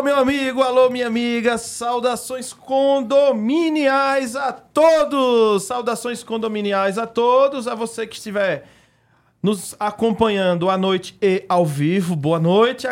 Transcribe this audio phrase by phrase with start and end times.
[0.00, 5.64] Alô, meu amigo, alô, minha amiga, saudações condominiais a todos!
[5.64, 8.66] Saudações condominiais a todos, a você que estiver
[9.42, 12.14] nos acompanhando à noite e ao vivo.
[12.14, 12.86] Boa noite.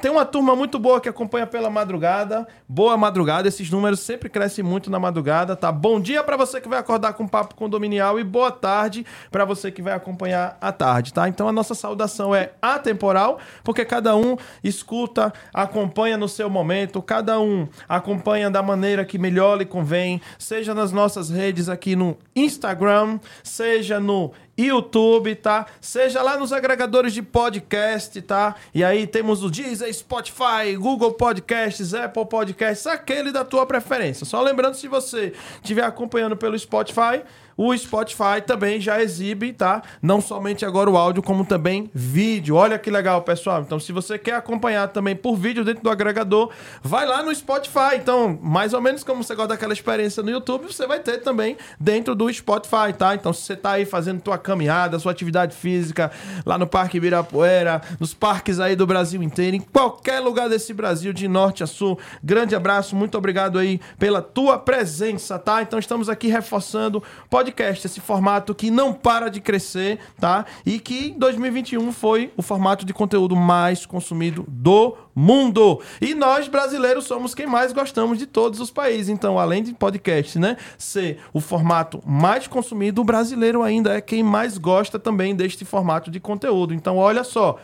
[0.00, 2.48] Tem uma turma muito boa que acompanha pela madrugada.
[2.66, 3.48] Boa madrugada.
[3.48, 5.70] Esses números sempre crescem muito na madrugada, tá?
[5.70, 9.70] Bom dia para você que vai acordar com papo condominial e boa tarde para você
[9.70, 11.28] que vai acompanhar à tarde, tá?
[11.28, 17.38] Então a nossa saudação é atemporal, porque cada um escuta, acompanha no seu momento, cada
[17.38, 23.20] um acompanha da maneira que melhor lhe convém, seja nas nossas redes aqui no Instagram,
[23.42, 24.32] seja no
[24.66, 25.66] YouTube, tá?
[25.80, 28.54] Seja lá nos agregadores de podcast, tá?
[28.74, 34.26] E aí temos o Deezer, Spotify, Google Podcasts, Apple Podcasts, aquele da tua preferência.
[34.26, 37.22] Só lembrando, se você estiver acompanhando pelo Spotify,
[37.62, 39.82] o Spotify também já exibe, tá?
[40.00, 42.56] Não somente agora o áudio, como também vídeo.
[42.56, 43.60] Olha que legal, pessoal.
[43.60, 46.50] Então, se você quer acompanhar também por vídeo dentro do agregador,
[46.82, 47.96] vai lá no Spotify.
[47.96, 51.58] Então, mais ou menos como você gosta daquela experiência no YouTube, você vai ter também
[51.78, 53.14] dentro do Spotify, tá?
[53.14, 56.10] Então, se você tá aí fazendo tua caminhada, sua atividade física,
[56.46, 61.12] lá no Parque Ibirapuera, nos parques aí do Brasil inteiro, em qualquer lugar desse Brasil,
[61.12, 65.60] de norte a sul, grande abraço, muito obrigado aí pela tua presença, tá?
[65.60, 70.46] Então, estamos aqui reforçando, pode podcast, esse formato que não para de crescer, tá?
[70.64, 75.80] E que em 2021 foi o formato de conteúdo mais consumido do mundo.
[76.00, 79.08] E nós brasileiros somos quem mais gostamos de todos os países.
[79.08, 84.22] Então, além de podcast, né, ser o formato mais consumido, o brasileiro ainda é quem
[84.22, 86.72] mais gosta também deste formato de conteúdo.
[86.72, 87.58] Então, olha só,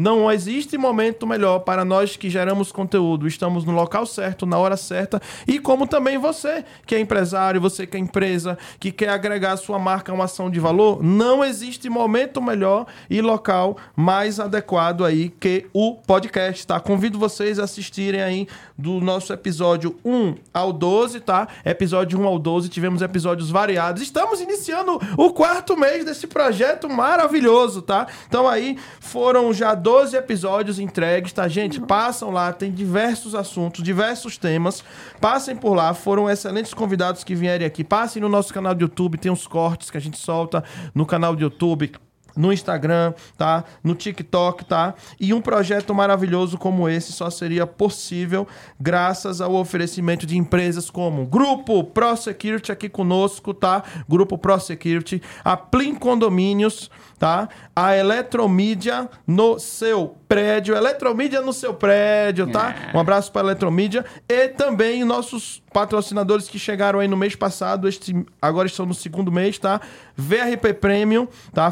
[0.00, 3.28] não existe momento melhor para nós que geramos conteúdo.
[3.28, 5.20] Estamos no local certo, na hora certa.
[5.46, 9.78] E como também você, que é empresário, você que é empresa, que quer agregar sua
[9.78, 15.28] marca a uma ação de valor, não existe momento melhor e local mais adequado aí
[15.38, 16.80] que o podcast, tá?
[16.80, 21.46] Convido vocês a assistirem aí do nosso episódio 1 ao 12, tá?
[21.62, 24.00] Episódio 1 ao 12, tivemos episódios variados.
[24.00, 28.06] Estamos iniciando o quarto mês desse projeto maravilhoso, tá?
[28.26, 31.80] Então aí foram já 12 12 episódios entregues, tá, gente?
[31.80, 34.84] Passam lá, tem diversos assuntos, diversos temas.
[35.20, 37.82] Passem por lá, foram excelentes convidados que vieram aqui.
[37.82, 40.62] Passem no nosso canal do YouTube, tem uns cortes que a gente solta
[40.94, 41.90] no canal do YouTube
[42.36, 43.64] no Instagram, tá?
[43.82, 44.94] No TikTok, tá?
[45.18, 48.46] E um projeto maravilhoso como esse só seria possível
[48.78, 53.82] graças ao oferecimento de empresas como Grupo Pro Security aqui conosco, tá?
[54.08, 56.90] Grupo Pro Security, a Plim Condomínios,
[57.20, 57.50] tá?
[57.76, 62.74] A Eletromídia no seu prédio, Eletromídia no seu prédio, tá?
[62.90, 62.96] É.
[62.96, 67.86] Um abraço para a Eletromídia e também nossos patrocinadores que chegaram aí no mês passado,
[67.86, 69.82] este, agora estão no segundo mês, tá?
[70.16, 71.70] VRP Premium, tá?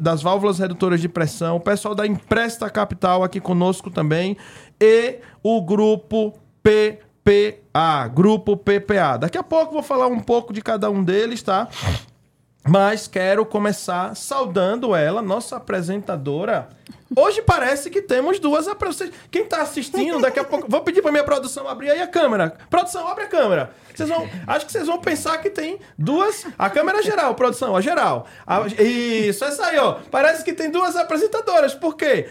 [0.00, 4.34] Das válvulas redutoras de pressão, o pessoal da Empresta Capital aqui conosco também
[4.80, 9.18] e o grupo PPA, grupo PPA.
[9.18, 11.68] Daqui a pouco vou falar um pouco de cada um deles, tá?
[12.68, 16.68] Mas quero começar saudando ela, nossa apresentadora.
[17.14, 19.20] Hoje parece que temos duas apresentadoras.
[19.30, 20.68] Quem está assistindo, daqui a pouco.
[20.68, 22.56] Vou pedir para minha produção abrir aí a câmera.
[22.68, 23.70] Produção, abre a câmera.
[23.94, 26.44] Vocês vão, acho que vocês vão pensar que tem duas.
[26.58, 28.26] A câmera geral, produção, a geral.
[28.44, 29.98] A, isso, essa aí, ó.
[30.10, 31.74] Parece que tem duas apresentadoras.
[31.74, 32.28] Por quê?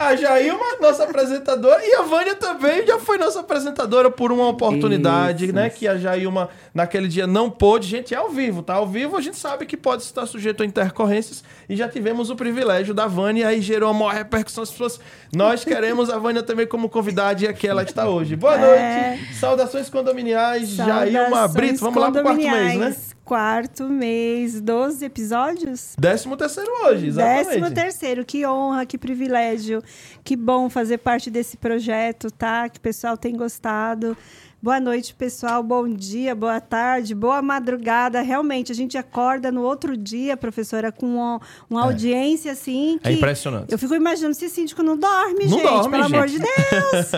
[0.00, 5.44] A Jailma, nossa apresentadora, e a Vânia também já foi nossa apresentadora por uma oportunidade,
[5.44, 5.68] isso, né?
[5.68, 5.76] Isso.
[5.76, 7.86] Que a Jailma naquele dia não pôde.
[7.86, 8.76] Gente, é ao vivo, tá?
[8.76, 12.34] Ao vivo a gente sabe que pode estar sujeito a intercorrências e já tivemos o
[12.34, 14.64] privilégio da Vânia e aí gerou uma maior repercussão.
[14.64, 14.98] As pessoas,
[15.32, 18.34] nós queremos a Vânia também como convidada e aqui ela está hoje.
[18.34, 19.10] Boa é...
[19.10, 21.78] noite, saudações condominiais, Saudações Jailma Brito.
[21.78, 22.96] Vamos lá pro quarto mês, né?
[23.24, 25.94] quarto mês, 12 episódios?
[25.96, 27.46] Décimo terceiro hoje, exatamente.
[27.46, 29.80] Décimo terceiro, que honra, que privilégio.
[30.24, 32.68] Que bom fazer parte desse projeto, tá?
[32.68, 34.16] Que o pessoal tem gostado.
[34.62, 35.62] Boa noite, pessoal.
[35.62, 38.20] Bom dia, boa tarde, boa madrugada.
[38.20, 41.40] Realmente, a gente acorda no outro dia, professora, com uma,
[41.70, 41.84] uma é.
[41.84, 42.96] audiência assim.
[42.96, 43.72] É que é impressionante.
[43.72, 46.14] Eu fico imaginando se síndico não dorme, não gente, dorme, pelo gente.
[46.14, 47.10] amor de Deus.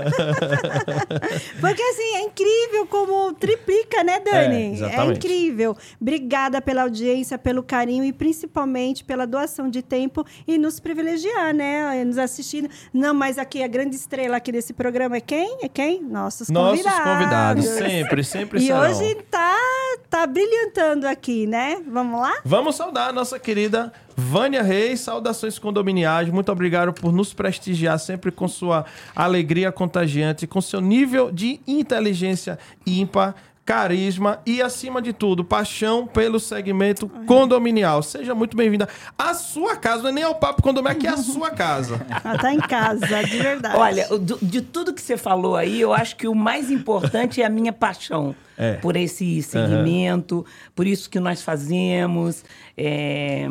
[1.61, 4.81] Porque assim, é incrível como triplica, né, Dani?
[4.81, 5.77] É, é incrível.
[6.01, 12.05] Obrigada pela audiência, pelo carinho e principalmente pela doação de tempo e nos privilegiar, né?
[12.05, 12.71] Nos assistindo.
[12.95, 15.59] Não, mas aqui a grande estrela aqui desse programa é quem?
[15.61, 16.01] É quem?
[16.05, 17.03] Nossos, Nossos convidados.
[17.03, 17.65] convidados convidados.
[17.67, 18.81] Sempre, sempre E serão.
[18.81, 19.57] hoje tá,
[20.09, 21.83] tá brilhantando aqui, né?
[21.89, 22.35] Vamos lá?
[22.45, 26.29] Vamos saudar a nossa querida Vânia Reis, saudações condominiais.
[26.29, 28.85] Muito obrigado por nos prestigiar sempre com sua
[29.17, 36.41] alegria contagiante, com seu nível de inteligência ímpar carisma e, acima de tudo, paixão pelo
[36.41, 38.03] segmento condominial.
[38.03, 41.17] Seja muito bem-vinda à sua casa, não é nem ao Papo Condomínio, aqui é a
[41.19, 42.05] sua casa.
[42.25, 43.77] Ela tá em casa, de verdade.
[43.77, 44.07] Olha,
[44.41, 47.73] de tudo que você falou aí, eu acho que o mais importante é a minha
[47.73, 48.75] paixão é.
[48.75, 50.45] por esse segmento, uhum.
[50.75, 52.45] por isso que nós fazemos.
[52.77, 53.47] É,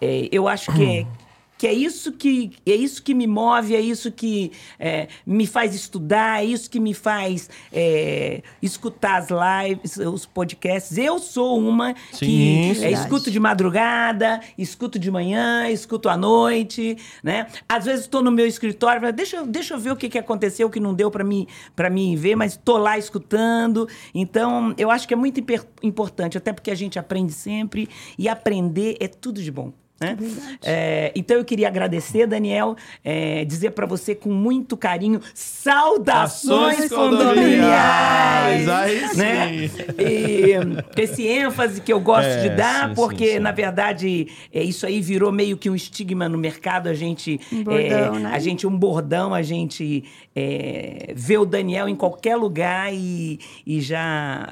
[0.00, 1.06] é, eu acho que
[1.58, 5.74] que é isso que é isso que me move, é isso que é, me faz
[5.74, 10.96] estudar, é isso que me faz é, escutar as lives, os podcasts.
[10.96, 16.96] Eu sou uma Sim, que é, escuto de madrugada, escuto de manhã, escuto à noite,
[17.22, 17.48] né?
[17.68, 20.70] Às vezes estou no meu escritório, deixa, deixa eu ver o que, que aconteceu, o
[20.70, 23.88] que não deu para mim para mim ver, mas estou lá escutando.
[24.14, 25.42] Então, eu acho que é muito
[25.82, 29.72] importante, até porque a gente aprende sempre e aprender é tudo de bom.
[30.00, 30.16] Né?
[30.62, 38.68] É, então eu queria agradecer, Daniel, é, dizer para você com muito carinho, saudações condominiais!
[38.68, 39.70] Aí né?
[39.98, 40.52] E
[40.96, 43.38] esse ênfase que eu gosto é, de dar, sim, porque sim, sim.
[43.40, 46.88] na verdade é, isso aí virou meio que um estigma no mercado.
[46.88, 48.30] A gente, um bordão, é, né?
[48.32, 50.04] a gente um bordão, a gente
[50.34, 54.48] é, vê o Daniel em qualquer lugar e, e já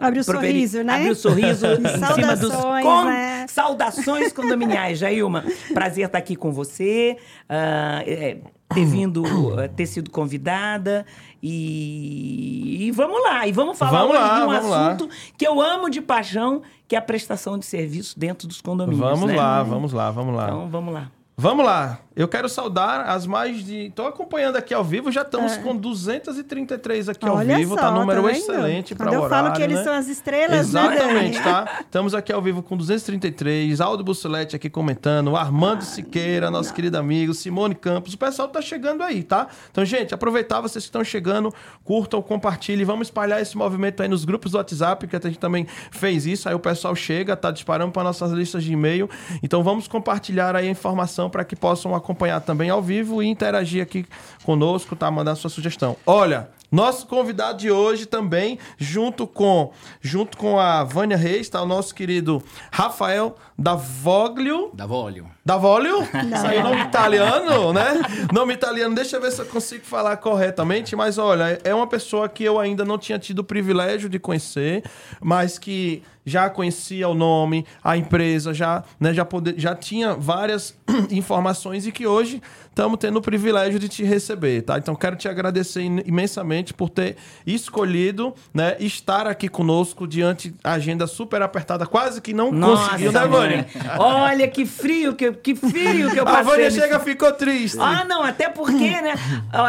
[0.00, 0.94] abre o sorriso, né?
[0.94, 3.46] Abre o sorriso em cima dos com, né?
[3.48, 4.85] saudações condominiais.
[4.94, 8.38] Jailma, prazer estar aqui com você, uh, é,
[8.68, 11.04] ter vindo, uh, ter sido convidada.
[11.42, 15.10] E, e, vamos lá, e vamos falar vamos hoje lá, de um assunto lá.
[15.36, 19.00] que eu amo de paixão, que é a prestação de serviço dentro dos condomínios.
[19.00, 19.36] Vamos né?
[19.36, 20.44] lá, vamos lá, vamos lá.
[20.44, 21.10] Então, vamos lá.
[21.36, 22.00] Vamos lá.
[22.16, 23.88] Eu quero saudar as mais de.
[23.88, 25.58] Estou acompanhando aqui ao vivo, já estamos é.
[25.58, 27.76] com 233 aqui Olha ao vivo.
[27.76, 29.24] Tá só, tá número tá excelente para o horário.
[29.24, 29.84] Eu falo que eles né?
[29.84, 31.44] são as estrelas, Exatamente, né?
[31.44, 31.80] tá?
[31.82, 33.82] Estamos aqui ao vivo com 233.
[33.82, 35.36] Aldo Bussolete aqui comentando.
[35.36, 36.74] Armando ah, Siqueira, nosso não.
[36.76, 37.34] querido amigo.
[37.34, 38.14] Simone Campos.
[38.14, 39.48] O pessoal tá chegando aí, tá?
[39.70, 41.52] Então, gente, aproveitar vocês que estão chegando,
[41.84, 42.86] curtam, compartilhem.
[42.86, 46.48] Vamos espalhar esse movimento aí nos grupos do WhatsApp, que a gente também fez isso.
[46.48, 49.06] Aí o pessoal chega, tá disparando para nossas listas de e-mail.
[49.42, 52.05] Então, vamos compartilhar aí a informação para que possam acompanhar
[52.44, 54.06] também ao vivo e interagir aqui
[54.44, 55.10] conosco, tá?
[55.10, 55.96] Mandar sua sugestão.
[56.06, 61.66] Olha, nosso convidado de hoje também, junto com, junto com a Vânia Reis, tá o
[61.66, 62.42] nosso querido
[62.72, 64.70] Rafael Davoglio.
[64.74, 65.26] Davolio.
[65.44, 65.98] Davolio?
[66.40, 68.02] Saiu nome italiano, né?
[68.32, 72.28] Nome italiano, deixa eu ver se eu consigo falar corretamente, mas olha, é uma pessoa
[72.28, 74.82] que eu ainda não tinha tido o privilégio de conhecer,
[75.20, 80.76] mas que já conhecia o nome, a empresa, já, né, já, poder, já tinha várias
[81.10, 82.42] informações e que hoje
[82.76, 84.76] estamos tendo o privilégio de te receber, tá?
[84.76, 91.06] Então quero te agradecer imensamente por ter escolhido, né, estar aqui conosco diante da agenda
[91.06, 93.66] super apertada, quase que não Nossa, conseguiu, né, Vânia?
[93.98, 96.40] Olha que frio, que, que frio que eu passei.
[96.40, 97.78] A Vânia chega ficou triste.
[97.80, 99.14] Ah, não, até porque, né?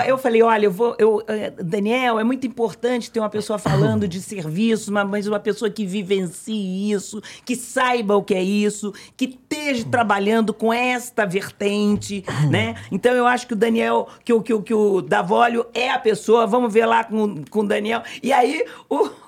[0.05, 4.05] Eu falei, olha, eu vou, eu, eh, Daniel, é muito importante ter uma pessoa falando
[4.05, 9.25] de serviço, mas uma pessoa que vivencie isso, que saiba o que é isso, que
[9.25, 12.75] esteja trabalhando com esta vertente, né?
[12.97, 15.99] Então eu acho que o Daniel, que o, que, o, que o Davolio é a
[15.99, 18.01] pessoa, vamos ver lá com, com o Daniel.
[18.23, 19.26] E aí o.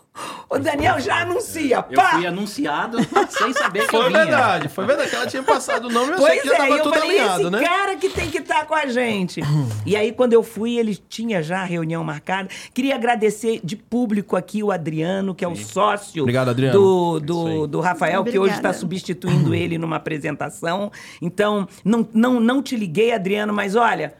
[0.49, 1.81] O Daniel já anuncia.
[1.83, 2.11] Pá!
[2.13, 2.97] Eu fui anunciado
[3.29, 4.25] sem saber que foi eu vinha.
[4.25, 5.15] verdade, foi verdade.
[5.15, 7.41] Ela tinha passado o nome, eu pois achei que já é, tava tudo falei, alinhado,
[7.41, 7.59] esse né?
[7.61, 9.41] cara que tem que estar tá com a gente.
[9.85, 12.49] e aí, quando eu fui, ele tinha já a reunião marcada.
[12.73, 16.79] Queria agradecer de público aqui o Adriano, que é o sócio Obrigado, Adriano.
[16.79, 18.31] Do, do, do Rafael, Obrigada.
[18.31, 20.91] que hoje está substituindo ele numa apresentação.
[21.21, 24.15] Então, não, não, não te liguei, Adriano, mas olha,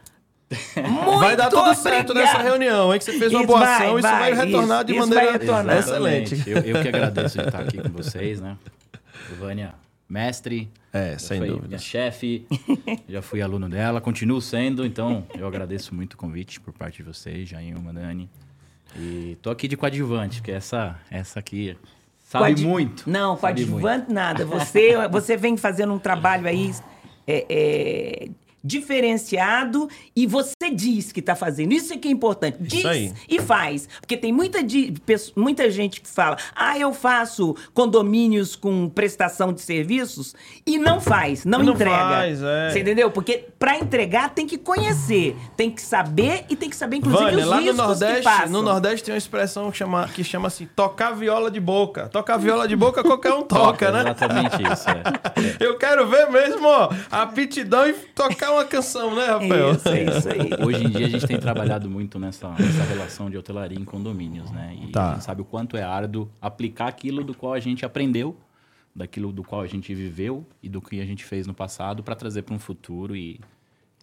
[0.50, 3.00] muito vai dar tudo certo nessa reunião, hein?
[3.00, 5.78] Que você fez uma isso boa vai, ação, isso vai, retornar isso, de maneira retornar.
[5.78, 6.44] excelente.
[6.50, 8.58] Eu, eu, que agradeço de estar aqui com vocês, né?
[9.38, 9.76] Vânia,
[10.08, 10.70] mestre.
[10.92, 11.68] É, sem dúvida.
[11.68, 12.48] Minha chefe,
[13.08, 17.04] já fui aluno dela, continuo sendo, então eu agradeço muito o convite por parte de
[17.04, 18.28] vocês, Jailma, Dani.
[18.98, 21.78] E tô aqui de coadjuvante, porque essa, essa aqui
[22.22, 23.08] sabe muito.
[23.08, 24.44] Não, coadjuvante nada.
[24.46, 26.74] Você, você vem fazendo um trabalho aí
[27.28, 28.30] é, é,
[28.64, 31.74] diferenciado e você diz que está fazendo.
[31.74, 32.58] Isso é que é importante.
[32.60, 33.88] Diz e faz.
[34.00, 34.60] Porque tem muita,
[35.36, 40.36] muita gente que fala: ah, eu faço condomínios com prestação de serviços
[40.66, 41.98] e não faz, não, não entrega.
[41.98, 42.70] Faz, é.
[42.70, 43.12] Você entendeu?
[43.12, 47.44] Porque para entregar tem que conhecer, tem que saber e tem que saber, inclusive, Vânia,
[47.44, 51.12] os lá no Nordeste, no Nordeste tem uma expressão que chama, que chama assim: tocar
[51.12, 52.08] viola de boca.
[52.10, 54.02] Tocar viola de boca, qualquer um toca, né?
[54.02, 54.90] Exatamente isso.
[54.90, 55.60] É.
[55.64, 59.72] Eu quero ver mesmo, ó, a aptidão e tocar uma canção, né, Rafael?
[59.72, 60.50] Isso, é isso aí.
[60.66, 64.50] Hoje em dia a gente tem trabalhado muito nessa, nessa relação de hotelaria em condomínios,
[64.52, 64.78] né?
[64.82, 65.10] E tá.
[65.10, 68.38] a gente sabe o quanto é árduo aplicar aquilo do qual a gente aprendeu,
[68.96, 72.16] daquilo do qual a gente viveu e do que a gente fez no passado para
[72.16, 73.40] trazer para um futuro e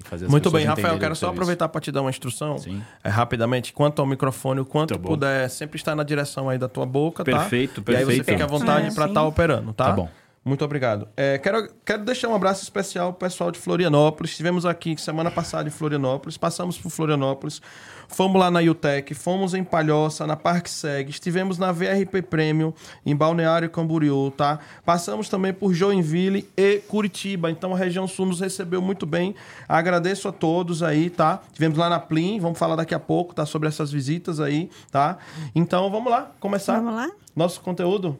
[0.04, 2.58] fazer Muito bem, Rafael, quero só aproveitar para te dar uma instrução.
[2.58, 2.82] Sim.
[3.02, 6.86] É, rapidamente, quanto ao microfone, o quanto puder, sempre estar na direção aí da tua
[6.86, 7.50] boca, perfeito, tá?
[7.50, 8.10] Perfeito, perfeito.
[8.10, 9.86] E aí você fica à vontade é, para estar tá operando, tá?
[9.86, 10.08] Tá bom.
[10.46, 11.08] Muito obrigado.
[11.16, 14.30] É, quero, quero deixar um abraço especial pro pessoal de Florianópolis.
[14.30, 17.60] Estivemos aqui semana passada em Florianópolis, passamos por Florianópolis,
[18.06, 22.72] fomos lá na UTEC, fomos em Palhoça, na Parque Seg, estivemos na VRP Premium,
[23.04, 24.60] em Balneário Camboriú, tá?
[24.84, 27.50] Passamos também por Joinville e Curitiba.
[27.50, 29.34] Então a região sul nos recebeu muito bem.
[29.68, 31.40] Agradeço a todos aí, tá?
[31.52, 33.44] Tivemos lá na Plim, vamos falar daqui a pouco, tá?
[33.44, 35.18] Sobre essas visitas aí, tá?
[35.56, 36.76] Então vamos lá, começar.
[36.76, 37.10] Vamos lá?
[37.34, 38.16] Nosso conteúdo.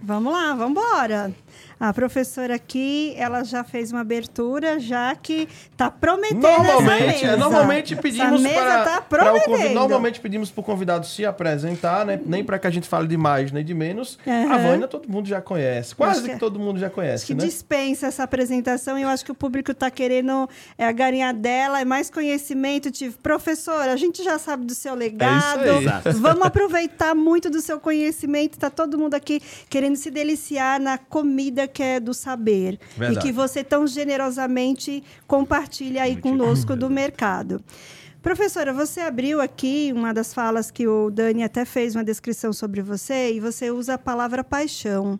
[0.00, 1.34] Vamos lá, vamos embora.
[1.80, 7.26] A professora aqui, ela já fez uma abertura, já que está prometendo normalmente, essa mesa.
[7.26, 11.24] É, normalmente pedimos essa para, tá para o convidado, normalmente pedimos para o convidado se
[11.24, 12.20] apresentar, né?
[12.26, 14.18] Nem para que a gente fale de mais nem de menos.
[14.26, 14.52] Uhum.
[14.52, 17.46] A Vânia todo mundo já conhece, quase que, que, todo mundo já conhece, que né?
[17.46, 21.80] dispensa essa apresentação e eu acho que o público está querendo é, a garinha dela,
[21.80, 22.90] é mais conhecimento.
[22.90, 25.62] Tipo, professora, a gente já sabe do seu legado.
[25.64, 28.52] É Vamos aproveitar muito do seu conhecimento.
[28.52, 32.78] Está todo mundo aqui querendo se deliciar na comida que é do saber.
[32.96, 33.18] Verdade.
[33.18, 37.62] E que você tão generosamente compartilha aí Muito conosco do mercado.
[38.22, 42.82] Professora, você abriu aqui uma das falas que o Dani até fez uma descrição sobre
[42.82, 45.18] você e você usa a palavra paixão.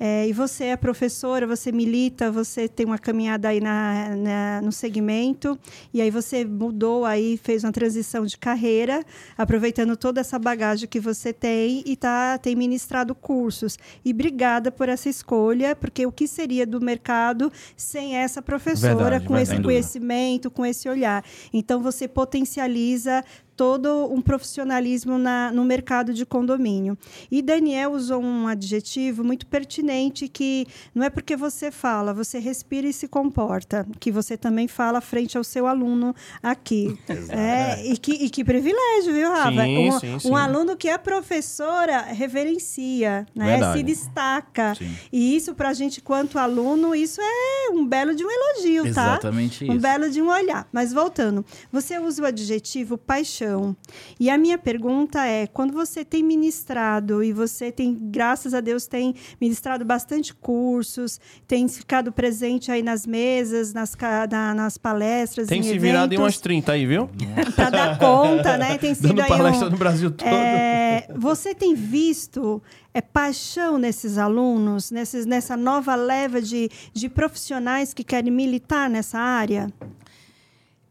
[0.00, 4.70] É, e você é professora, você milita, você tem uma caminhada aí na, na, no
[4.70, 5.58] segmento,
[5.92, 9.04] e aí você mudou aí, fez uma transição de carreira,
[9.36, 13.78] aproveitando toda essa bagagem que você tem e tá, tem ministrado cursos.
[14.04, 19.26] E obrigada por essa escolha, porque o que seria do mercado sem essa professora, verdade,
[19.26, 21.24] com verdade, esse conhecimento, com esse olhar?
[21.52, 23.24] Então, você potencializa
[23.58, 26.96] todo um profissionalismo na, no mercado de condomínio.
[27.28, 32.86] E Daniel usou um adjetivo muito pertinente que não é porque você fala, você respira
[32.86, 36.96] e se comporta, que você também fala frente ao seu aluno aqui.
[37.30, 39.64] é, e, que, e que privilégio, viu, Rafa?
[39.64, 40.30] Sim, um, sim, sim.
[40.30, 43.72] um aluno que é professora reverencia, né?
[43.72, 44.74] se destaca.
[45.12, 49.14] E isso, para a gente, quanto aluno, isso é um belo de um elogio, tá?
[49.14, 49.72] Exatamente isso.
[49.72, 50.68] Um belo de um olhar.
[50.72, 53.76] Mas voltando, você usa o adjetivo paixão paixão.
[54.20, 58.86] E a minha pergunta é: quando você tem ministrado e você tem, graças a Deus,
[58.86, 63.96] tem ministrado bastante cursos, tem ficado presente aí nas mesas, nas,
[64.30, 67.08] na, nas palestras, tem se eventos, virado em umas 30 aí, viu?
[67.54, 68.78] Para dar conta, né?
[68.78, 70.28] Tem sido Dando aí palestra um, no Brasil todo.
[70.28, 72.62] É, você tem visto
[72.92, 79.18] é, paixão nesses alunos, nesses, nessa nova leva de, de profissionais que querem militar nessa
[79.18, 79.72] área?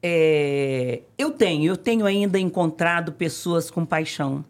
[0.10, 4.46] É, eu tenho, eu tenho ainda encontrado pessoas com paixão.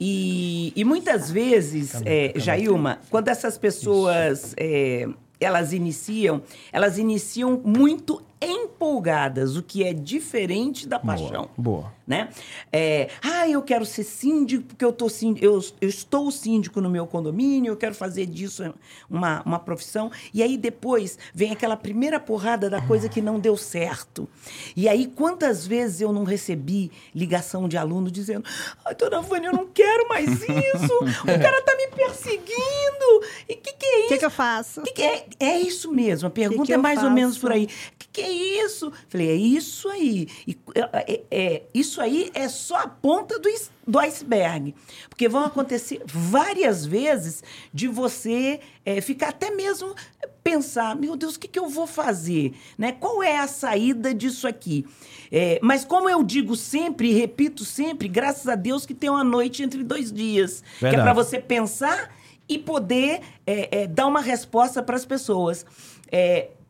[0.00, 2.40] E, e muitas vezes, calma, é, calma.
[2.40, 5.08] Jailma, quando essas pessoas é,
[5.40, 11.48] elas iniciam, elas iniciam muito empolgadas, o que é diferente da paixão.
[11.56, 11.82] Boa.
[11.82, 11.94] boa.
[12.06, 12.28] Né?
[12.70, 16.90] É, ah, eu quero ser síndico porque eu, tô síndico, eu, eu estou síndico no
[16.90, 18.74] meu condomínio, eu quero fazer disso
[19.08, 20.10] uma, uma profissão.
[20.32, 24.28] E aí depois vem aquela primeira porrada da coisa que não deu certo.
[24.76, 28.44] E aí quantas vezes eu não recebi ligação de aluno dizendo:
[28.84, 33.24] Ai, dona Vânia, eu não quero mais isso, o cara tá me perseguindo.
[33.48, 34.06] E o que, que é isso?
[34.06, 34.82] O que, que eu faço?
[34.82, 37.64] Que que é, é isso mesmo, a pergunta que é mais ou menos por aí.
[37.64, 38.92] O que, que é isso?
[39.08, 40.28] Falei, é isso aí.
[40.46, 43.48] E, é, é, é, isso aí é só a ponta do,
[43.86, 44.74] do iceberg.
[45.08, 49.94] Porque vão acontecer várias vezes de você é, ficar até mesmo
[50.42, 52.52] pensar, meu Deus, o que, que eu vou fazer?
[52.76, 52.92] Né?
[52.92, 54.86] Qual é a saída disso aqui?
[55.32, 59.24] É, mas como eu digo sempre e repito sempre, graças a Deus que tem uma
[59.24, 60.62] noite entre dois dias.
[60.80, 60.94] Verdade.
[60.94, 62.14] Que é para você pensar
[62.48, 65.64] e poder é, é, dar uma resposta para as pessoas.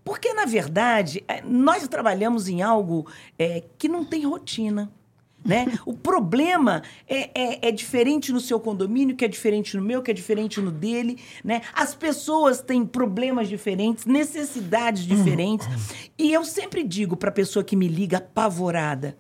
[0.05, 3.07] Porque, na verdade, é, nós trabalhamos em algo
[3.39, 4.93] é, que não tem rotina.
[5.43, 5.67] Né?
[5.85, 10.11] O problema é, é, é, diferente no seu condomínio, que é diferente no meu, que
[10.11, 11.19] é diferente no dele.
[11.43, 11.63] Né?
[11.73, 15.67] As pessoas têm problemas diferentes, necessidades diferentes.
[16.19, 19.17] E eu sempre digo para a pessoa que me liga apavorada: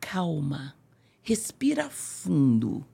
[0.00, 0.74] calma,
[1.22, 2.84] respira fundo.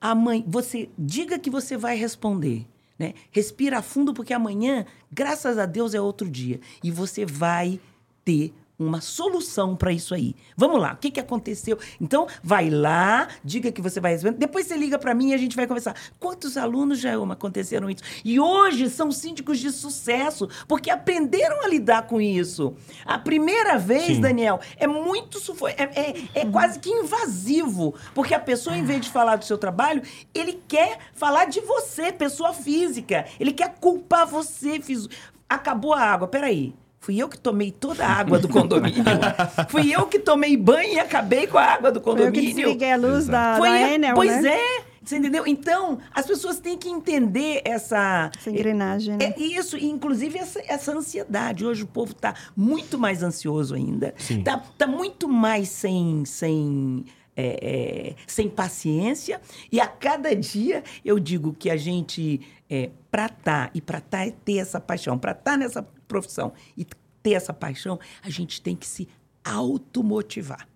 [0.00, 2.66] A mãe, você diga que você vai responder.
[2.98, 3.14] Né?
[3.30, 6.60] Respira fundo, porque amanhã, graças a Deus, é outro dia.
[6.82, 7.80] E você vai
[8.24, 10.34] ter uma solução para isso aí.
[10.56, 11.78] Vamos lá, o que, que aconteceu?
[12.00, 14.36] Então, vai lá, diga que você vai receber.
[14.36, 15.94] Depois você liga para mim e a gente vai conversar.
[16.18, 18.02] Quantos alunos já aconteceram isso?
[18.24, 22.74] E hoje são síndicos de sucesso, porque aprenderam a lidar com isso.
[23.04, 24.20] A primeira vez, Sim.
[24.20, 25.38] Daniel, é muito
[25.68, 26.52] é, é, é uhum.
[26.52, 30.02] quase que invasivo, porque a pessoa, em vez de falar do seu trabalho,
[30.34, 33.24] ele quer falar de você, pessoa física.
[33.38, 34.80] Ele quer culpar você.
[34.80, 35.08] Fiz...
[35.48, 36.74] Acabou a água, peraí
[37.04, 39.04] Fui eu que tomei toda a água do condomínio.
[39.68, 42.32] Fui eu que tomei banho e acabei com a água do condomínio.
[42.32, 44.56] Foi eu que desliguei a luz da, Foi da Enel, Pois né?
[44.56, 44.82] é.
[45.04, 45.46] Você entendeu?
[45.46, 48.30] Então, as pessoas têm que entender essa...
[48.34, 49.34] Essa engrenagem, né?
[49.36, 51.66] É isso, inclusive essa, essa ansiedade.
[51.66, 54.14] Hoje o povo está muito mais ansioso ainda.
[54.18, 56.24] Está tá muito mais sem...
[56.24, 57.04] sem
[57.36, 59.40] é, é, sem paciência.
[59.70, 63.98] E a cada dia eu digo que a gente, é, para estar, tá, e para
[63.98, 66.86] estar tá é ter essa paixão, para estar tá nessa profissão e
[67.22, 69.08] ter essa paixão, a gente tem que se
[69.44, 70.68] automotivar.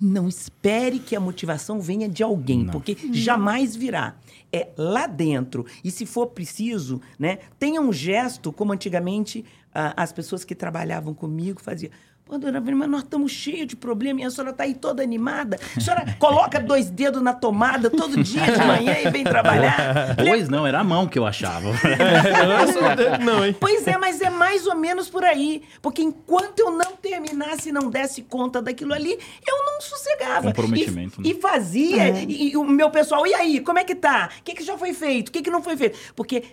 [0.00, 2.72] Não espere que a motivação venha de alguém, Não.
[2.72, 4.16] porque jamais virá.
[4.52, 5.66] É lá dentro.
[5.82, 9.44] E se for preciso, né, tenha um gesto, como antigamente
[9.74, 11.90] ah, as pessoas que trabalhavam comigo faziam.
[12.32, 15.60] Pô, dona mas nós estamos cheios de problema e a senhora está aí toda animada.
[15.76, 20.16] A senhora coloca dois dedos na tomada todo dia de manhã e vem trabalhar.
[20.16, 21.68] Pois não, era a mão que eu achava.
[21.92, 23.54] É, não, não, hein?
[23.58, 25.62] Pois é, mas é mais ou menos por aí.
[25.82, 29.10] Porque enquanto eu não terminasse e não desse conta daquilo ali,
[29.46, 30.48] eu não sossegava.
[30.48, 31.20] Comprometimento.
[31.20, 31.30] E, né?
[31.30, 32.08] e fazia.
[32.08, 32.24] É.
[32.24, 34.30] E, e, o meu pessoal, e aí, como é que tá?
[34.38, 35.28] O que, que já foi feito?
[35.28, 35.98] O que, que não foi feito?
[36.16, 36.44] Porque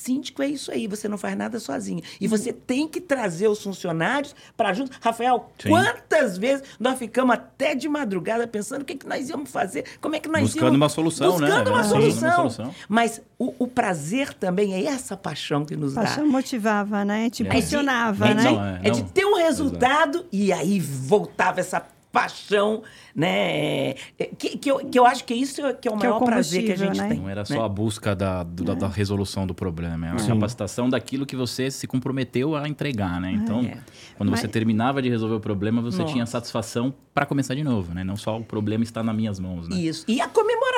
[0.00, 2.02] Síndico é isso aí, você não faz nada sozinho.
[2.20, 2.30] E uhum.
[2.30, 4.96] você tem que trazer os funcionários para junto.
[5.00, 5.68] Rafael, Sim.
[5.68, 10.16] quantas vezes nós ficamos até de madrugada pensando o que, que nós íamos fazer, como
[10.16, 10.76] é que nós Buscando íamos...
[10.76, 11.76] uma solução, Buscando né?
[11.76, 12.28] uma, solução.
[12.28, 12.74] uma solução.
[12.88, 16.16] Mas o, o, prazer também é essa paixão que nos paixão dá.
[16.16, 17.30] Paixão motivava, né?
[17.30, 18.50] Te impulsionava, é de, né?
[18.50, 20.28] Não, é, é de ter um resultado Exato.
[20.32, 22.82] e aí voltava essa paixão,
[23.14, 23.90] né?
[23.90, 23.96] É,
[24.36, 26.24] que, que, eu, que eu acho que isso que é o que maior é o
[26.24, 27.08] prazer que a gente né?
[27.08, 27.18] tem.
[27.18, 27.64] Não era só né?
[27.64, 28.74] a busca da, do, é.
[28.74, 33.32] da resolução do problema, é a capacitação daquilo que você se comprometeu a entregar, né?
[33.32, 33.78] Então, é.
[34.16, 34.40] quando Mas...
[34.40, 36.12] você terminava de resolver o problema, você Nossa.
[36.12, 38.02] tinha satisfação para começar de novo, né?
[38.04, 39.76] Não só o problema está nas minhas mãos, né?
[39.76, 40.04] Isso.
[40.08, 40.28] E a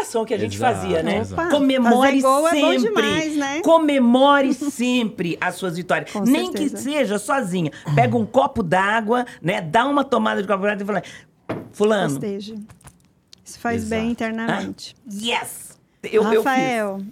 [0.02, 1.22] comemoração que a gente exato, fazia, né?
[1.22, 2.74] Opa, Comemore gol sempre.
[2.74, 3.60] É demais, né?
[3.62, 6.10] Comemore sempre as suas vitórias.
[6.10, 6.76] Com Nem certeza.
[6.76, 7.70] que seja sozinha.
[7.94, 9.60] Pega um copo d'água, né?
[9.60, 11.02] Dá uma tomada de copo d'água e fala:
[11.72, 12.10] Fulano.
[12.10, 12.54] Festeja.
[13.44, 14.00] Isso faz Exato.
[14.00, 14.96] bem internamente.
[14.98, 15.78] Ah, yes!
[16.02, 17.06] Eu, Rafael, eu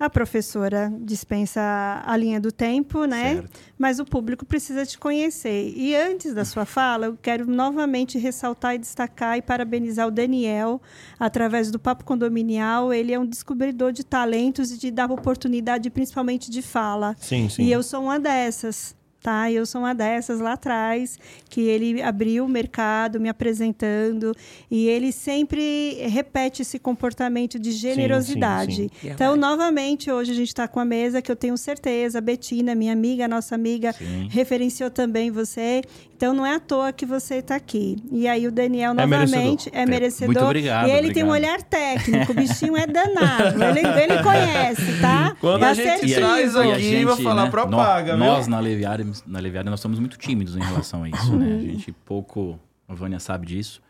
[0.00, 1.60] a professora dispensa
[2.06, 3.34] a linha do tempo, né?
[3.34, 3.60] Certo.
[3.78, 5.74] Mas o público precisa te conhecer.
[5.76, 10.80] E antes da sua fala, eu quero novamente ressaltar e destacar e parabenizar o Daniel
[11.18, 12.94] através do Papo Condominial.
[12.94, 17.14] Ele é um descobridor de talentos e de dar oportunidade, principalmente de fala.
[17.18, 17.64] Sim, sim.
[17.64, 19.50] E eu sou uma dessas tá?
[19.50, 24.34] Eu sou uma dessas lá atrás que ele abriu o mercado me apresentando
[24.70, 28.74] e ele sempre repete esse comportamento de generosidade.
[28.74, 29.10] Sim, sim, sim.
[29.10, 32.74] Então, novamente, hoje a gente está com a mesa que eu tenho certeza, a Betina,
[32.74, 33.94] minha amiga, nossa amiga,
[34.28, 35.82] referenciou também você.
[36.20, 37.96] Então, não é à toa que você está aqui.
[38.12, 39.72] E aí, o Daniel, é novamente, é merecedor.
[39.72, 40.34] É merecedor.
[40.34, 40.86] Muito obrigado.
[40.86, 41.14] E ele obrigado.
[41.14, 43.64] tem um olhar técnico, o bichinho é danado.
[43.64, 45.34] ele, ele conhece, tá?
[45.40, 49.38] Quando é a gente traz aqui, vai falar né, propaga, nós, nós na Leviária na
[49.38, 51.56] Leviária nós somos muito tímidos em relação a isso, né?
[51.56, 53.80] A gente pouco, a Vânia sabe disso.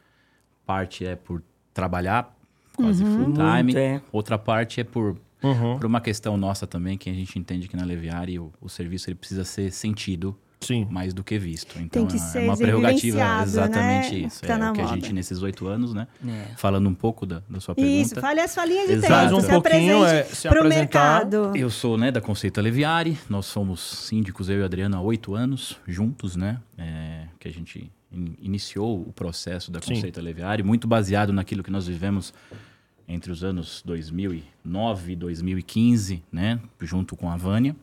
[0.65, 1.43] Parte é por
[1.75, 2.33] trabalhar
[2.77, 4.01] quase uhum, full time, é.
[4.13, 5.79] outra parte é por uhum.
[5.79, 9.11] por uma questão nossa também que a gente entende que na Leviária o, o serviço
[9.11, 10.87] ele precisa ser sentido Sim.
[10.91, 11.79] mais do que visto.
[11.79, 13.43] Então Tem que é, ser é uma prerrogativa né?
[13.43, 14.27] exatamente né?
[14.27, 14.43] isso.
[14.43, 14.93] Tá é o que moda.
[14.93, 16.07] a gente, nesses oito anos, né?
[16.27, 16.55] É.
[16.57, 17.97] Falando um pouco da, da sua pergunta.
[17.97, 19.37] Isso, fale as falinhas de tempo.
[19.37, 21.57] um se pouquinho é, se pro mercado.
[21.57, 25.35] Eu sou né, da Conceita Leviari, nós somos síndicos, eu e a Adriana, há oito
[25.35, 26.59] anos juntos, né?
[26.77, 30.27] É, que a gente in, iniciou o processo da Conceita Sim.
[30.27, 32.35] Leviari, muito baseado naquilo que nós vivemos
[33.09, 36.61] entre os anos 2009 e 2015, né?
[36.81, 37.75] Junto com a Vânia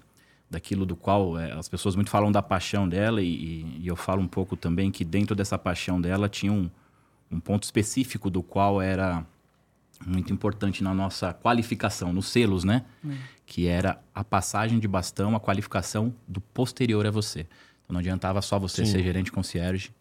[0.50, 4.22] daquilo do qual é, as pessoas muito falam da paixão dela e, e, eu falo
[4.22, 6.70] um pouco também que dentro dessa paixão dela tinha um,
[7.30, 9.26] um ponto específico do qual era
[10.06, 12.86] muito importante na nossa qualificação, nos selos, né?
[13.04, 13.18] Hum.
[13.46, 17.42] Que era a passagem de bastão, a qualificação do posterior a você.
[17.84, 18.92] Então não adiantava só você Sim.
[18.92, 19.92] ser gerente concierge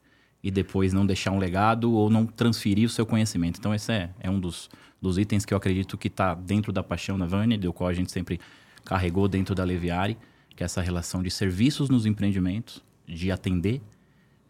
[0.42, 3.58] e depois não deixar um legado ou não transferir o seu conhecimento.
[3.58, 4.68] Então esse é, é um dos,
[5.00, 7.94] dos itens que eu acredito que está dentro da paixão da Vânia, do qual a
[7.94, 8.38] gente sempre
[8.84, 10.16] carregou dentro da Leviari
[10.56, 13.82] que é essa relação de serviços nos empreendimentos, de atender,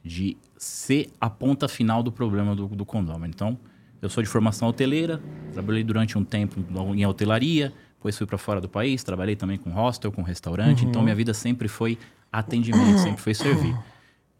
[0.02, 3.28] de ser a ponta final do problema do, do condomínio.
[3.34, 3.58] Então,
[4.00, 5.20] eu sou de formação hoteleira,
[5.52, 6.64] trabalhei durante um tempo
[6.94, 10.90] em hotelaria, depois fui para fora do país, trabalhei também com hostel, com restaurante, uhum.
[10.90, 11.98] então minha vida sempre foi
[12.32, 13.76] atendimento, sempre foi servir.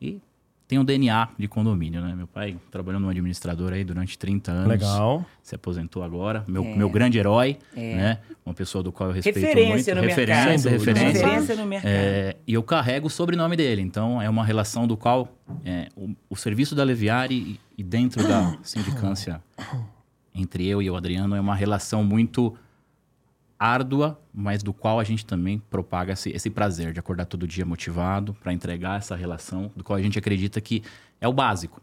[0.01, 0.21] E
[0.69, 2.15] tem um DNA de condomínio, né?
[2.15, 4.69] Meu pai trabalhou numa administradora aí durante 30 anos.
[4.69, 5.25] Legal.
[5.41, 6.45] Se aposentou agora.
[6.49, 6.75] Meu, é.
[6.75, 7.95] meu grande herói, é.
[7.95, 8.19] né?
[8.45, 10.05] Uma pessoa do qual eu respeito referência muito.
[10.05, 10.89] No referência, mercado.
[10.89, 11.27] referência.
[11.27, 11.91] Referência no mercado.
[11.91, 13.81] É, e eu carrego o sobrenome dele.
[13.81, 15.29] Então, é uma relação do qual
[15.65, 19.41] é, o, o, serviço da Leviari e, e dentro da sindicância
[20.35, 22.55] entre eu e o Adriano é uma relação muito
[23.59, 27.65] árdua, mas do qual a gente também propaga esse, esse prazer de acordar todo dia
[27.65, 30.83] motivado para entregar essa relação, do qual a gente acredita que
[31.21, 31.81] é o básico.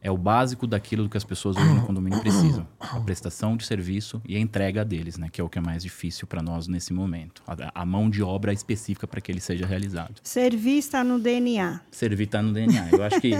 [0.00, 2.66] É o básico daquilo que as pessoas hoje no condomínio precisam.
[2.78, 5.28] A prestação de serviço e a entrega deles, né?
[5.30, 7.42] Que é o que é mais difícil para nós nesse momento.
[7.46, 10.20] A, a, mão de obra específica para que ele seja realizado.
[10.22, 11.80] Servir está no DNA.
[11.90, 12.90] Servir está no DNA.
[12.92, 13.32] Eu acho que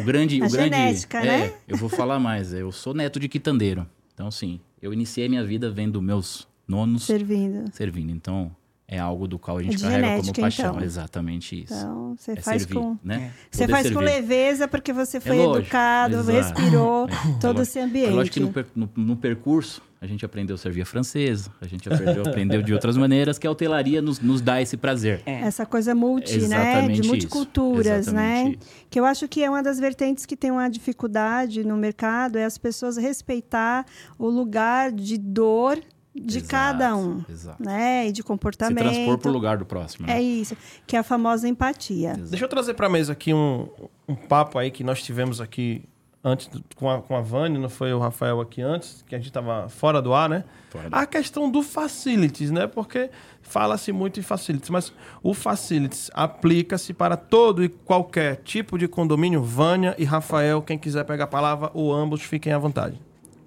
[0.00, 0.42] o, grande...
[0.42, 1.54] a o grande, genética, é, né?
[1.66, 2.52] Eu vou falar mais.
[2.52, 3.86] Eu sou neto de quitandeiro.
[4.12, 7.70] Então, sim, eu iniciei minha vida vendo meus nonos servindo.
[7.72, 8.10] Servindo.
[8.10, 8.50] Então,
[8.92, 10.70] é algo do qual a gente é carrega genética, como paixão.
[10.72, 10.84] Então.
[10.84, 11.72] Exatamente isso.
[11.72, 13.32] Então, você é faz servir, com né?
[13.50, 13.98] Você faz servir.
[13.98, 16.30] com leveza porque você foi é educado, exato.
[16.30, 17.38] respirou é.
[17.40, 18.12] todo esse ambiente.
[18.12, 21.66] Eu acho que no, no, no, percurso a gente aprendeu a servir a francesa, a
[21.66, 25.22] gente aprendeu, aprendeu de outras maneiras que a hotelaria nos, nos dá esse prazer.
[25.24, 25.40] É.
[25.40, 26.86] Essa coisa multi, né?
[26.88, 28.50] De multiculturas, né?
[28.50, 28.58] Isso.
[28.90, 32.44] Que eu acho que é uma das vertentes que tem uma dificuldade no mercado é
[32.44, 33.86] as pessoas respeitar
[34.18, 35.80] o lugar de dor
[36.14, 37.62] de exato, cada um, exato.
[37.62, 38.08] né?
[38.08, 38.86] E de comportamento.
[38.88, 40.06] Se transpor para o lugar do próximo.
[40.06, 40.18] Né?
[40.18, 42.10] É isso, que é a famosa empatia.
[42.10, 42.30] Exato.
[42.30, 43.68] Deixa eu trazer para a mesa aqui um,
[44.06, 45.82] um papo aí que nós tivemos aqui
[46.24, 49.28] antes com a, com a Vânia, não foi o Rafael aqui antes, que a gente
[49.28, 50.44] estava fora do ar, né?
[50.70, 50.88] Fora.
[50.92, 52.66] A questão do facilities, né?
[52.66, 58.86] Porque fala-se muito em facilities, mas o facilities aplica-se para todo e qualquer tipo de
[58.86, 59.42] condomínio.
[59.42, 63.00] Vânia e Rafael, quem quiser pegar a palavra, ou ambos, fiquem à vontade.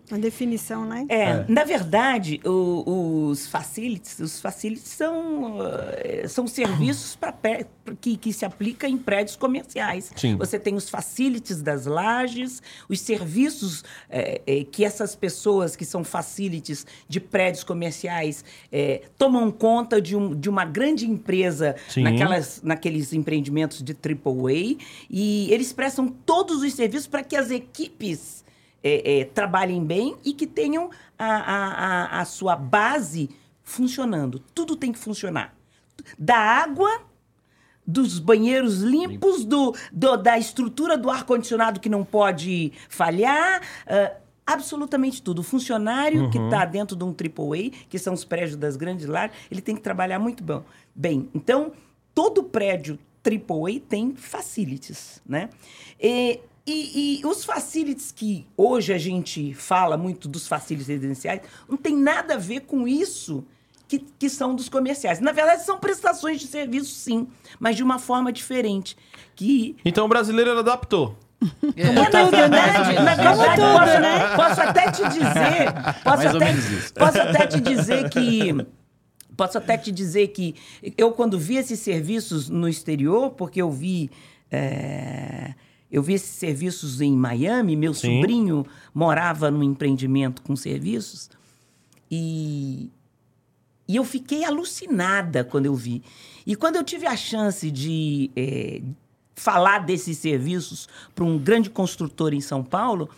[0.09, 1.05] Uma definição, né?
[1.09, 1.45] É, é.
[1.47, 7.33] na verdade, o, os facilities, os facilities são, uh, são serviços pra,
[7.99, 10.11] que, que se aplicam em prédios comerciais.
[10.15, 10.35] Sim.
[10.37, 16.03] Você tem os facilities das lajes, os serviços é, é, que essas pessoas que são
[16.03, 23.11] facilities de prédios comerciais é, tomam conta de, um, de uma grande empresa naquelas, naqueles
[23.11, 24.77] empreendimentos de AAA
[25.09, 28.44] e eles prestam todos os serviços para que as equipes
[28.87, 33.31] é, é, trabalhem bem e que tenham a, a, a, sua base
[33.63, 34.37] funcionando.
[34.53, 35.55] Tudo tem que funcionar.
[36.19, 37.01] Da água,
[37.85, 43.59] dos banheiros limpos, do, do da estrutura do ar-condicionado que não pode falhar.
[43.87, 45.39] Uh, absolutamente tudo.
[45.39, 46.29] O funcionário uhum.
[46.29, 49.75] que está dentro de um AAA, que são os prédios das grandes lares, ele tem
[49.75, 50.63] que trabalhar muito bom.
[50.93, 51.27] bem.
[51.33, 51.71] Então,
[52.13, 55.49] todo prédio AAA tem facilities, né?
[55.99, 61.77] E e, e, os facilities que hoje a gente fala muito dos facilities residenciais, não
[61.77, 63.45] tem nada a ver com isso
[63.87, 65.19] que, que são dos comerciais.
[65.19, 67.27] Na verdade, são prestações de serviço, sim,
[67.59, 68.97] mas de uma forma diferente.
[69.35, 69.75] Que...
[69.85, 71.15] Então o brasileiro adaptou.
[71.75, 74.35] É, na verdade, na verdade tudo, posso, né?
[74.35, 75.73] posso até te dizer.
[76.03, 76.53] Posso até,
[76.97, 78.67] posso até te dizer que.
[79.35, 80.55] Posso até te dizer que
[80.97, 84.09] eu, quando vi esses serviços no exterior, porque eu vi.
[84.49, 85.53] É,
[85.95, 88.17] eu vi esses serviços em Miami, meu Sim.
[88.17, 91.29] sobrinho morava num empreendimento com serviços
[92.11, 92.91] e,
[93.87, 96.03] e eu fiquei alucinada quando eu vi.
[96.45, 98.81] E quando eu tive a chance de é,
[99.33, 103.09] falar desses serviços para um grande construtor em São Paulo,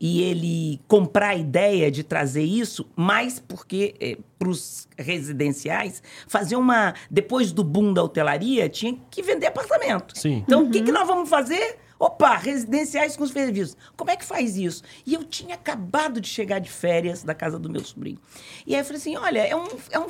[0.00, 6.56] e ele comprar a ideia de trazer isso, mais porque é, para os residenciais, fazer
[6.56, 6.94] uma.
[7.08, 10.18] Depois do boom da hotelaria, tinha que vender apartamento.
[10.18, 10.42] Sim.
[10.44, 10.70] Então, o uhum.
[10.72, 11.83] que, que nós vamos fazer?
[11.98, 13.76] Opa, residenciais com serviços.
[13.96, 14.82] Como é que faz isso?
[15.06, 18.18] E eu tinha acabado de chegar de férias da casa do meu sobrinho.
[18.66, 20.06] E aí eu falei assim: olha, é um, é um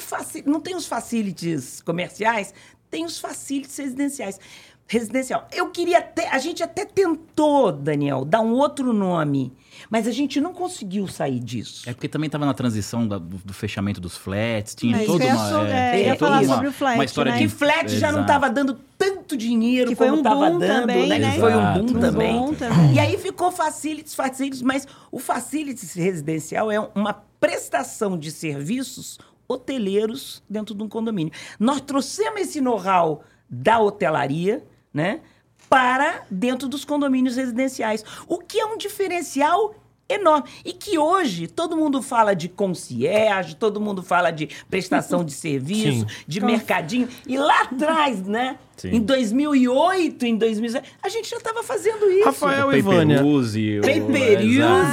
[0.47, 2.55] não tem os facilities comerciais,
[2.91, 4.39] tem os facilities residenciais.
[4.87, 5.49] Residencial.
[5.53, 6.29] Eu queria até.
[6.29, 9.53] A gente até tentou, Daniel, dar um outro nome
[9.91, 11.89] mas a gente não conseguiu sair disso.
[11.89, 15.25] É porque também estava na transição da, do, do, fechamento dos flats, tinha é, toda
[15.25, 15.69] uma.
[15.69, 17.39] É, é, toda uma, sobre o flat, uma história né?
[17.39, 17.45] de.
[17.45, 21.09] Que flat já não estava dando tanto dinheiro que foi como estava um dando, também,
[21.09, 21.19] né?
[21.19, 21.39] né?
[21.39, 22.39] Foi um boom, um também.
[22.39, 22.95] boom também.
[22.95, 30.43] E aí ficou facilities, facilities, mas o facilities residencial é uma prestação de serviços hoteleiros
[30.49, 31.33] dentro de um condomínio.
[31.59, 34.65] Nós trouxemos esse know-how da hotelaria,
[34.95, 35.21] né?
[35.69, 39.75] para dentro dos condomínios residenciais, o que é um diferencial
[40.09, 40.49] enorme.
[40.65, 46.01] E que hoje todo mundo fala de concierge, todo mundo fala de prestação de serviço,
[46.01, 46.25] Sim.
[46.27, 47.09] de mercadinho.
[47.27, 48.59] E lá atrás, né?
[48.77, 48.97] Sim.
[48.97, 52.25] Em 2008, em 2007, a gente já estava fazendo isso.
[52.25, 53.23] Rafael e Vânia.
[53.23, 53.81] Pay-per-use.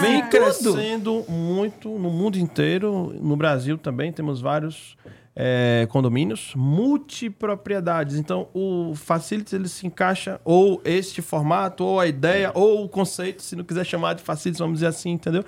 [0.01, 3.13] Vem crescendo muito no mundo inteiro.
[3.21, 4.95] No Brasil também temos vários
[5.35, 8.17] é, condomínios multipropriedades.
[8.17, 13.41] Então, o Facilities ele se encaixa ou este formato, ou a ideia, ou o conceito,
[13.41, 15.43] se não quiser chamar de Facilities, vamos dizer assim, entendeu?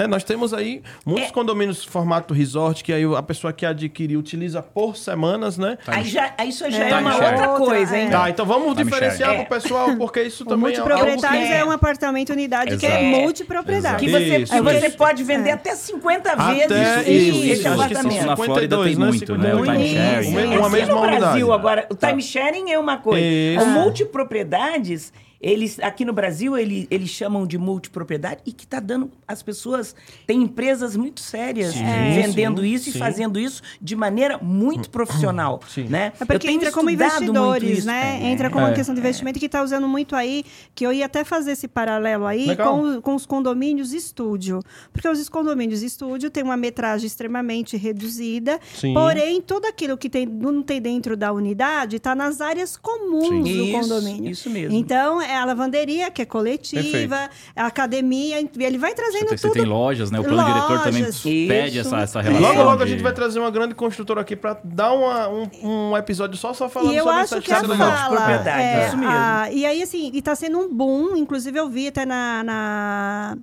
[0.00, 0.06] Né?
[0.06, 1.32] Nós temos aí muitos é.
[1.32, 5.76] condomínios formato resort que aí a pessoa que adquire utiliza por semanas, né?
[5.86, 8.10] Aí já, isso já é, é uma outra coisa, hein?
[8.10, 10.78] Tá, então vamos Time diferenciar para o pessoal, porque isso também é...
[10.78, 12.80] Multiproprietários é, é um apartamento unidade Exato.
[12.80, 14.04] que é multipropriedade.
[14.04, 18.26] Que você, isso, que você pode vender até 50 vezes até, isso, esse apartamento.
[18.26, 19.06] Na Flórida tem né?
[19.06, 19.54] muito, né?
[19.54, 20.56] O time sharing.
[20.56, 23.64] Uma mesma no Brasil, agora, o time sharing é uma coisa.
[23.66, 29.10] Multipropriedades eles, aqui no Brasil, ele, eles chamam de multipropriedade e que está dando.
[29.26, 29.94] As pessoas.
[30.26, 32.96] Tem empresas muito sérias sim, vendendo sim, isso sim.
[32.96, 35.60] e fazendo isso de maneira muito profissional.
[35.70, 35.84] Sim.
[35.84, 36.12] Né?
[36.20, 38.20] É porque entra como investidores, né?
[38.22, 38.26] É.
[38.26, 38.68] Entra como é.
[38.68, 41.68] uma questão de investimento que está usando muito aí, que eu ia até fazer esse
[41.68, 44.60] paralelo aí com, com os condomínios estúdio.
[44.92, 48.58] Porque os condomínios estúdio têm uma metragem extremamente reduzida,
[48.92, 53.48] porém, tudo aquilo que tem, não tem dentro da unidade está nas áreas comuns do
[53.48, 54.30] isso, condomínio.
[54.30, 54.76] Isso mesmo.
[54.76, 57.30] Então, é a lavanderia, que é coletiva, Perfeito.
[57.56, 59.52] a academia, ele vai trazendo você tudo.
[59.52, 60.20] Você tem lojas, né?
[60.20, 61.22] O plano lojas, diretor também isso.
[61.22, 62.48] pede essa, essa relação.
[62.48, 62.82] Logo, logo de...
[62.82, 66.52] a gente vai trazer uma grande construtora aqui para dar uma, um, um, episódio só,
[66.52, 69.12] só falando e eu sobre acho que a fala, é, isso mesmo.
[69.12, 73.38] A, e aí, assim, e tá sendo um boom, inclusive eu vi até na, na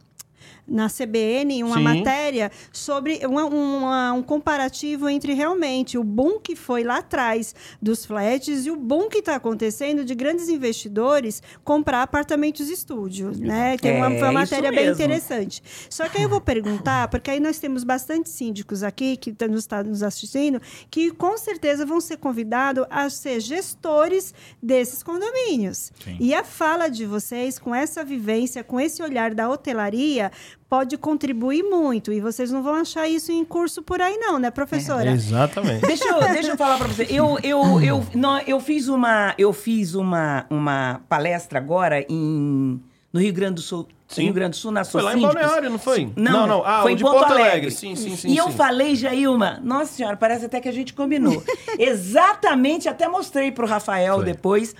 [0.68, 1.84] na CBN uma Sim.
[1.84, 8.06] matéria sobre uma, uma, um comparativo entre realmente o boom que foi lá atrás dos
[8.06, 13.78] flats e o boom que está acontecendo de grandes investidores comprar apartamentos estúdios, né?
[13.78, 15.62] Que é, uma, foi uma matéria bem interessante.
[15.90, 19.62] Só que aí eu vou perguntar, porque aí nós temos bastante síndicos aqui que nos
[19.62, 25.92] estão nos assistindo, que com certeza vão ser convidados a ser gestores desses condomínios.
[26.04, 26.18] Sim.
[26.20, 30.32] E a fala de vocês com essa vivência, com esse olhar da hotelaria,
[30.70, 32.12] pode contribuir muito.
[32.12, 35.10] E vocês não vão achar isso em curso por aí, não, né, professora?
[35.10, 35.86] É, exatamente.
[35.86, 37.08] deixa, eu, deixa eu falar para você.
[37.10, 43.20] Eu, eu, eu, não, eu fiz, uma, eu fiz uma, uma palestra agora em, no
[43.20, 43.88] Rio Grande do Sul.
[44.08, 44.24] Sim.
[44.24, 46.10] Rio Grande do Sul, na Foi lá em Balneário, não foi?
[46.16, 46.48] Não, não.
[46.48, 46.64] não.
[46.66, 47.50] Ah, foi em Porto, Porto Alegre.
[47.50, 47.72] Alegre.
[47.72, 48.30] Sim, sim, sim.
[48.30, 48.38] E sim.
[48.38, 51.44] eu falei, Jailma, nossa senhora, parece até que a gente combinou.
[51.78, 54.26] Exatamente, até mostrei para o Rafael foi.
[54.26, 54.74] depois.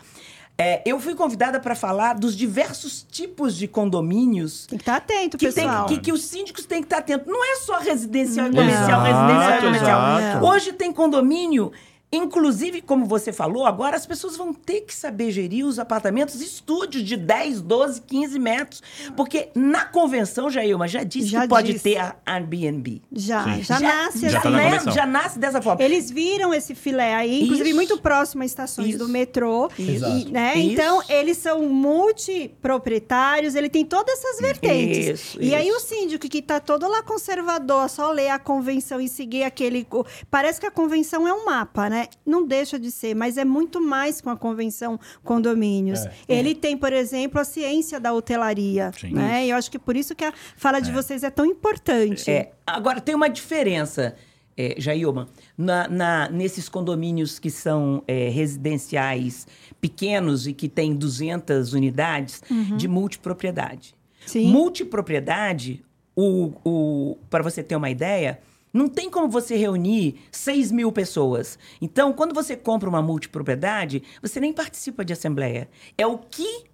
[0.60, 4.66] É, eu fui convidada para falar dos diversos tipos de condomínios.
[4.66, 5.86] Tem que estar tá atento, que pessoal.
[5.86, 7.28] Tem, que, que, os síndicos têm que estar tá atentos.
[7.28, 10.44] Não é só residencial comercial, residencial comercial.
[10.44, 11.72] Hoje tem condomínio
[12.10, 17.04] Inclusive, como você falou, agora as pessoas vão ter que saber gerir os apartamentos estúdios
[17.04, 18.82] de 10, 12, 15 metros.
[19.16, 21.84] Porque na convenção, Jailma, já disse já que pode disse.
[21.84, 23.02] ter a Airbnb.
[23.12, 24.86] Já, já, já, nasce já, assim.
[24.86, 25.84] Tá já nasce dessa forma.
[25.84, 27.76] Eles viram esse filé aí, inclusive Isso.
[27.76, 29.00] muito próximo a estações Isso.
[29.00, 29.70] do metrô.
[29.78, 30.54] E, né?
[30.56, 35.20] Então, eles são multiproprietários, ele tem todas essas vertentes.
[35.20, 39.10] Isso, e aí o síndico que está todo lá conservador, só ler a convenção e
[39.10, 39.86] seguir aquele...
[40.32, 41.97] Parece que a convenção é um mapa, né?
[41.98, 42.08] Né?
[42.26, 46.06] Não deixa de ser, mas é muito mais com a convenção condomínios.
[46.06, 46.12] É.
[46.28, 46.56] Ele é.
[46.56, 49.14] tem, por exemplo, a ciência da hotelaria, Sim.
[49.14, 49.46] né?
[49.46, 50.94] E eu acho que por isso que a fala de é.
[50.94, 52.30] vocês é tão importante.
[52.30, 52.52] É.
[52.66, 54.16] Agora tem uma diferença.
[54.60, 59.46] É, Jailma, na, na, nesses condomínios que são é, residenciais
[59.80, 62.76] pequenos e que têm 200 unidades uhum.
[62.76, 63.94] de multipropriedade.
[64.26, 64.48] Sim.
[64.48, 68.40] Multipropriedade, o, o, para você ter uma ideia,
[68.74, 71.58] não tem como você reunir 6 mil pessoas.
[71.82, 75.70] Então, quando você compra uma multipropriedade, você nem participa de assembleia.
[75.98, 76.66] É o que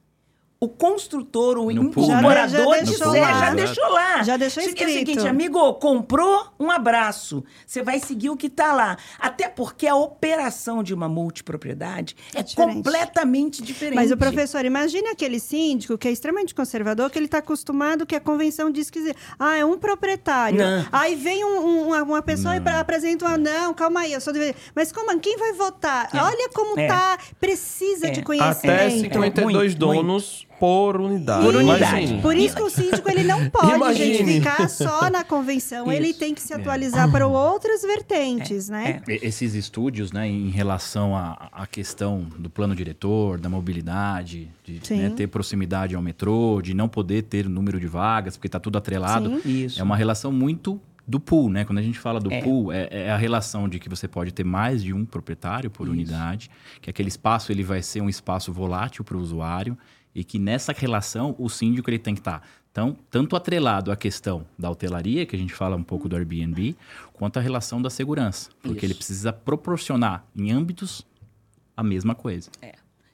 [0.64, 3.40] o construtor, o no incorporador, já, já, deixou lá.
[3.40, 4.24] já deixou lá.
[4.24, 4.84] Já deixou escrito.
[4.84, 7.44] É o seguinte, amigo, comprou um abraço.
[7.68, 8.98] Você vai seguir o que está lá.
[9.20, 13.96] Até porque a operação de uma multipropriedade é, é completamente diferente.
[13.96, 18.16] Mas o professor, imagine aquele síndico que é extremamente conservador, que ele está acostumado que
[18.16, 20.60] a convenção diz que ah, é um proprietário.
[20.60, 20.86] Não.
[20.94, 22.72] Aí vem um, um, uma pessoa não.
[22.72, 24.56] e apresenta um não, calma aí, eu sou de...
[24.74, 26.10] Mas como, quem vai votar?
[26.14, 26.22] É.
[26.22, 26.88] Olha como é.
[26.88, 28.24] tá, precisa de é.
[28.24, 28.80] conhecimento.
[28.80, 31.44] Até 52 muito, donos muito por unidade.
[31.44, 32.20] Por unidade.
[32.22, 34.36] Por isso que o síndico ele não pode Imagine.
[34.36, 35.92] ficar só na convenção.
[35.92, 35.92] Isso.
[35.92, 37.12] Ele tem que se atualizar é.
[37.12, 38.72] para outras vertentes, é.
[38.72, 39.02] né?
[39.06, 39.28] É.
[39.28, 45.10] Esses estúdios, né, em relação à, à questão do plano diretor, da mobilidade, de né,
[45.10, 49.42] ter proximidade ao metrô, de não poder ter número de vagas, porque está tudo atrelado.
[49.78, 51.66] É uma relação muito do pool, né?
[51.66, 52.42] Quando a gente fala do é.
[52.42, 55.88] pool, é, é, a relação de que você pode ter mais de um proprietário por
[55.88, 55.92] Isso.
[55.92, 56.50] unidade,
[56.82, 59.78] que aquele espaço ele vai ser um espaço volátil para o usuário
[60.16, 63.96] e que nessa relação o síndico ele tem que estar tá, então, tanto atrelado à
[63.96, 66.76] questão da hotelaria, que a gente fala um pouco do Airbnb,
[67.14, 68.50] quanto a relação da segurança.
[68.64, 68.86] Porque Isso.
[68.88, 71.06] ele precisa proporcionar em âmbitos
[71.78, 72.50] a mesma coisa.
[72.64, 72.74] É.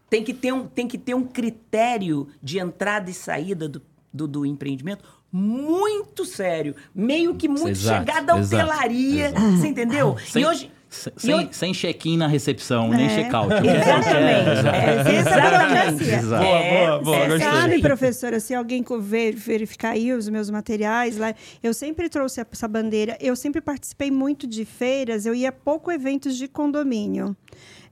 [0.10, 3.82] Tem, que ter um, tem que ter um critério de entrada e saída do,
[4.14, 6.74] do, do empreendimento muito sério.
[6.96, 9.28] Meio que muito exato, chegada à hotelaria.
[9.28, 9.58] Exato.
[9.58, 10.18] Você entendeu?
[10.20, 10.72] Sem, e hoje.
[10.90, 11.48] Sem, eu...
[11.52, 12.98] sem check-in na recepção, é.
[12.98, 13.54] nem check-out.
[13.54, 15.10] Exatamente.
[15.10, 16.04] É, exatamente.
[16.04, 16.44] Exato.
[16.44, 17.36] Boa, boa, boa.
[17.36, 22.42] É, sabe, professora, se alguém ver, verificar aí os meus materiais, lá, eu sempre trouxe
[22.42, 23.16] essa bandeira.
[23.22, 27.36] Eu sempre participei muito de feiras, eu ia pouco eventos de condomínio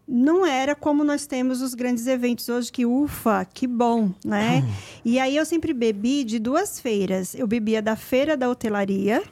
[0.07, 4.63] não era como nós temos os grandes eventos hoje, que ufa, que bom, né?
[5.03, 7.33] E aí eu sempre bebi de duas feiras.
[7.33, 9.23] Eu bebia da feira da hotelaria,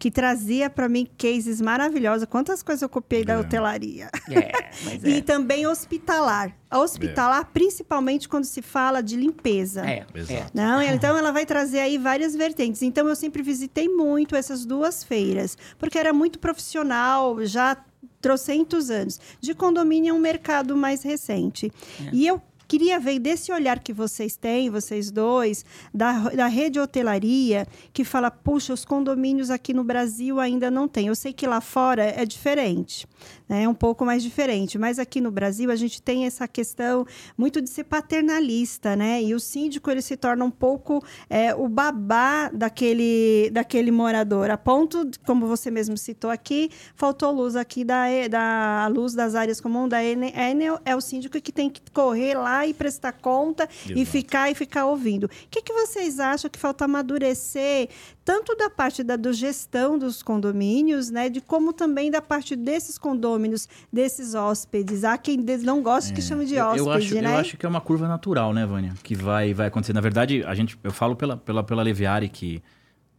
[0.00, 2.26] que trazia para mim cases maravilhosos.
[2.26, 3.24] Quantas coisas eu copiei é.
[3.26, 4.10] da hotelaria.
[4.30, 4.38] É,
[5.06, 5.08] é.
[5.08, 6.56] e também hospitalar.
[6.70, 7.44] A hospitalar, é.
[7.44, 9.86] principalmente quando se fala de limpeza.
[9.86, 10.52] É, exato.
[10.54, 12.80] Não, então ela vai trazer aí várias vertentes.
[12.80, 17.76] Então eu sempre visitei muito essas duas feiras, porque era muito profissional, já
[18.22, 19.20] trocentos anos.
[19.38, 21.70] De condomínio é um mercado mais recente.
[22.06, 22.10] É.
[22.10, 27.66] E eu queria ver desse olhar que vocês têm, vocês dois, da, da rede hotelaria,
[27.92, 31.08] que fala, puxa, os condomínios aqui no Brasil ainda não tem.
[31.08, 33.08] Eu sei que lá fora é diferente?
[33.58, 34.78] É um pouco mais diferente.
[34.78, 39.22] Mas aqui no Brasil a gente tem essa questão muito de ser paternalista, né?
[39.22, 44.50] E o síndico ele se torna um pouco é, o babá daquele, daquele morador.
[44.50, 49.60] A ponto, como você mesmo citou aqui, faltou luz aqui da, da luz das áreas
[49.60, 53.98] comuns da Enel, é o síndico que tem que correr lá e prestar conta Exato.
[53.98, 55.24] e ficar e ficar ouvindo.
[55.24, 57.88] O que, que vocês acham que falta amadurecer
[58.24, 62.96] tanto da parte da do gestão dos condomínios, né, de como também da parte desses
[63.40, 65.04] condôminos, desses hóspedes.
[65.04, 67.34] Há quem não gosta é, que chame de hóspede, eu acho, né?
[67.34, 69.92] Eu acho que é uma curva natural, né, Vânia, que vai, vai acontecer.
[69.92, 72.62] Na verdade, a gente, eu falo pela, pela, pela Leviari que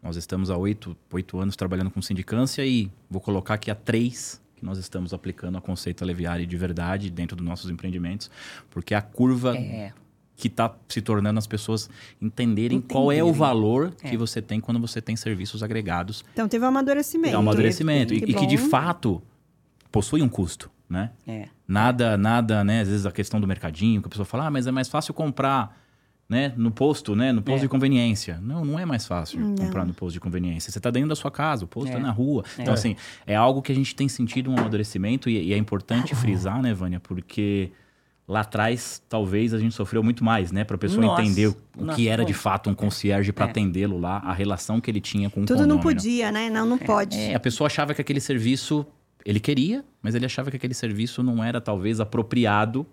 [0.02, 4.42] nós estamos há oito, oito anos trabalhando com sindicância e vou colocar aqui há três
[4.56, 8.30] que nós estamos aplicando a conceito Leviari de verdade dentro dos nossos empreendimentos,
[8.70, 9.92] porque a curva é
[10.42, 11.88] que está se tornando as pessoas
[12.20, 12.82] entenderem Entenderem.
[12.82, 14.10] qual é o valor é.
[14.10, 16.26] que você tem quando você tem serviços agregados.
[16.34, 17.36] Então teve um amadurecimento.
[17.36, 18.12] É um amadurecimento.
[18.12, 19.22] e, que, e que de fato
[19.92, 21.12] possui um custo, né?
[21.28, 21.48] É.
[21.68, 22.82] Nada, nada, né?
[22.82, 25.14] Às vezes a questão do mercadinho, que a pessoa fala, ah, mas é mais fácil
[25.14, 25.78] comprar
[26.32, 27.62] né, no posto, né, no posto é.
[27.64, 28.40] de conveniência.
[28.42, 29.54] Não, não é mais fácil não.
[29.54, 30.72] comprar no posto de conveniência.
[30.72, 32.02] Você está dentro da sua casa, o posto está é.
[32.02, 32.46] na rua.
[32.58, 32.62] É.
[32.62, 32.96] Então, assim,
[33.28, 36.74] é algo que a gente tem sentido um amadurecimento e, e é importante frisar, né,
[36.74, 37.74] Vânia, porque
[38.26, 40.64] lá atrás, talvez a gente sofreu muito mais, né?
[40.64, 41.22] Para a pessoa Nossa.
[41.22, 43.50] entender o Nossa, que era de fato um concierge para é.
[43.50, 46.50] atendê-lo lá, a relação que ele tinha com Tudo o Tudo não podia, né?
[46.50, 46.80] Não, não é.
[46.80, 47.18] pode.
[47.18, 48.86] É, a pessoa achava que aquele serviço
[49.26, 52.86] ele queria, mas ele achava que aquele serviço não era talvez apropriado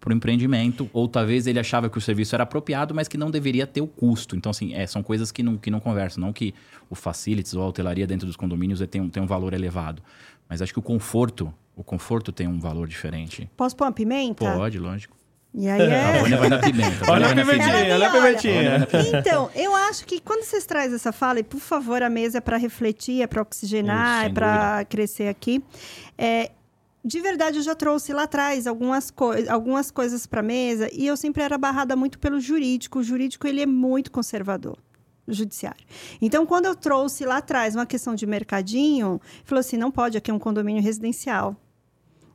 [0.00, 3.30] para o empreendimento, ou talvez ele achava que o serviço era apropriado, mas que não
[3.30, 4.36] deveria ter o custo.
[4.36, 6.22] Então, assim, é, são coisas que não, que não conversam.
[6.22, 6.54] Não que
[6.88, 10.02] o facilities ou a hotelaria dentro dos condomínios tem um, tem um valor elevado.
[10.48, 13.50] Mas acho que o conforto, o conforto tem um valor diferente.
[13.56, 14.50] Posso pôr uma pimenta?
[14.54, 15.17] Pode, lógico.
[15.54, 16.18] E aí é...
[16.18, 17.10] A Vânia vai na pimenta.
[17.10, 18.88] Olha a pimentinha, olha a pimentinha.
[19.18, 22.40] Então, eu acho que quando vocês trazem essa fala, e por favor, a mesa é
[22.40, 25.62] para refletir, é para oxigenar, Isso, é para crescer aqui.
[26.16, 26.50] É,
[27.04, 31.16] de verdade, eu já trouxe lá atrás algumas, co algumas coisas para mesa e eu
[31.16, 32.98] sempre era barrada muito pelo jurídico.
[32.98, 34.78] O jurídico, ele é muito conservador
[35.26, 35.84] judiciário.
[36.20, 40.30] Então, quando eu trouxe lá atrás uma questão de mercadinho, falou assim, não pode, aqui
[40.30, 41.56] é um condomínio residencial.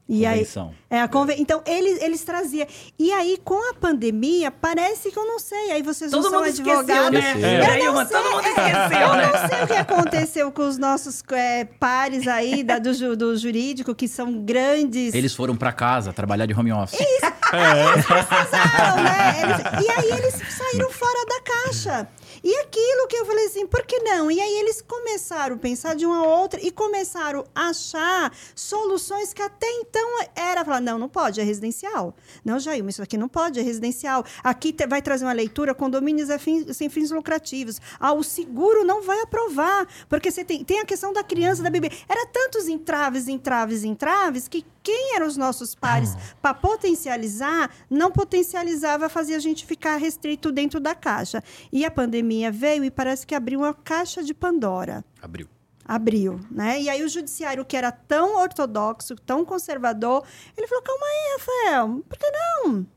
[0.08, 0.74] E Convenção.
[0.92, 1.40] aí, é a conven...
[1.40, 2.68] Então, eles, eles traziam.
[3.00, 5.72] E aí, com a pandemia, parece que eu não sei.
[5.72, 7.20] Aí vocês todo não são advogados.
[7.20, 7.42] Né?
[7.42, 7.88] É.
[7.88, 9.32] Eu não sei, todo mundo esqueceu, eu né?
[9.32, 13.96] não sei o que aconteceu com os nossos é, pares aí da, do, do jurídico,
[13.96, 15.14] que são grandes.
[15.14, 17.00] Eles foram para casa trabalhar de home office.
[17.00, 17.34] Isso.
[17.54, 17.94] É.
[17.94, 19.42] Eles precisaram, né?
[19.44, 19.86] Eles...
[19.86, 22.08] E aí, eles saíram fora da caixa.
[22.44, 24.32] E aquilo que eu falei assim, por que não?
[24.32, 29.42] E aí eles começaram a pensar de uma outra e começaram a achar soluções que
[29.42, 32.16] até então era falar, não, não pode, é residencial.
[32.44, 34.26] Não, Jair, isso aqui não pode, é residencial.
[34.44, 37.80] Aqui vai trazer uma leitura, condomínios é fim, sem fins lucrativos.
[38.00, 41.70] Ah, o seguro não vai aprovar, porque você tem, tem a questão da criança, da
[41.70, 41.92] bebê.
[42.08, 49.08] Era tantos entraves, entraves, entraves, que quem eram os nossos pares para potencializar, não potencializava,
[49.08, 51.42] fazia a gente ficar restrito dentro da caixa.
[51.72, 55.04] E a pandemia veio e parece que abriu uma caixa de Pandora.
[55.22, 55.48] Abriu.
[55.86, 56.82] Abriu, né?
[56.82, 60.24] E aí o judiciário, que era tão ortodoxo, tão conservador,
[60.58, 62.88] ele falou: calma aí, Rafael, por que não?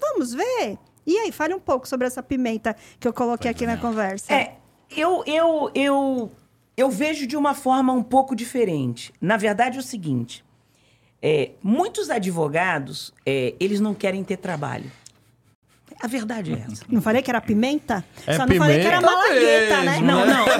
[0.00, 0.78] Vamos ver.
[1.06, 4.32] E aí, fale um pouco sobre essa pimenta que eu coloquei aqui na conversa.
[4.32, 4.56] É,
[4.90, 6.32] eu, eu, eu,
[6.76, 9.12] eu vejo de uma forma um pouco diferente.
[9.20, 10.44] Na verdade, é o seguinte:
[11.22, 14.90] é, muitos advogados, é, eles não querem ter trabalho.
[16.02, 16.84] A verdade é essa.
[16.88, 18.04] Não falei que era pimenta?
[18.26, 20.00] É Só não falei que era malagueta, né?
[20.00, 20.46] Não, não.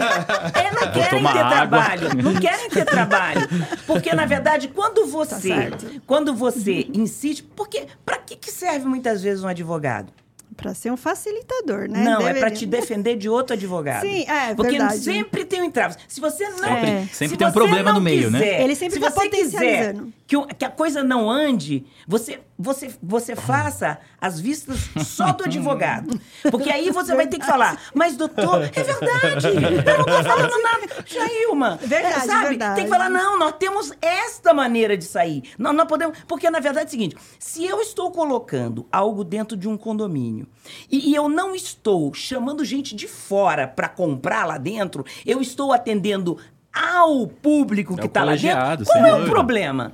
[0.56, 1.50] É, não querem ter água.
[1.50, 2.22] trabalho.
[2.22, 3.48] Não querem ter trabalho.
[3.86, 5.76] Porque, na verdade, quando você, tá
[6.06, 7.42] quando você insiste...
[7.42, 10.12] Porque para que, que serve muitas vezes um advogado?
[10.56, 12.02] Para ser um facilitador, né?
[12.02, 12.38] Não, é Deveria.
[12.38, 14.02] é para te defender de outro advogado.
[14.02, 14.98] Sim, é Porque verdade.
[14.98, 15.96] sempre tem um entrave.
[16.08, 16.58] Se você não...
[16.58, 17.08] Sempre, é.
[17.12, 18.38] sempre tem um problema no meio, né?
[18.38, 18.64] quiser, né?
[18.64, 20.02] Ele sempre está potencializando.
[20.04, 25.44] Quiser que, que a coisa não ande, você, você, você faça as vistas só do
[25.44, 26.20] advogado.
[26.50, 30.62] Porque aí você vai ter que falar, mas doutor, é verdade, eu não estou falando
[30.62, 31.04] nada.
[31.06, 32.48] Jailma, verdade, sabe?
[32.48, 32.74] Verdade.
[32.74, 35.44] Tem que falar, não, nós temos esta maneira de sair.
[35.56, 36.18] Nós, nós podemos...
[36.26, 40.45] Porque, na verdade, é o seguinte, se eu estou colocando algo dentro de um condomínio
[40.90, 45.72] e, e eu não estou chamando gente de fora para comprar lá dentro, eu estou
[45.72, 46.38] atendendo
[46.72, 49.92] ao público é que está lá dentro, qual é o problema?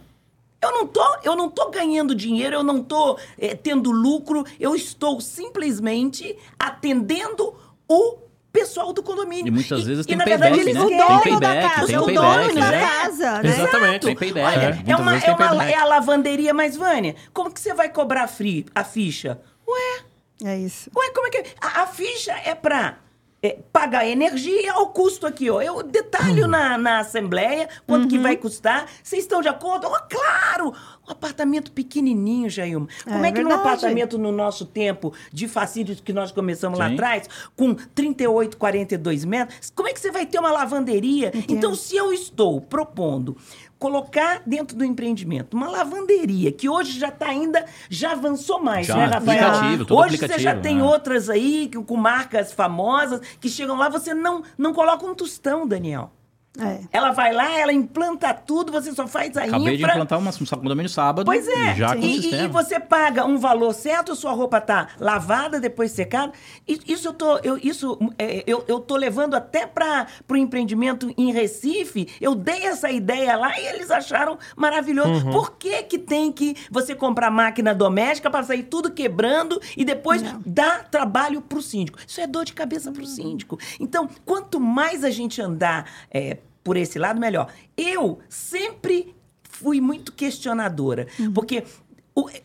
[0.61, 4.76] Eu não tô, eu não tô ganhando dinheiro, eu não tô é, tendo lucro, eu
[4.76, 7.53] estou simplesmente atendendo
[7.88, 8.18] o
[8.53, 9.48] pessoal do condomínio.
[9.48, 10.80] E muitas e, vezes e, tem na payback, verdade, né?
[10.80, 12.80] Eles tem payback, da casa, tem o dono da né?
[12.80, 13.48] casa, né?
[13.48, 14.07] Exatamente.
[14.07, 14.46] Tem payback.
[14.46, 17.88] Olha, é, é, uma, é, uma, é a lavanderia, mas Vânia, como que você vai
[17.88, 19.40] cobrar free, a ficha?
[19.66, 20.12] Ué?
[20.45, 20.90] É isso.
[20.97, 21.45] Ué, como é que...
[21.61, 22.99] A, a ficha é pra
[23.43, 25.61] é, pagar energia ao custo aqui, ó.
[25.61, 28.09] Eu detalho na, na Assembleia quanto uhum.
[28.09, 28.86] que vai custar.
[29.03, 29.88] Vocês estão de acordo?
[29.88, 30.72] Oh, claro!
[31.09, 32.86] Um apartamento pequenininho, Jailma.
[33.03, 33.43] Como é, é que verdade.
[33.43, 36.84] num apartamento no nosso tempo de facílios que nós começamos Sim.
[36.84, 41.28] lá atrás, com 38, 42 metros, como é que você vai ter uma lavanderia?
[41.34, 41.45] Entendo.
[41.49, 43.36] Então, se eu estou propondo
[43.83, 48.95] colocar dentro do empreendimento uma lavanderia, que hoje já está ainda, já avançou mais, já,
[48.97, 49.49] né, Rafael?
[49.49, 50.85] Aplicativo, todo hoje aplicativo, você já tem né?
[50.85, 56.12] outras aí com marcas famosas que chegam lá, você não, não coloca um tostão, Daniel.
[56.59, 56.80] É.
[56.92, 59.76] Ela vai lá, ela implanta tudo, você só faz a Acabei infra.
[59.76, 61.24] de implantar uma, um condomínio sábado.
[61.24, 61.74] Pois é.
[61.74, 66.32] Já com e, e, você paga um valor certo, sua roupa tá lavada, depois secada.
[66.68, 71.32] Isso eu tô, eu, isso, é, eu, eu tô levando até para o empreendimento em
[71.32, 72.07] Recife.
[72.20, 75.24] Eu dei essa ideia lá e eles acharam maravilhoso.
[75.26, 75.32] Uhum.
[75.32, 80.20] Por que, que tem que você comprar máquina doméstica para sair tudo quebrando e depois
[80.20, 80.42] Não.
[80.44, 81.98] dar trabalho para o síndico?
[82.07, 83.59] Isso é dor de cabeça para o síndico.
[83.80, 87.49] Então, quanto mais a gente andar é, por esse lado, melhor.
[87.77, 91.33] Eu sempre fui muito questionadora, uhum.
[91.33, 91.65] porque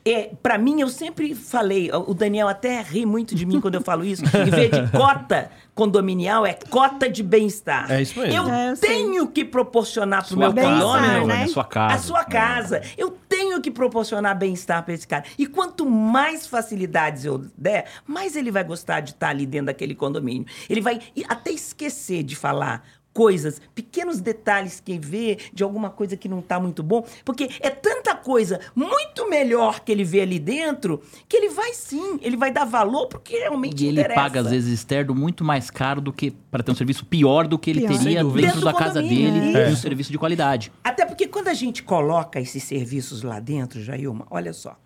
[0.05, 3.81] é, para mim, eu sempre falei, o Daniel até ri muito de mim quando eu
[3.81, 7.91] falo isso, em vez de cota condominial, é cota de bem-estar.
[7.91, 8.33] É isso mesmo.
[8.33, 11.43] Eu é, eu tenho que proporcionar para o meu condomínio né?
[11.43, 11.95] a sua casa.
[11.95, 12.77] A sua casa.
[12.77, 12.83] É.
[12.97, 15.25] Eu tenho que proporcionar bem-estar para esse cara.
[15.37, 19.93] E quanto mais facilidades eu der, mais ele vai gostar de estar ali dentro daquele
[19.93, 20.47] condomínio.
[20.69, 22.83] Ele vai até esquecer de falar
[23.17, 27.71] coisas, pequenos detalhes que vê de alguma coisa que não está muito bom, porque é
[27.71, 32.51] tanta coisa muito melhor que ele vê ali dentro que ele vai sim, ele vai
[32.51, 34.21] dar valor porque realmente e ele interessa.
[34.21, 37.57] paga às vezes externo muito mais caro do que para ter um serviço pior do
[37.57, 37.97] que ele pior.
[37.97, 39.67] teria dentro, dentro da casa dele é.
[39.67, 40.71] um serviço de qualidade.
[40.83, 44.77] Até porque quando a gente coloca esses serviços lá dentro, Jailma, olha só,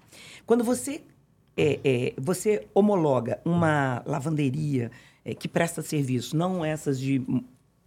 [0.46, 1.02] quando você
[1.58, 4.90] é, é, você homologa uma lavanderia
[5.26, 7.22] é, que presta serviço, não essas de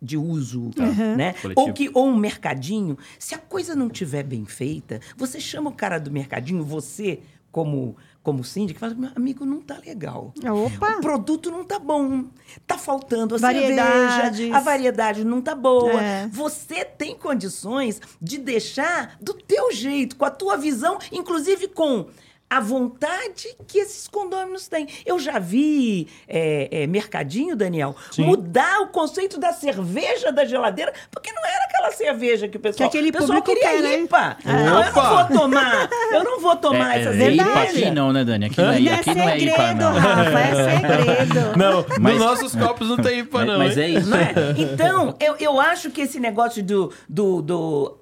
[0.04, 1.16] de uso, uhum.
[1.16, 1.34] né?
[1.56, 5.74] Ou que ou um mercadinho, se a coisa não tiver bem feita, você chama o
[5.74, 10.32] cara do mercadinho, você como como síndico, fala, meu amigo, não tá legal.
[10.42, 10.96] Opa.
[10.96, 12.24] O produto não tá bom.
[12.66, 16.02] Tá faltando a cerveja, a variedade não tá boa.
[16.02, 16.26] É.
[16.28, 22.06] Você tem condições de deixar do teu jeito, com a tua visão, inclusive com
[22.48, 24.86] a vontade que esses condôminos têm.
[25.04, 28.24] Eu já vi é, é, mercadinho, Daniel, Sim.
[28.24, 32.88] mudar o conceito da cerveja da geladeira, porque não era aquela cerveja que o pessoal,
[32.88, 33.96] que aquele o pessoal queria quer, né?
[33.96, 34.08] Né?
[34.44, 37.42] Não, eu não vou tomar, eu não vou tomar é, essa é, cerveja.
[37.42, 38.44] IPA aqui não, né, Dani?
[38.46, 39.92] Aqui não é, aqui é não é IPA, não.
[39.94, 41.44] Rafa, é segredo.
[41.56, 43.58] Não, mas, nos nossos copos não tem IPA, mas, não.
[43.58, 44.10] Mas é isso.
[44.10, 44.34] Não é?
[44.58, 46.92] Então, eu, eu acho que esse negócio do...
[47.08, 47.98] do, do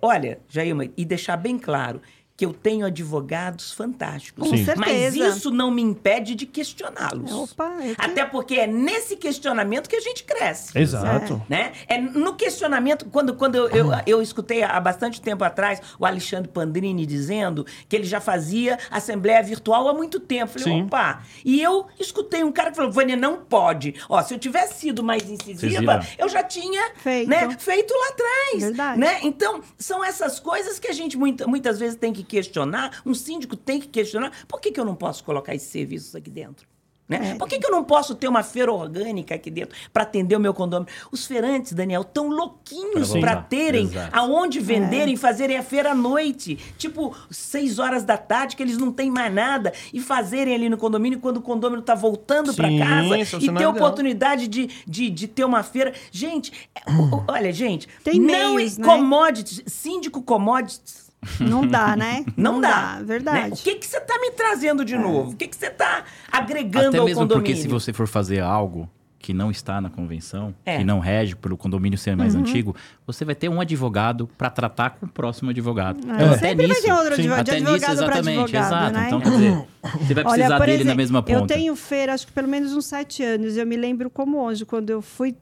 [0.00, 2.00] olha, Jailma, e deixar bem claro
[2.42, 4.48] que eu tenho advogados fantásticos.
[4.48, 4.76] Com certeza.
[4.76, 7.30] Mas isso não me impede de questioná-los.
[7.30, 8.04] Opa, é que...
[8.04, 10.76] Até porque é nesse questionamento que a gente cresce.
[10.76, 11.40] Exato.
[11.48, 11.54] É.
[11.54, 11.72] Né?
[11.86, 16.50] É no questionamento, quando, quando eu, eu, eu, escutei há bastante tempo atrás o Alexandre
[16.50, 20.58] Pandrini dizendo que ele já fazia assembleia virtual há muito tempo.
[20.58, 20.82] Falei, Sim.
[20.86, 21.22] opa.
[21.44, 23.94] E eu escutei um cara que falou, Vânia, não pode.
[24.08, 28.62] Ó, se eu tivesse sido mais incisiva, eu já tinha feito, né, feito lá atrás.
[28.64, 28.98] Verdade.
[28.98, 29.20] Né?
[29.22, 33.54] Então, são essas coisas que a gente muita, muitas vezes tem que questionar, um síndico
[33.54, 36.66] tem que questionar, por que, que eu não posso colocar esses serviços aqui dentro?
[37.06, 37.32] Né?
[37.32, 37.34] É.
[37.34, 40.40] Por que, que eu não posso ter uma feira orgânica aqui dentro para atender o
[40.40, 40.90] meu condomínio?
[41.10, 44.18] Os feirantes, Daniel, tão louquinhos para terem Exato.
[44.18, 45.16] aonde venderem, é.
[45.16, 46.56] fazerem a feira à noite.
[46.78, 49.74] Tipo, seis horas da tarde, que eles não têm mais nada.
[49.92, 53.36] E fazerem ali no condomínio quando o condomínio está voltando para casa.
[53.38, 55.92] E ter oportunidade de, de, de, ter uma feira.
[56.10, 56.80] Gente, é,
[57.28, 58.86] olha, gente, Tem não meios, né?
[58.86, 61.01] commodities, síndico commodities
[61.38, 62.24] Não dá, né?
[62.36, 62.96] Não, não dá.
[62.96, 63.02] dá.
[63.02, 63.50] Verdade.
[63.50, 63.54] Né?
[63.54, 64.98] O que, que você está me trazendo de é.
[64.98, 65.30] novo?
[65.30, 67.44] O que, que você está agregando Até ao mesmo condomínio?
[67.44, 68.88] porque se você for fazer algo
[69.22, 70.78] que não está na convenção, é.
[70.78, 72.40] que não rege pelo condomínio ser mais uhum.
[72.40, 72.74] antigo,
[73.06, 76.00] você vai ter um advogado para tratar com o próximo advogado.
[76.10, 76.14] É.
[76.14, 78.92] Então, até nisso, vai ter outro até nisso, exatamente, exato.
[78.92, 79.06] Né?
[79.06, 79.64] Então, quer dizer,
[80.02, 81.38] você vai precisar Olha, dele exemplo, na mesma ponta.
[81.38, 83.56] Eu tenho feira, acho que pelo menos uns sete anos.
[83.56, 85.36] Eu me lembro como hoje, quando eu fui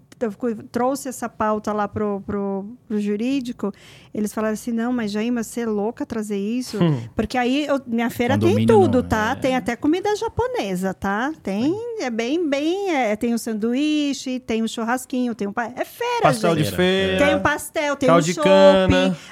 [0.71, 3.73] trouxe essa pauta lá pro, pro, pro, jurídico,
[4.13, 6.83] eles falaram assim, não, mas Jaima, você é louca trazer isso?
[6.83, 7.03] Hum.
[7.15, 9.31] Porque aí, eu, minha feira Condomínio tem tudo, não, tá?
[9.33, 9.35] É...
[9.37, 11.33] Tem até comida japonesa, tá?
[11.43, 15.53] Tem, é bem, bem, é, tem o sanduíche, tem o churrasquinho, tem um...
[15.77, 16.71] É feira, Pastel gente.
[16.71, 17.27] de feira.
[17.27, 18.45] Tem o pastel, tem o chopp.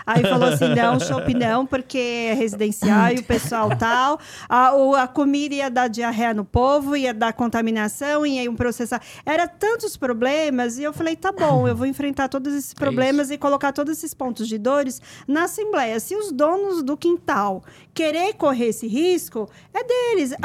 [0.07, 4.19] Aí falou assim, não, chopp não, porque é residencial e o pessoal tal.
[4.49, 9.01] A, o, a comida ia dar diarreia no povo, ia dar contaminação, ia um processar.
[9.25, 13.31] Era tantos problemas e eu falei, tá bom, eu vou enfrentar todos esses é problemas
[13.31, 15.99] é e colocar todos esses pontos de dores na Assembleia.
[16.01, 17.63] Se os donos do quintal
[17.93, 20.33] querer correr esse risco, é deles.
[20.33, 20.37] É,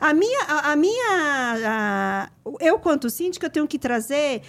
[0.00, 1.08] a, minha, a, a minha,
[1.66, 2.30] a,
[2.60, 4.42] eu quanto síndica, eu tenho que trazer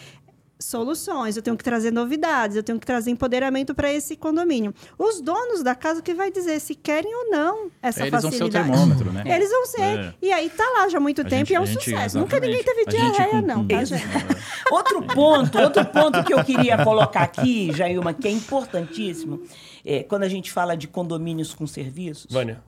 [0.64, 4.74] soluções, eu tenho que trazer novidades, eu tenho que trazer empoderamento para esse condomínio.
[4.97, 8.36] Os donos da casa que vai dizer se querem ou não essa Eles facilidade.
[8.36, 9.24] Eles vão ser o termômetro, né?
[9.26, 9.82] Eles vão ser.
[9.82, 10.14] É.
[10.22, 11.88] E aí tá lá já há muito a tempo gente, e é um sucesso.
[11.91, 12.16] Exatamente.
[12.16, 14.03] Nunca ninguém teve diarreia, não, tá, gente?
[14.72, 19.41] outro ponto, outro ponto que eu queria colocar aqui, Jailma, que é importantíssimo,
[19.86, 22.32] é quando a gente fala de condomínios com serviços.
[22.32, 22.61] Vânia.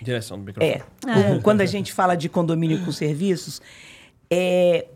[0.00, 0.74] Direção do microfone.
[0.74, 0.82] É.
[1.06, 1.40] Ah.
[1.42, 3.60] Quando a gente fala de condomínio com serviços,
[4.30, 4.86] é,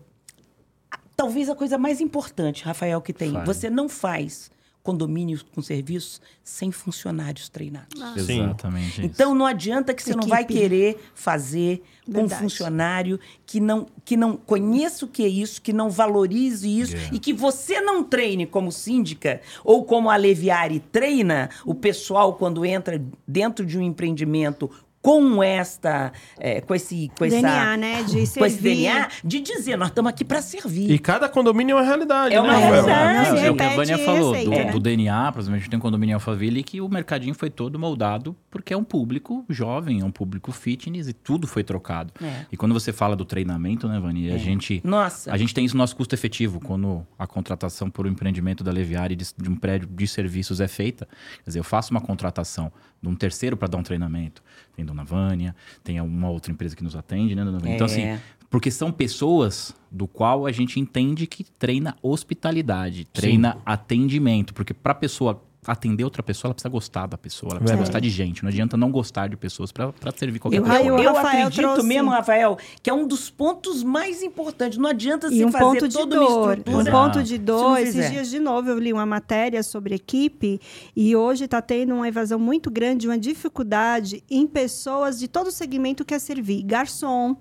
[1.16, 3.32] talvez a coisa mais importante, Rafael, que tem.
[3.32, 3.46] Fale.
[3.46, 4.50] Você não faz
[4.82, 8.00] condomínios com serviços sem funcionários treinados.
[8.02, 8.14] Ah.
[8.16, 9.04] Exatamente.
[9.04, 10.24] Então não adianta que você Equipe.
[10.24, 11.82] não vai querer fazer
[12.12, 16.68] com um funcionário que não, que não conheça o que é isso, que não valorize
[16.68, 17.14] isso yeah.
[17.14, 22.66] e que você não treine como síndica ou como a Leviari treina o pessoal quando
[22.66, 24.68] entra dentro de um empreendimento
[25.02, 28.38] com esta, é, com esse, com DNA, essa, né, de servir.
[28.38, 30.90] com esse DNA, de dizer nós estamos aqui para servir.
[30.90, 32.34] E cada condomínio é uma realidade.
[32.34, 33.38] É uma né, realidade.
[33.38, 34.70] É, é o que a Vânia falou do, é.
[34.70, 37.50] do, DNA, por exemplo, a gente tem um condomínio em Alphaville que o mercadinho foi
[37.50, 42.12] todo moldado porque é um público jovem, é um público fitness e tudo foi trocado.
[42.22, 42.46] É.
[42.52, 44.38] E quando você fala do treinamento, né, Vânia, a é.
[44.38, 45.32] gente, Nossa.
[45.32, 48.70] a gente tem isso no nosso custo efetivo quando a contratação por um empreendimento da
[48.70, 51.08] Leviari de, de um prédio de serviços é feita.
[51.42, 52.70] Quer dizer, eu faço uma contratação
[53.02, 54.42] de um terceiro para dar um treinamento
[54.74, 57.72] tem Dona Vânia, tem uma outra empresa que nos atende, né, Dona Vânia?
[57.72, 57.74] É.
[57.74, 58.20] Então, assim, é.
[58.50, 63.58] porque são pessoas do qual a gente entende que treina hospitalidade, treina Sim.
[63.64, 67.78] atendimento, porque para a pessoa atender outra pessoa, ela precisa gostar da pessoa, ela precisa
[67.78, 67.84] é.
[67.84, 68.42] gostar de gente.
[68.42, 70.80] Não adianta não gostar de pessoas para servir qualquer eu, pessoa.
[70.80, 71.86] Eu, eu acredito trouxe...
[71.86, 74.76] mesmo, Rafael, que é um dos pontos mais importantes.
[74.76, 77.78] Não adianta se um fazer ponto de toda dor, Um ponto de dor.
[77.78, 80.60] Esses dias, de novo, eu li uma matéria sobre equipe
[80.96, 86.04] e hoje está tendo uma evasão muito grande, uma dificuldade em pessoas de todo segmento
[86.04, 86.62] que quer servir.
[86.62, 87.36] Garçom,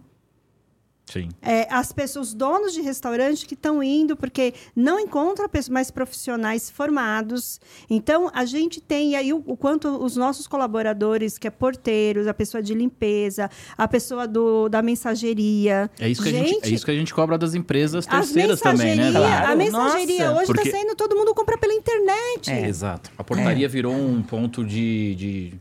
[1.05, 1.27] Sim.
[1.41, 6.69] É, as pessoas, os donos de restaurante que estão indo porque não encontram mais profissionais
[6.69, 7.59] formados.
[7.89, 12.33] Então, a gente tem aí o, o, quanto os nossos colaboradores, que é porteiros, a
[12.33, 15.89] pessoa de limpeza, a pessoa do, da mensageria.
[15.99, 18.61] É isso, que gente, a gente, é isso que a gente cobra das empresas terceiras
[18.61, 19.11] também, né?
[19.11, 19.51] Claro.
[19.51, 22.49] A mensageria Nossa, hoje está saindo, todo mundo compra pela internet.
[22.49, 23.11] É, exato.
[23.17, 23.69] A portaria é.
[23.69, 25.53] virou um ponto de, de,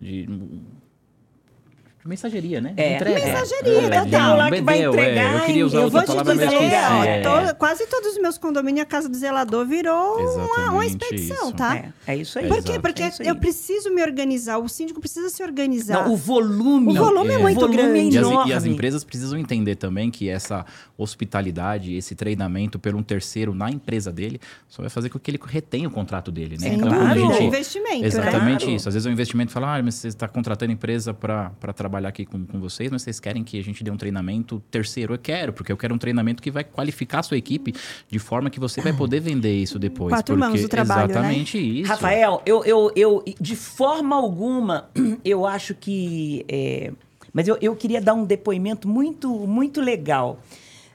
[0.00, 0.28] de
[2.04, 2.74] Mensageria, né?
[2.76, 2.96] É.
[2.96, 3.24] Entrega.
[3.24, 4.04] Mensageria, é.
[4.04, 4.36] total.
[4.36, 5.32] lá que vai entregar.
[5.32, 5.36] É.
[5.36, 7.22] Eu queria usar eu outra palavra, dizer, ó, é.
[7.22, 11.52] to, quase todos os meus condomínios, a casa do zelador virou uma, uma, expedição, isso.
[11.54, 11.76] tá?
[11.76, 12.46] É, é isso aí.
[12.46, 12.78] Por quê?
[12.78, 16.04] Porque é eu preciso me organizar, o síndico precisa se organizar.
[16.04, 16.92] Não, o volume.
[16.92, 18.16] O volume é, muito volume grande.
[18.16, 20.66] E as, e as, empresas precisam entender também que essa
[20.98, 24.38] hospitalidade, esse treinamento por um terceiro na empresa dele,
[24.68, 26.68] só vai fazer com que ele retenha o contrato dele, né?
[26.68, 27.18] Sim, então, claro.
[27.18, 28.72] Gente, é investimento, Exatamente né?
[28.74, 28.88] isso.
[28.88, 32.26] Às vezes é um investimento falar, ah, mas você está contratando empresa para trabalhar aqui
[32.26, 35.14] com, com você vocês, mas vocês querem que a gente dê um treinamento terceiro?
[35.14, 37.72] Eu quero, porque eu quero um treinamento que vai qualificar a sua equipe
[38.08, 40.12] de forma que você vai poder vender isso depois.
[40.12, 41.12] Quatro porque mãos do trabalho, né?
[41.12, 41.62] Exatamente né?
[41.62, 41.88] isso.
[41.88, 44.90] Rafael, eu, eu, eu, de forma alguma,
[45.24, 46.44] eu acho que...
[46.48, 46.92] É...
[47.32, 50.38] Mas eu, eu queria dar um depoimento muito, muito legal.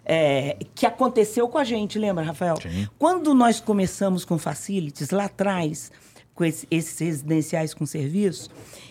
[0.05, 2.55] É, que aconteceu com a gente, lembra, Rafael?
[2.61, 2.87] Sim.
[2.97, 5.91] Quando nós começamos com facilities, lá atrás,
[6.33, 8.49] com esse, esses residenciais com serviço,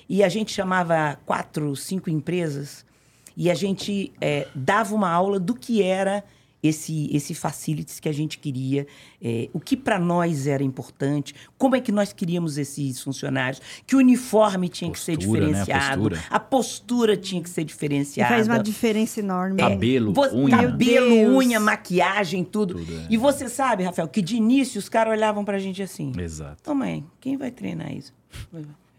[0.08, 2.84] e a gente chamava quatro, cinco empresas
[3.36, 6.24] e a gente é, dava uma aula do que era
[6.62, 8.86] esse, esse facilities que a gente queria,
[9.22, 13.94] é, o que para nós era importante, como é que nós queríamos esses funcionários, que
[13.94, 15.78] o uniforme tinha postura, que ser diferenciado, né?
[15.78, 16.24] a, postura.
[16.30, 17.16] a, postura.
[17.16, 18.34] tinha que ser diferenciada.
[18.34, 19.62] E faz uma diferença enorme.
[19.62, 20.56] É, cabelo, unha.
[20.56, 22.74] Cabelo, unha, maquiagem, tudo.
[22.74, 23.06] tudo é.
[23.08, 26.12] E você sabe, Rafael, que de início os caras olhavam pra gente assim.
[26.18, 26.68] Exato.
[26.70, 28.12] Ô mãe, quem vai treinar isso?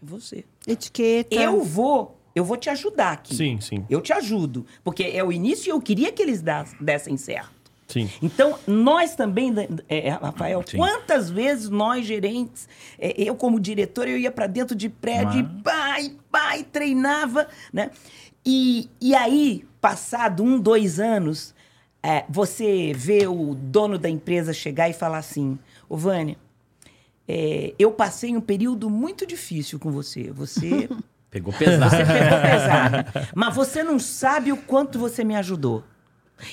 [0.02, 0.44] É você.
[0.66, 1.34] Etiqueta.
[1.34, 3.34] Eu vou eu vou te ajudar aqui.
[3.34, 3.84] Sim, sim.
[3.90, 4.64] Eu te ajudo.
[4.84, 6.42] Porque é o início e eu queria que eles
[6.80, 7.60] dessem certo.
[7.88, 8.08] Sim.
[8.22, 10.76] Então, nós também, né, é, é, Rafael, Sim.
[10.76, 15.60] quantas vezes nós, gerentes, é, eu como diretor, eu ia para dentro de prédio Mas...
[15.60, 17.90] e pai, pai, treinava, né?
[18.46, 21.52] E, e aí, passado um, dois anos,
[22.00, 26.36] é, você vê o dono da empresa chegar e falar assim, ô Vânia,
[27.28, 30.30] é, eu passei um período muito difícil com você.
[30.32, 30.88] Você
[31.30, 31.90] Pegou pesado.
[31.90, 33.28] Você pegou pesado.
[33.34, 35.84] Mas você não sabe o quanto você me ajudou.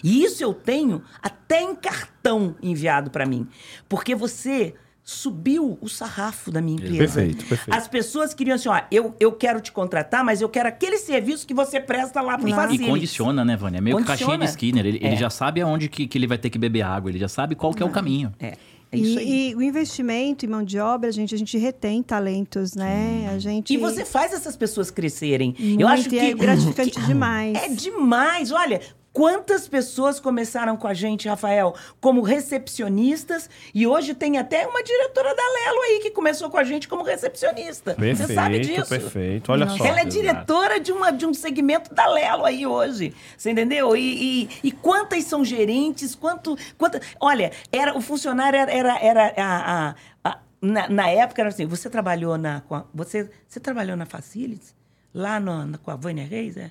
[0.03, 3.47] E isso eu tenho até em cartão enviado para mim.
[3.89, 6.97] Porque você subiu o sarrafo da minha empresa.
[6.97, 7.75] Perfeito, perfeito.
[7.75, 11.47] As pessoas queriam assim, ó, eu, eu quero te contratar, mas eu quero aquele serviço
[11.47, 13.77] que você presta lá pro E, e condiciona, né, Vânia?
[13.77, 14.17] É meio condiciona.
[14.17, 14.85] que caixinha de Skinner.
[14.85, 15.07] Ele, é.
[15.07, 17.55] ele já sabe aonde que, que ele vai ter que beber água, ele já sabe
[17.55, 18.33] qual que é o caminho.
[18.37, 18.57] É.
[18.91, 22.73] É e, e, o investimento em mão de obra, a gente, a gente retém talentos,
[22.73, 23.29] né?
[23.33, 23.73] A gente...
[23.73, 25.55] E você faz essas pessoas crescerem.
[25.59, 27.57] Muito, Eu acho que é gratificante que, demais.
[27.57, 28.51] É demais.
[28.51, 28.81] Olha,
[29.17, 35.33] Quantas pessoas começaram com a gente, Rafael, como recepcionistas e hoje tem até uma diretora
[35.33, 37.95] da Lelo aí que começou com a gente como recepcionista.
[37.95, 38.87] Perfeito, Você sabe disso?
[38.87, 39.79] Perfeito, olha Nossa.
[39.79, 39.85] só.
[39.87, 43.11] Ela é diretora de, uma, de um segmento da Lelo aí hoje.
[43.35, 43.97] Você entendeu?
[43.97, 46.13] E, e, e quantas são gerentes?
[46.13, 49.95] Quanto, quanto, olha, era, o funcionário era, era, era a, a,
[50.25, 52.61] a na, na, época era assim, você trabalhou na.
[52.93, 54.75] Você, você trabalhou na Facilities?
[55.11, 56.69] Lá no, na, com a Vânia Reis, é?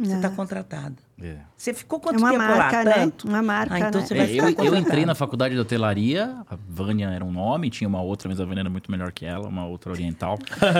[0.00, 1.05] Você está contratado.
[1.22, 1.36] É.
[1.56, 2.84] Você ficou quanto é uma tempo marca, lá?
[2.84, 2.92] Né?
[2.92, 3.26] Tanto?
[3.26, 4.06] Uma marca, ah, então né?
[4.06, 7.70] você vai é, eu, eu, entrei na faculdade de hotelaria, a Vânia era um nome,
[7.70, 10.38] tinha uma outra, mas a Vânia era muito melhor que ela, uma outra oriental.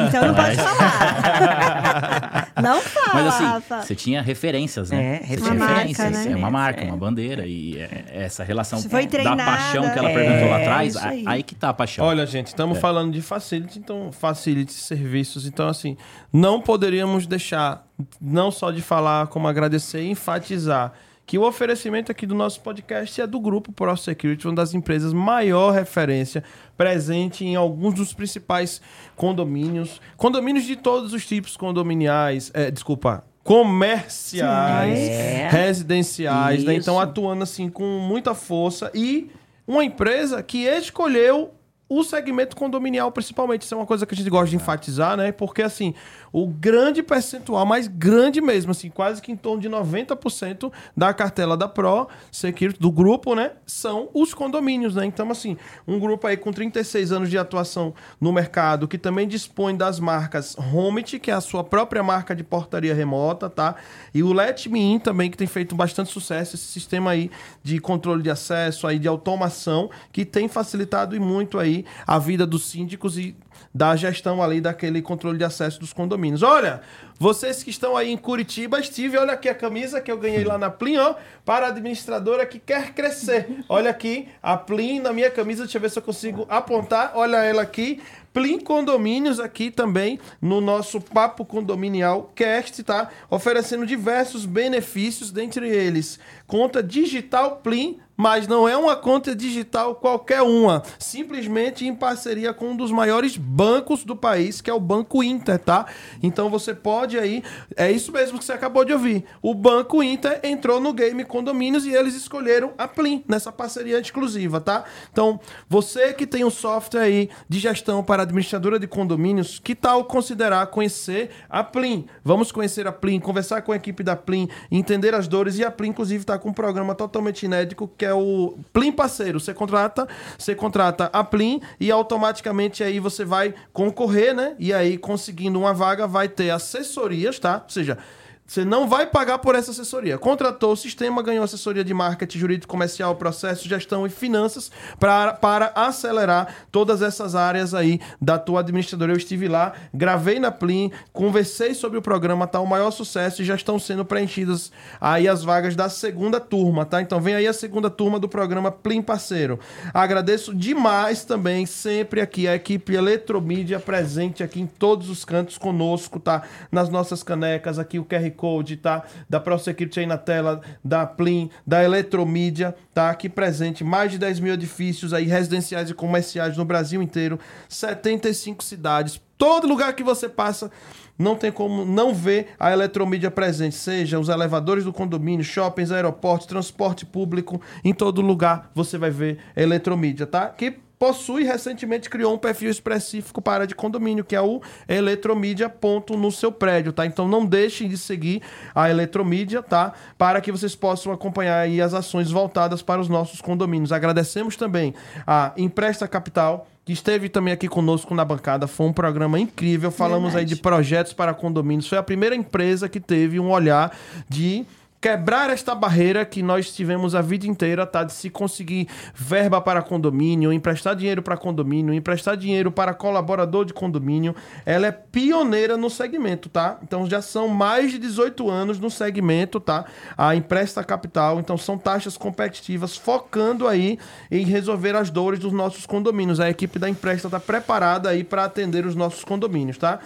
[0.09, 2.53] Então não pode falar.
[2.63, 3.83] não fala, Mas assim, Rafa.
[3.83, 5.17] você tinha referências, né?
[5.23, 5.99] É, você tinha uma referências.
[5.99, 6.33] Marca, né?
[6.33, 6.85] É uma marca, é.
[6.85, 7.47] uma bandeira.
[7.47, 11.25] E é, essa relação foi da paixão que ela perguntou lá atrás, aí.
[11.27, 11.43] aí.
[11.43, 12.05] que tá a paixão.
[12.05, 15.47] Olha, gente, estamos falando de facility, então facility serviços.
[15.47, 15.97] Então, assim,
[16.31, 17.87] não poderíamos deixar
[18.21, 20.93] não só de falar, como agradecer e enfatizar
[21.25, 25.13] que o oferecimento aqui do nosso podcast é do grupo Pro Security, uma das empresas
[25.13, 26.45] maior referência,
[26.77, 28.81] presente em alguns dos principais
[29.17, 35.49] condomínios, condomínios de todos os tipos condominiais, é, desculpa, comerciais, é.
[35.51, 36.75] residenciais, né?
[36.75, 39.29] Então atuando assim com muita força e
[39.67, 41.53] uma empresa que escolheu
[41.89, 45.31] o segmento condominial, principalmente, isso é uma coisa que a gente gosta de enfatizar, né?
[45.31, 45.95] Porque, assim,
[46.33, 51.57] o grande percentual, mais grande mesmo, assim, quase que em torno de 90% da cartela
[51.57, 53.53] da Pro Security, do grupo, né?
[53.65, 55.07] São os condomínios, né?
[55.07, 55.57] Então, assim,
[55.87, 60.57] um grupo aí com 36 anos de atuação no mercado, que também dispõe das marcas
[60.59, 63.77] Homit, que é a sua própria marca de portaria remota, tá?
[64.13, 67.31] E o Let Me In também, que tem feito bastante sucesso, esse sistema aí
[67.63, 71.76] de controle de acesso, aí de automação, que tem facilitado e muito aí
[72.07, 73.37] a vida dos síndicos e
[73.75, 76.43] da gestão ali daquele controle de acesso dos condomínios.
[76.43, 76.81] Olha,
[77.19, 80.57] vocês que estão aí em Curitiba, estive, olha aqui a camisa que eu ganhei lá
[80.57, 81.15] na Plim, ó,
[81.45, 83.65] para a administradora que quer crescer.
[83.69, 87.13] Olha aqui, a Plim na minha camisa, deixa eu ver se eu consigo apontar.
[87.15, 88.03] Olha ela aqui.
[88.33, 93.09] Plim Condomínios aqui também no nosso Papo Condominial Cast, tá?
[93.31, 100.43] Oferecendo diversos benefícios, dentre eles conta digital Plim mas não é uma conta digital qualquer
[100.43, 100.83] uma.
[100.99, 105.59] Simplesmente em parceria com um dos maiores bancos do país, que é o Banco Inter,
[105.59, 105.87] tá?
[106.23, 107.43] Então você pode aí.
[107.77, 109.25] É isso mesmo que você acabou de ouvir.
[109.43, 114.61] O Banco Inter entrou no game condomínios e eles escolheram a Plim nessa parceria exclusiva,
[114.61, 114.85] tá?
[115.13, 115.39] Então,
[115.69, 120.67] você que tem um software aí de gestão para administradora de condomínios, que tal considerar
[120.69, 122.07] conhecer a Plim?
[122.25, 125.71] Vamos conhecer a Plim, conversar com a equipe da Plim, entender as dores e a
[125.71, 129.39] Plim, inclusive, está com um programa totalmente inédito que é o Plim Parceiro.
[129.41, 134.55] Você contrata, você contrata a Plim e automaticamente aí você vai concorrer, né?
[134.59, 137.63] E aí, conseguindo uma vaga, vai ter assessorias, tá?
[137.65, 137.99] Ou seja,
[138.47, 140.17] você não vai pagar por essa assessoria.
[140.19, 144.71] Contratou o sistema, ganhou assessoria de marketing jurídico, comercial, processo, gestão e finanças
[145.01, 149.13] pra, para acelerar todas essas áreas aí da tua administradora.
[149.13, 153.45] Eu estive lá, gravei na Plim, conversei sobre o programa, tá o maior sucesso e
[153.45, 154.71] já estão sendo preenchidas
[155.01, 157.03] aí as vagas da segunda turma, tá?
[157.03, 159.59] Então vem aí a segunda turma do programa Plim Parceiro.
[159.93, 166.21] Agradeço demais também sempre aqui a equipe Eletromídia presente aqui em todos os cantos conosco,
[166.21, 166.43] tá?
[166.71, 169.03] Nas nossas canecas, aqui o QR Code, tá?
[169.29, 173.11] Da ProSecurity aí na tela, da Plim, da Eletromídia, tá?
[173.11, 178.63] Aqui presente, mais de 10 mil edifícios aí residenciais e comerciais no Brasil inteiro, 75
[178.63, 180.71] cidades, todo lugar que você passa
[181.19, 186.47] não tem como não ver a eletromídia presente, seja os elevadores do condomínio, shoppings, aeroportos,
[186.47, 190.49] transporte público, em todo lugar você vai ver eletromídia, tá?
[190.49, 196.17] Que possui recentemente criou um perfil específico para de condomínio, que é o Eletromídia ponto
[196.17, 197.05] no seu prédio, tá?
[197.05, 198.43] Então não deixem de seguir
[198.75, 199.93] a Eletromídia, tá?
[200.17, 203.93] Para que vocês possam acompanhar aí as ações voltadas para os nossos condomínios.
[203.93, 204.95] Agradecemos também
[205.27, 208.67] a Empresta Capital, que esteve também aqui conosco na bancada.
[208.67, 209.91] Foi um programa incrível.
[209.91, 210.53] Falamos Verdade.
[210.53, 211.89] aí de projetos para condomínios.
[211.89, 213.97] Foi a primeira empresa que teve um olhar
[214.29, 214.65] de
[215.07, 218.03] quebrar esta barreira que nós tivemos a vida inteira, tá?
[218.03, 223.73] De se conseguir verba para condomínio, emprestar dinheiro para condomínio, emprestar dinheiro para colaborador de
[223.73, 224.35] condomínio.
[224.65, 226.81] Ela é pioneira no segmento, tá?
[226.83, 229.85] Então já são mais de 18 anos no segmento, tá?
[230.19, 235.87] A Empresta Capital, então são taxas competitivas focando aí em resolver as dores dos nossos
[235.87, 236.41] condomínios.
[236.41, 240.01] A equipe da Empresta está preparada aí para atender os nossos condomínios, tá?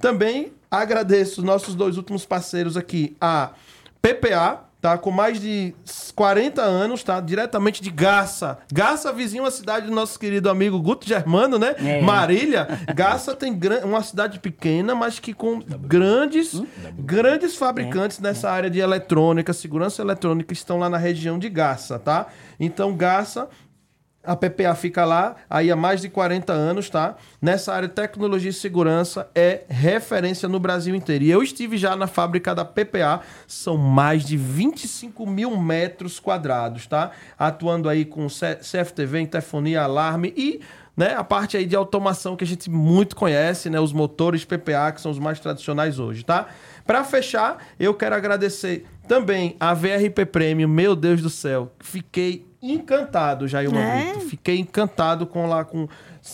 [0.00, 3.50] Também agradeço os nossos dois últimos parceiros aqui, a
[4.14, 4.96] PPA, tá?
[4.96, 5.74] Com mais de
[6.14, 7.20] 40 anos, tá?
[7.20, 8.58] Diretamente de Gaça.
[8.72, 11.74] Gaça, vizinho, uma cidade do nosso querido amigo Guto Germano, né?
[11.78, 12.00] É.
[12.00, 12.68] Marília.
[12.94, 16.66] Gaça tem uma cidade pequena, mas que com grandes, hum?
[16.98, 18.22] grandes fabricantes é.
[18.22, 22.26] nessa área de eletrônica, segurança eletrônica, estão lá na região de Gaça, tá?
[22.58, 23.48] Então, Gaça
[24.26, 27.16] a PPA fica lá aí há mais de 40 anos, tá?
[27.40, 31.24] Nessa área de tecnologia e segurança é referência no Brasil inteiro.
[31.24, 36.86] E eu estive já na fábrica da PPA, são mais de 25 mil metros quadrados,
[36.86, 37.12] tá?
[37.38, 40.60] Atuando aí com CFTV, interfonia, alarme e
[40.96, 43.78] né, a parte aí de automação que a gente muito conhece, né?
[43.78, 46.46] Os motores PPA, que são os mais tradicionais hoje, tá?
[46.86, 53.46] Para fechar, eu quero agradecer também a VRP Premium, meu Deus do céu, fiquei encantado,
[53.48, 54.20] Jair é?
[54.20, 55.88] Fiquei encantado com lá com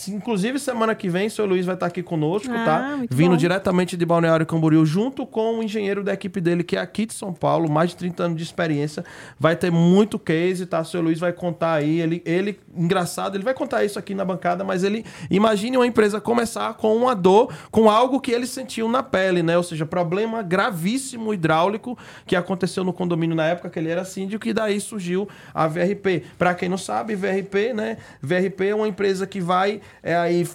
[0.07, 2.99] Inclusive, semana que vem, o seu Luiz vai estar aqui conosco, ah, tá?
[3.09, 3.37] Vindo bom.
[3.37, 7.13] diretamente de Balneário Camboriú, junto com o engenheiro da equipe dele, que é aqui de
[7.13, 9.05] São Paulo, mais de 30 anos de experiência.
[9.39, 10.81] Vai ter muito case, tá?
[10.81, 12.01] O seu Luiz vai contar aí.
[12.01, 16.19] Ele, ele, engraçado, ele vai contar isso aqui na bancada, mas ele imagine uma empresa
[16.19, 19.55] começar com uma dor, com algo que ele sentiu na pele, né?
[19.57, 24.47] Ou seja, problema gravíssimo hidráulico que aconteceu no condomínio na época que ele era síndico,
[24.47, 26.23] e daí surgiu a VRP.
[26.37, 27.97] Para quem não sabe, VRP, né?
[28.21, 30.47] VRP é uma empresa que vai é aí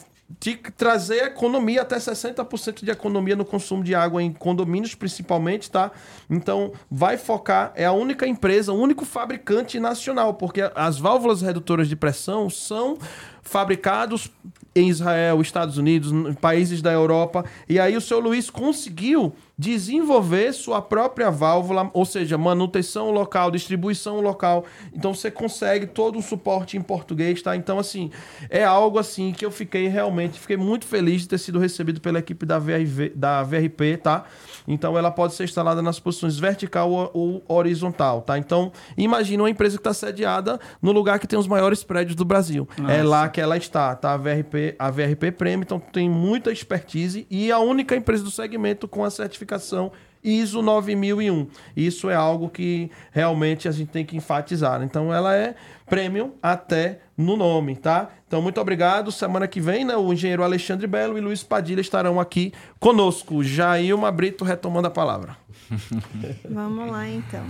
[0.77, 5.91] trazer economia, até 60% de economia no consumo de água em condomínios, principalmente, tá?
[6.29, 11.89] Então, vai focar, é a única empresa, o único fabricante nacional, porque as válvulas redutoras
[11.89, 12.99] de pressão são
[13.43, 14.31] fabricados
[14.75, 20.81] em Israel, Estados Unidos, países da Europa, e aí o seu Luiz conseguiu desenvolver sua
[20.81, 24.65] própria válvula, ou seja, manutenção local, distribuição local.
[24.95, 27.57] Então você consegue todo o suporte em português, tá?
[27.57, 28.11] Então assim,
[28.49, 32.21] é algo assim que eu fiquei realmente, fiquei muito feliz de ter sido recebido pela
[32.21, 34.25] equipe da VRV, da VRP, tá?
[34.69, 38.39] Então ela pode ser instalada nas posições vertical ou horizontal, tá?
[38.39, 42.25] Então, imagine uma empresa que está sediada no lugar que tem os maiores prédios do
[42.25, 42.69] Brasil.
[42.77, 42.93] Nossa.
[42.93, 44.13] É lá que ela está, tá?
[44.13, 48.87] A VRP, a VRP Premium, então tem muita expertise e a única empresa do segmento
[48.87, 49.91] com a certificação
[50.29, 51.49] ISO 9001.
[51.77, 54.83] Isso é algo que realmente a gente tem que enfatizar.
[54.83, 55.55] Então ela é
[55.87, 58.11] premium até no nome, tá?
[58.27, 59.11] Então muito obrigado.
[59.11, 63.43] Semana que vem, né, o engenheiro Alexandre Belo e Luiz Padilha estarão aqui conosco.
[63.43, 65.37] Jailma Brito retomando a palavra.
[66.49, 67.45] Vamos lá então.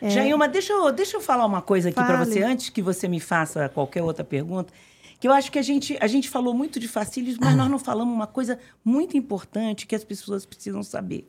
[0.00, 0.10] É...
[0.10, 3.18] Jailma, deixa eu, deixa eu falar uma coisa aqui para você antes que você me
[3.18, 4.72] faça qualquer outra pergunta
[5.18, 7.78] que eu acho que a gente, a gente falou muito de facílios, mas nós não
[7.78, 11.26] falamos uma coisa muito importante que as pessoas precisam saber.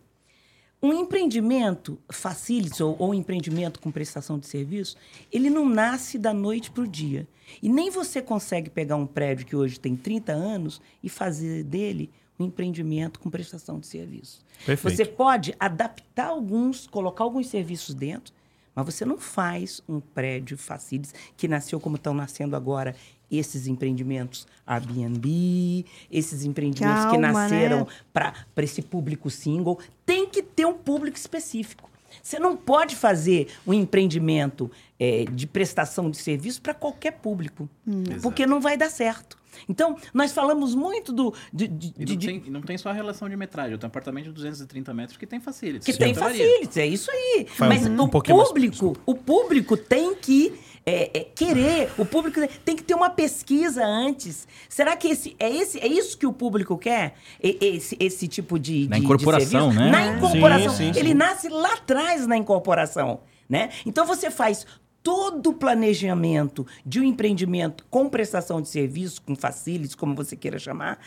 [0.88, 4.96] Um empreendimento facilities ou, ou empreendimento com prestação de serviço,
[5.30, 7.28] ele não nasce da noite para o dia.
[7.62, 12.10] E nem você consegue pegar um prédio que hoje tem 30 anos e fazer dele
[12.40, 14.40] um empreendimento com prestação de serviço.
[14.66, 14.96] Perfeito.
[14.96, 18.34] Você pode adaptar alguns, colocar alguns serviços dentro,
[18.74, 22.96] mas você não faz um prédio facilities que nasceu como estão nascendo agora
[23.32, 27.86] esses empreendimentos Airbnb, esses empreendimentos Calma, que nasceram né?
[28.14, 31.90] para esse público single, tem que ter um público específico.
[32.22, 38.04] Você não pode fazer um empreendimento é, de prestação de serviço para qualquer público, hum.
[38.22, 39.38] porque não vai dar certo.
[39.68, 41.34] Então, nós falamos muito do.
[41.52, 43.72] De, de, e não, de, tem, não tem só a relação de metragem.
[43.72, 45.86] Eu tenho um apartamento de 230 metros que tem facilities.
[45.86, 47.48] Que tem facilities, é isso aí.
[47.50, 50.60] Faz Mas um, o, público, o público tem que
[50.90, 54.48] é, é, querer, o público tem que ter uma pesquisa antes.
[54.70, 57.16] Será que esse é esse é isso que o público quer?
[57.44, 59.92] Esse, esse tipo de, na incorporação, de né?
[59.92, 61.00] Na incorporação, sim, sim, sim.
[61.02, 63.20] ele nasce lá atrás na incorporação,
[63.50, 63.70] né?
[63.86, 64.66] Então você faz
[65.04, 70.58] todo o planejamento de um empreendimento com prestação de serviço, com facilities, como você queira
[70.58, 71.00] chamar,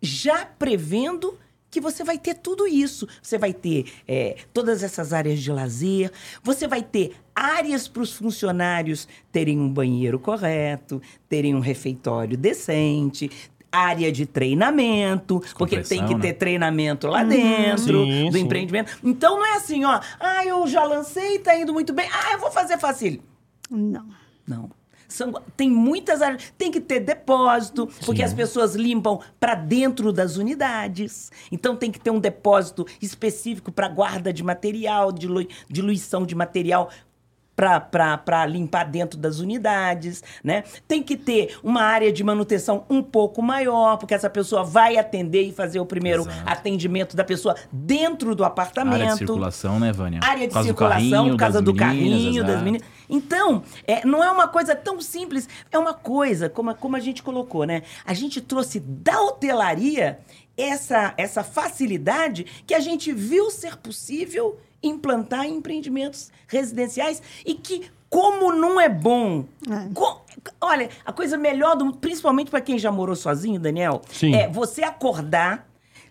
[0.00, 1.38] já prevendo
[1.72, 3.08] que você vai ter tudo isso.
[3.20, 6.12] Você vai ter é, todas essas áreas de lazer,
[6.44, 11.00] você vai ter áreas para os funcionários terem um banheiro correto,
[11.30, 13.30] terem um refeitório decente,
[13.72, 16.20] área de treinamento, porque tem que né?
[16.20, 17.28] ter treinamento lá uhum.
[17.28, 18.44] dentro sim, do sim.
[18.44, 18.98] empreendimento.
[19.02, 22.38] Então não é assim, ó, ah, eu já lancei, tá indo muito bem, ah, eu
[22.38, 23.18] vou fazer fácil.
[23.70, 24.06] Não.
[24.46, 24.81] Não.
[25.12, 26.52] São, tem muitas áreas.
[26.56, 28.26] Tem que ter depósito, porque Sim.
[28.26, 31.30] as pessoas limpam para dentro das unidades.
[31.50, 35.10] Então tem que ter um depósito específico para guarda de material,
[35.68, 36.90] diluição de material
[37.54, 40.64] para limpar dentro das unidades, né?
[40.88, 45.42] Tem que ter uma área de manutenção um pouco maior, porque essa pessoa vai atender
[45.42, 46.42] e fazer o primeiro Exato.
[46.46, 48.94] atendimento da pessoa dentro do apartamento.
[48.94, 50.20] Área de circulação, né, Vânia?
[50.24, 52.86] Área de circulação, casa do carrinho, das meninas.
[53.12, 57.22] Então, é, não é uma coisa tão simples, é uma coisa, como, como a gente
[57.22, 57.82] colocou, né?
[58.06, 60.18] A gente trouxe da hotelaria
[60.56, 68.52] essa, essa facilidade que a gente viu ser possível implantar empreendimentos residenciais e que como
[68.54, 69.44] não é bom.
[69.70, 69.88] É.
[70.60, 74.34] olha, a coisa melhor, do, principalmente para quem já morou sozinho, Daniel, Sim.
[74.34, 75.68] é você acordar,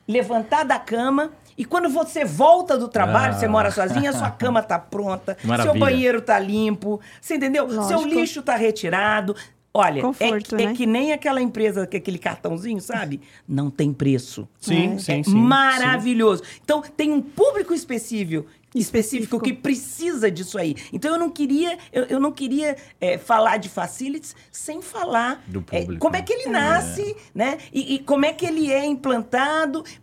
[0.07, 1.31] levantar da cama
[1.61, 3.37] e quando você volta do trabalho, ah.
[3.37, 5.71] você mora sozinho, a sua cama tá pronta, Maravilha.
[5.71, 7.67] seu banheiro tá limpo, você entendeu?
[7.67, 7.83] Lógico.
[7.87, 9.35] Seu lixo tá retirado.
[9.71, 10.71] Olha, é Conforto, é, né?
[10.71, 13.21] é, que nem aquela empresa, que aquele cartãozinho, sabe?
[13.47, 14.49] Não tem preço.
[14.59, 14.97] Sim, é.
[14.97, 15.35] sim, é sim.
[15.35, 16.43] Maravilhoso.
[16.43, 16.49] Sim.
[16.63, 20.75] Então, tem um público específico específico que precisa disso aí.
[20.93, 25.61] Então eu não queria, eu, eu não queria é, falar de facilities sem falar do
[25.61, 25.93] público.
[25.93, 27.15] É, como é que ele nasce, é.
[27.35, 27.57] né?
[27.73, 30.00] E, e, como é que ele é implantado, é,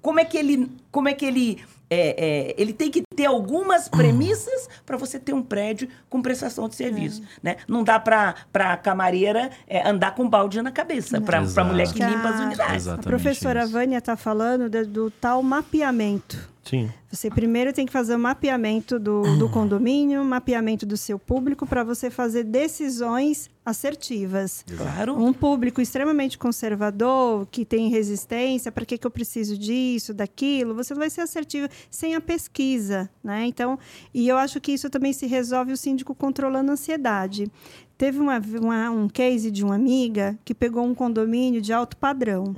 [0.00, 3.88] como é que ele, como é que ele é, é, ele tem que ter algumas
[3.88, 7.22] premissas para você ter um prédio com prestação de serviço.
[7.22, 7.26] É.
[7.42, 7.56] Né?
[7.68, 12.02] Não dá para a camareira é, andar com balde na cabeça, para a mulher que
[12.02, 12.76] limpa as unidades.
[12.76, 13.72] Exatamente a professora isso.
[13.72, 16.53] Vânia está falando do, do tal mapeamento.
[16.64, 16.90] Sim.
[17.10, 21.66] Você primeiro tem que fazer o um mapeamento do, do condomínio, mapeamento do seu público,
[21.66, 24.64] para você fazer decisões assertivas.
[24.76, 25.16] Claro.
[25.22, 30.94] Um público extremamente conservador, que tem resistência, para que, que eu preciso disso, daquilo, você
[30.94, 33.08] vai ser assertivo sem a pesquisa.
[33.22, 33.46] Né?
[33.46, 33.78] Então,
[34.12, 37.50] e eu acho que isso também se resolve o síndico controlando a ansiedade.
[37.96, 42.56] Teve uma, uma, um case de uma amiga que pegou um condomínio de alto padrão.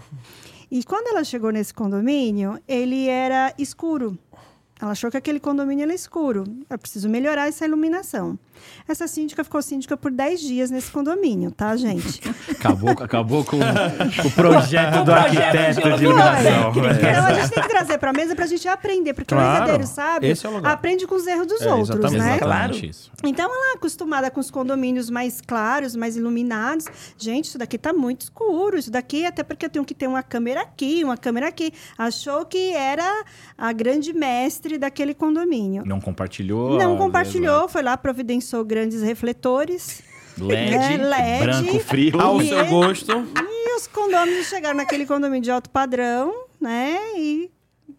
[0.71, 4.19] E quando ela chegou nesse condomínio, ele era escuro.
[4.81, 6.45] Ela achou que aquele condomínio era escuro.
[6.69, 8.39] Eu preciso melhorar essa iluminação.
[8.89, 12.21] Essa síndica ficou síndica por 10 dias nesse condomínio, tá, gente?
[12.51, 13.59] acabou, acabou com,
[14.23, 16.71] com o projeto do arquiteto de iluminação.
[16.71, 19.65] Então, a gente tem que trazer para a mesa para a gente aprender, porque claro,
[19.65, 22.39] o herdeiro sabe, é aprende com os erros dos é, outros, né?
[22.39, 22.77] Claro.
[22.77, 23.11] Isso.
[23.25, 26.87] Então, ela é acostumada com os condomínios mais claros, mais iluminados.
[27.19, 28.79] Gente, isso daqui tá muito escuro.
[28.79, 31.73] Isso daqui, até porque eu tenho que ter uma câmera aqui, uma câmera aqui.
[31.97, 33.25] Achou que era
[33.57, 35.83] a grande mestre daquele condomínio.
[35.87, 36.79] Não compartilhou?
[36.79, 40.03] Não compartilhou, foi lá providenciar pensou grandes refletores.
[40.39, 40.97] LED, né?
[40.99, 42.21] LED branco frio.
[42.21, 43.27] Ao seu gosto.
[43.37, 46.97] E os condôminos chegaram naquele condomínio de alto padrão, né?
[47.17, 47.51] E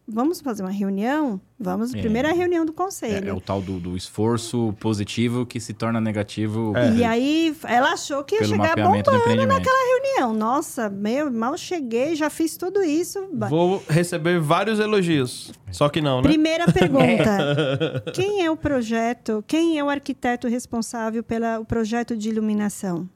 [0.07, 1.41] vamos fazer uma reunião?
[1.59, 1.99] Vamos, é.
[1.99, 3.27] primeira reunião do conselho.
[3.27, 6.75] É, é o tal do, do, esforço positivo que se torna negativo.
[6.77, 6.95] É.
[6.95, 10.33] E aí, ela achou que ia chegar bombando naquela reunião.
[10.33, 13.27] Nossa, meu, mal cheguei, já fiz tudo isso.
[13.49, 15.51] Vou receber vários elogios.
[15.71, 16.29] Só que não, né?
[16.29, 18.03] Primeira pergunta.
[18.13, 23.09] Quem é o projeto, quem é o arquiteto responsável pelo projeto de iluminação?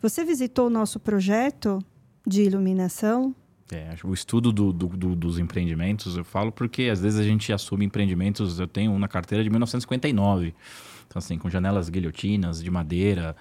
[0.00, 1.78] Você visitou o nosso projeto
[2.26, 3.34] de iluminação?
[3.72, 7.52] É, o estudo do, do, do, dos empreendimentos, eu falo porque às vezes a gente
[7.52, 10.54] assume empreendimentos, eu tenho um na carteira de 1959.
[11.06, 13.36] Então, assim, com janelas guilhotinas de madeira,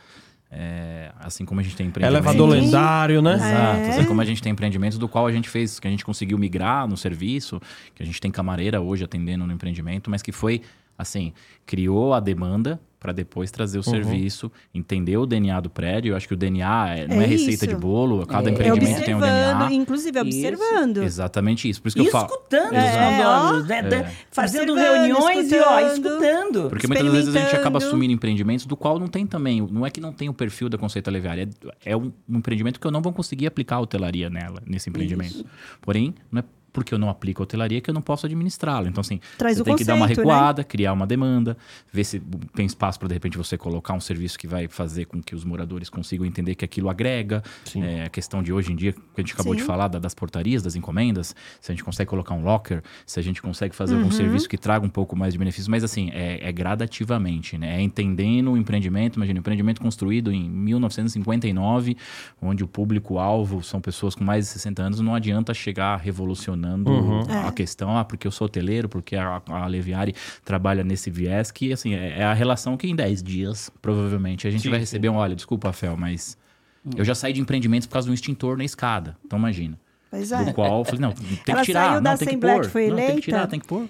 [0.51, 2.25] é, assim como a gente tem empreendimentos...
[2.27, 3.35] Elevador lendário, né?
[3.35, 3.79] Exato.
[3.79, 3.89] É.
[3.89, 6.37] Assim como a gente tem empreendimentos do qual a gente fez, que a gente conseguiu
[6.37, 7.59] migrar no serviço,
[7.93, 10.61] que a gente tem camareira hoje atendendo no empreendimento, mas que foi,
[10.97, 11.33] assim,
[11.65, 13.91] criou a demanda para depois trazer o uhum.
[13.91, 16.11] serviço, entender o DNA do prédio.
[16.11, 18.53] Eu acho que o DNA é, não é, é receita de bolo, cada é.
[18.53, 19.73] empreendimento tem um DNA.
[19.73, 20.97] Inclusive observando.
[20.97, 21.05] Isso.
[21.05, 21.81] Exatamente isso.
[21.81, 22.25] Por isso que e eu falo.
[22.25, 23.79] escutando os né?
[23.79, 24.11] É.
[24.31, 25.53] Fazendo reuniões escutando.
[25.53, 26.69] e ó, escutando.
[26.69, 29.61] Porque muitas vezes a gente acaba assumindo empreendimentos do qual não tem também.
[29.61, 31.49] Não é que não tem o perfil da conceita leviária.
[31.85, 34.89] É, é um, um, empreendimento que eu não vou conseguir aplicar a hotelaria nela, nesse
[34.89, 35.35] empreendimento.
[35.35, 35.45] Isso.
[35.81, 36.43] Porém, não é
[36.79, 38.87] porque eu não aplico a hotelaria que eu não posso administrá-lo.
[38.87, 40.13] Então, assim, Traz você tem conceito, que dar uma né?
[40.15, 40.63] recuada, né?
[40.63, 41.57] criar uma demanda,
[41.91, 42.21] ver se
[42.55, 45.43] tem espaço para, de repente, você colocar um serviço que vai fazer com que os
[45.43, 47.43] moradores consigam entender que aquilo agrega.
[47.75, 49.59] É, a questão de hoje em dia, que a gente acabou Sim.
[49.59, 53.19] de falar, da, das portarias, das encomendas, se a gente consegue colocar um locker, se
[53.19, 54.01] a gente consegue fazer uhum.
[54.01, 55.69] algum serviço que traga um pouco mais de benefício.
[55.69, 57.77] Mas, assim, é, é gradativamente, né?
[57.77, 59.17] É entendendo o empreendimento.
[59.17, 61.97] Imagina, um empreendimento construído em 1959,
[62.41, 67.23] onde o público-alvo são pessoas com mais de 60 anos, não adianta chegar revolucionando uhum.
[67.27, 67.51] a é.
[67.51, 71.93] questão, ah, porque eu sou hoteleiro, porque a, a Leviari trabalha nesse viés, que assim,
[71.93, 75.13] é, é a relação que em 10 dias, provavelmente, a gente sim, vai receber sim.
[75.13, 76.37] um, olha, desculpa, Fel, mas
[76.85, 76.91] hum.
[76.97, 79.17] eu já saí de empreendimentos por causa de um extintor na escada.
[79.25, 79.77] Então imagina.
[80.09, 80.43] Pois é.
[80.43, 81.81] Do qual eu falei, não, tem ela que tirar.
[81.81, 83.01] Saiu da não, Assembleia que, que, foi eleita.
[83.01, 83.89] Não, tem que tirar, tem que pôr.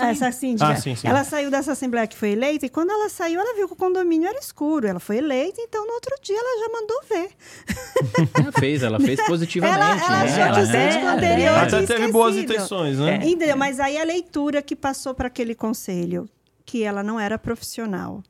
[0.00, 1.06] essa síndica, ah, sim, sim.
[1.06, 3.76] ela saiu dessa Assembleia que foi eleita e quando ela saiu, ela viu que o
[3.76, 4.88] condomínio era escuro.
[4.88, 7.30] Ela foi eleita, então no outro dia ela já mandou ver.
[8.40, 9.80] Ela fez, ela fez positivamente.
[9.80, 10.42] ela, ela né?
[10.42, 13.20] achou que o síndico anterior Até teve boas intenções, né?
[13.22, 13.54] É.
[13.54, 16.28] Mas aí a leitura que passou para aquele conselho,
[16.64, 18.22] que ela não era profissional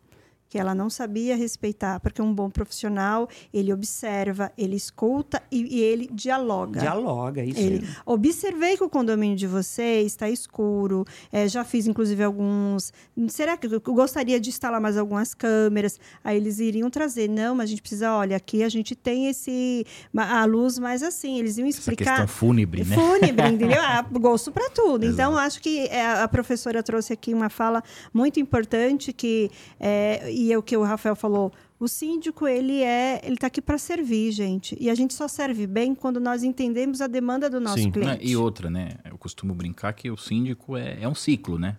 [0.50, 5.80] que ela não sabia respeitar, porque um bom profissional, ele observa, ele escuta e, e
[5.80, 6.80] ele dialoga.
[6.80, 12.24] Dialoga, isso ele, Observei que o condomínio de vocês está escuro, é, já fiz inclusive
[12.24, 12.92] alguns...
[13.28, 16.00] Será que eu gostaria de instalar mais algumas câmeras?
[16.24, 19.86] Aí eles iriam trazer, não, mas a gente precisa, olha, aqui a gente tem esse...
[20.16, 22.02] a luz mais assim, eles iam explicar...
[22.02, 22.96] Essa questão fúnebre, né?
[22.96, 23.80] Fúnebre, entendeu?
[23.80, 25.04] Ah, gosto para tudo.
[25.04, 25.14] Exato.
[25.14, 29.48] Então, acho que é, a professora trouxe aqui uma fala muito importante que...
[29.78, 33.60] É, e é o que o Rafael falou, o síndico ele é, ele está aqui
[33.60, 34.74] para servir, gente.
[34.80, 37.90] E a gente só serve bem quando nós entendemos a demanda do nosso Sim.
[37.90, 38.26] cliente.
[38.26, 38.92] E outra, né?
[39.04, 41.76] Eu costumo brincar que o síndico é, é um ciclo, né?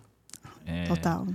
[0.64, 1.26] É, Total.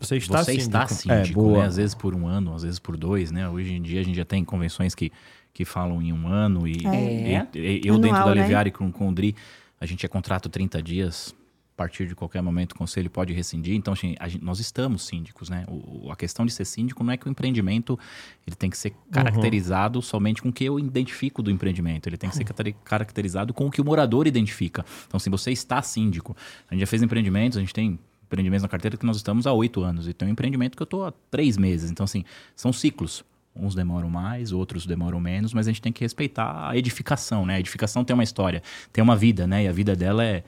[0.00, 0.66] Você está você síndico.
[0.68, 1.66] Está síndico é, né?
[1.66, 3.48] Às vezes por um ano, às vezes por dois, né?
[3.48, 5.10] Hoje em dia a gente já tem convenções que,
[5.52, 7.48] que falam em um ano e, é.
[7.52, 8.76] e, e eu Anual, dentro da Leviari né?
[8.76, 9.34] com, com o Dri,
[9.80, 11.34] a gente é contrato 30 dias
[11.76, 13.74] partir de qualquer momento o conselho pode rescindir.
[13.74, 15.64] Então, assim, gente, nós estamos síndicos, né?
[15.68, 17.98] O, a questão de ser síndico não é que o empreendimento
[18.46, 20.02] ele tem que ser caracterizado uhum.
[20.02, 22.08] somente com o que eu identifico do empreendimento.
[22.08, 22.44] Ele tem que ser
[22.84, 24.84] caracterizado com o que o morador identifica.
[25.06, 26.34] Então, se você está síndico,
[26.68, 29.52] a gente já fez empreendimentos, a gente tem empreendimentos na carteira que nós estamos há
[29.52, 30.08] oito anos.
[30.08, 31.90] E tem um empreendimento que eu estou há três meses.
[31.90, 32.24] Então, assim,
[32.54, 33.22] são ciclos.
[33.54, 37.54] Uns demoram mais, outros demoram menos, mas a gente tem que respeitar a edificação, né?
[37.54, 38.62] A edificação tem uma história,
[38.92, 39.64] tem uma vida, né?
[39.64, 40.44] E a vida dela é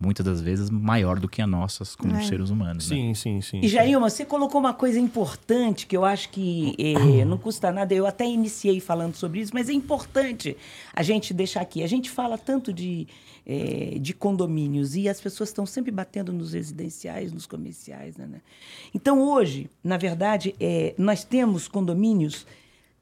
[0.00, 2.22] muitas das vezes maior do que a nossas como é.
[2.22, 2.86] seres humanos.
[2.86, 3.14] Sim, né?
[3.14, 3.60] sim, sim.
[3.62, 7.92] E Jailma, você colocou uma coisa importante que eu acho que eh, não custa nada.
[7.92, 10.56] Eu até iniciei falando sobre isso, mas é importante
[10.94, 11.82] a gente deixar aqui.
[11.82, 13.06] A gente fala tanto de,
[13.46, 18.16] eh, de condomínios e as pessoas estão sempre batendo nos residenciais, nos comerciais.
[18.16, 18.26] Né?
[18.26, 18.40] né?
[18.94, 22.46] Então, hoje, na verdade, eh, nós temos condomínios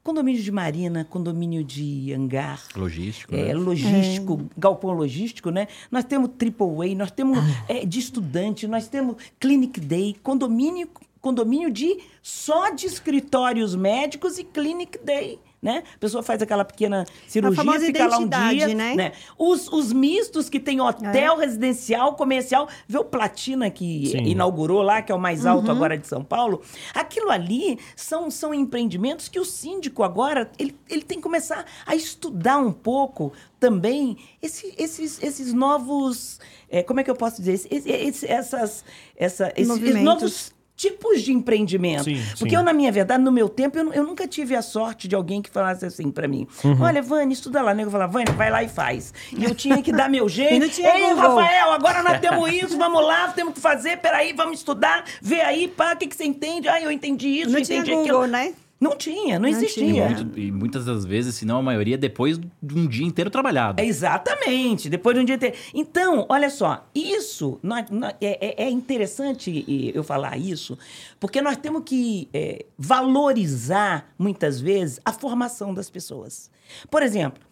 [0.09, 2.63] Condomínio de marina, condomínio de hangar.
[2.75, 3.35] Logístico.
[3.35, 3.53] É, né?
[3.53, 4.59] Logístico, é.
[4.59, 5.67] galpão logístico, né?
[5.91, 7.65] Nós temos triple A, nós temos ah.
[7.69, 10.89] é, de estudante, nós temos clinic day, condomínio,
[11.21, 15.83] condomínio de só de escritórios médicos e clinic day né?
[15.95, 18.95] A pessoa faz aquela pequena cirurgia, fica lá um dia, né?
[18.95, 19.11] né?
[19.37, 21.45] Os, os mistos que tem hotel é.
[21.45, 24.23] residencial, comercial, vê o Platina que Sim.
[24.23, 25.71] inaugurou lá, que é o mais alto uhum.
[25.71, 26.61] agora de São Paulo.
[26.93, 31.95] Aquilo ali são, são empreendimentos que o síndico agora ele, ele tem que começar a
[31.95, 36.39] estudar um pouco também esse, esses, esses novos,
[36.69, 38.85] é, como é que eu posso dizer, esse, essas,
[39.17, 42.05] essa, esses novos tipos de empreendimento.
[42.05, 42.55] Sim, Porque sim.
[42.55, 45.41] eu, na minha verdade, no meu tempo, eu, eu nunca tive a sorte de alguém
[45.41, 46.81] que falasse assim para mim: uhum.
[46.81, 47.75] Olha, Vânia, estuda lá.
[47.75, 49.13] Eu falava, Vânia, vai lá e faz.
[49.37, 50.53] E eu tinha que dar meu jeito.
[50.55, 51.35] e não tinha Ei, Google.
[51.35, 55.67] Rafael, agora nós temos isso, vamos lá, temos que fazer, peraí, vamos estudar, vê aí,
[55.67, 56.69] pá, o que, que você entende?
[56.69, 58.27] Ah, eu entendi isso, não entendi tinha Google, aquilo.
[58.27, 58.53] né?
[58.79, 59.85] Não tinha, não, não existia.
[59.85, 60.09] Tinha.
[60.09, 63.29] E, muito, e, muitas das vezes, se não a maioria, depois de um dia inteiro
[63.29, 63.81] trabalhado.
[63.81, 65.57] É exatamente, depois de um dia inteiro.
[65.73, 70.77] Então, olha só, isso nós, nós, é, é, é interessante eu falar isso,
[71.19, 76.49] porque nós temos que é, valorizar, muitas vezes, a formação das pessoas.
[76.89, 77.43] Por exemplo,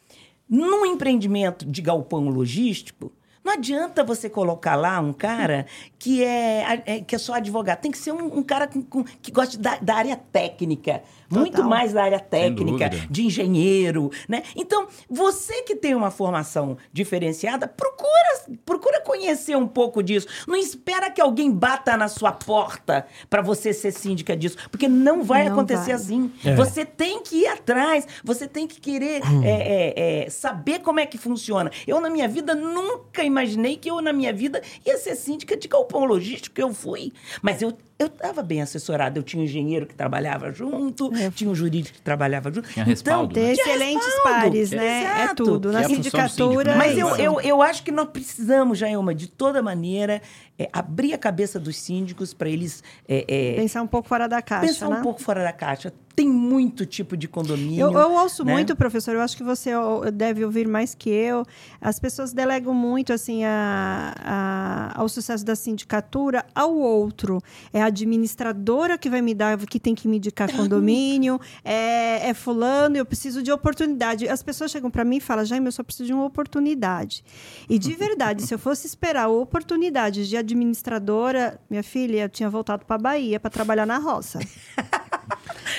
[0.49, 3.11] num empreendimento de galpão logístico,
[3.47, 5.65] não adianta você colocar lá um cara
[5.97, 7.79] que é, é que é só advogado.
[7.79, 11.01] Tem que ser um, um cara com, com, que gosta da, da área técnica.
[11.27, 11.41] Total.
[11.41, 14.43] Muito mais da área técnica, de engenheiro, né?
[14.55, 20.27] Então, você que tem uma formação diferenciada, procura, procura conhecer um pouco disso.
[20.47, 25.23] Não espera que alguém bata na sua porta para você ser síndica disso, porque não
[25.23, 25.93] vai não acontecer vai.
[25.93, 26.31] assim.
[26.45, 26.55] É.
[26.55, 29.43] Você tem que ir atrás, você tem que querer hum.
[29.43, 31.71] é, é, é, saber como é que funciona.
[31.85, 35.55] Eu, na minha vida, nunca imaginei imaginei que eu, na minha vida, ia ser síndica
[35.57, 37.11] de galpão logístico, eu fui.
[37.41, 39.17] Mas eu eu estava bem assessorada.
[39.17, 41.31] Eu tinha um engenheiro que trabalhava junto, é.
[41.31, 42.69] tinha um jurídico que trabalhava junto.
[42.69, 43.31] Tinha respaldo.
[43.31, 43.55] Então, né?
[43.55, 44.39] ter excelentes respaldo.
[44.39, 44.87] pares, né?
[44.87, 45.31] É Exato.
[45.31, 45.71] É tudo.
[45.71, 46.75] Na sindicatura.
[46.75, 50.21] Mas eu, eu, eu acho que nós precisamos, Jailma, de toda maneira,
[50.59, 52.83] é, abrir a cabeça dos síndicos para eles.
[53.07, 54.67] É, é, pensar um pouco fora da caixa.
[54.67, 54.99] Pensar né?
[54.99, 55.91] um pouco fora da caixa.
[56.17, 57.79] Tem muito tipo de condomínio.
[57.79, 58.51] Eu, eu ouço né?
[58.51, 59.13] muito, professor.
[59.13, 59.69] Eu acho que você
[60.11, 61.45] deve ouvir mais que eu.
[61.79, 67.39] As pessoas delegam muito assim a, a, ao sucesso da sindicatura ao outro.
[67.71, 71.39] É a administradora que vai me dar, que tem que me indicar condomínio.
[71.63, 72.97] É, é fulano.
[72.97, 74.27] Eu preciso de oportunidade.
[74.27, 77.23] As pessoas chegam para mim e falam: Jaime, eu só preciso de uma oportunidade.
[77.69, 82.95] E de verdade, se eu fosse esperar oportunidades de administradora, minha filha, tinha voltado para
[82.95, 84.39] a Bahia para trabalhar na roça.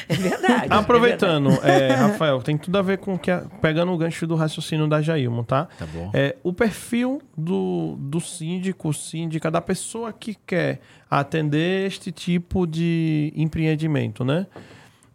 [0.09, 0.67] É verdade.
[0.71, 1.83] Aproveitando, é verdade.
[1.83, 3.31] É, Rafael, tem tudo a ver com que
[3.61, 5.69] pegando o gancho do raciocínio da Jailma, tá?
[5.79, 6.11] Tá bom.
[6.15, 10.81] É, o perfil do, do síndico, síndica, da pessoa que quer
[11.11, 14.47] atender este tipo de empreendimento, né?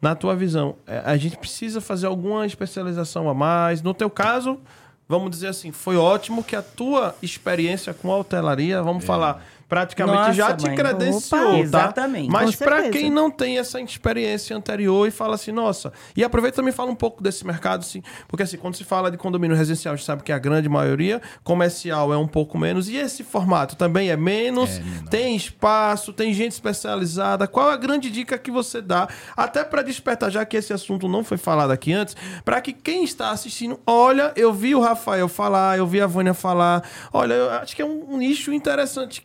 [0.02, 3.82] Na tua visão, é, a gente precisa fazer alguma especialização a mais?
[3.82, 4.60] No teu caso,
[5.08, 9.08] vamos dizer assim, foi ótimo que a tua experiência com a hotelaria, vamos é.
[9.08, 10.76] falar praticamente Nossa, já te mãe.
[10.76, 11.60] credenciou, Opa, tá?
[11.60, 12.30] Exatamente.
[12.30, 16.72] Mas para quem não tem essa experiência anterior e fala assim, nossa, e aproveita também
[16.72, 19.98] fala um pouco desse mercado, assim, porque assim, quando se fala de condomínio residencial, a
[19.98, 24.12] gente sabe que a grande maioria, comercial é um pouco menos, e esse formato também
[24.12, 27.48] é menos, é, tem espaço, tem gente especializada.
[27.48, 31.24] Qual a grande dica que você dá, até para despertar, já que esse assunto não
[31.24, 32.16] foi falado aqui antes,
[32.46, 36.36] para que quem está assistindo, olha, eu vi o Rafael falar, eu vi a Vânia
[36.36, 39.24] falar, olha, eu acho que é um, um nicho interessante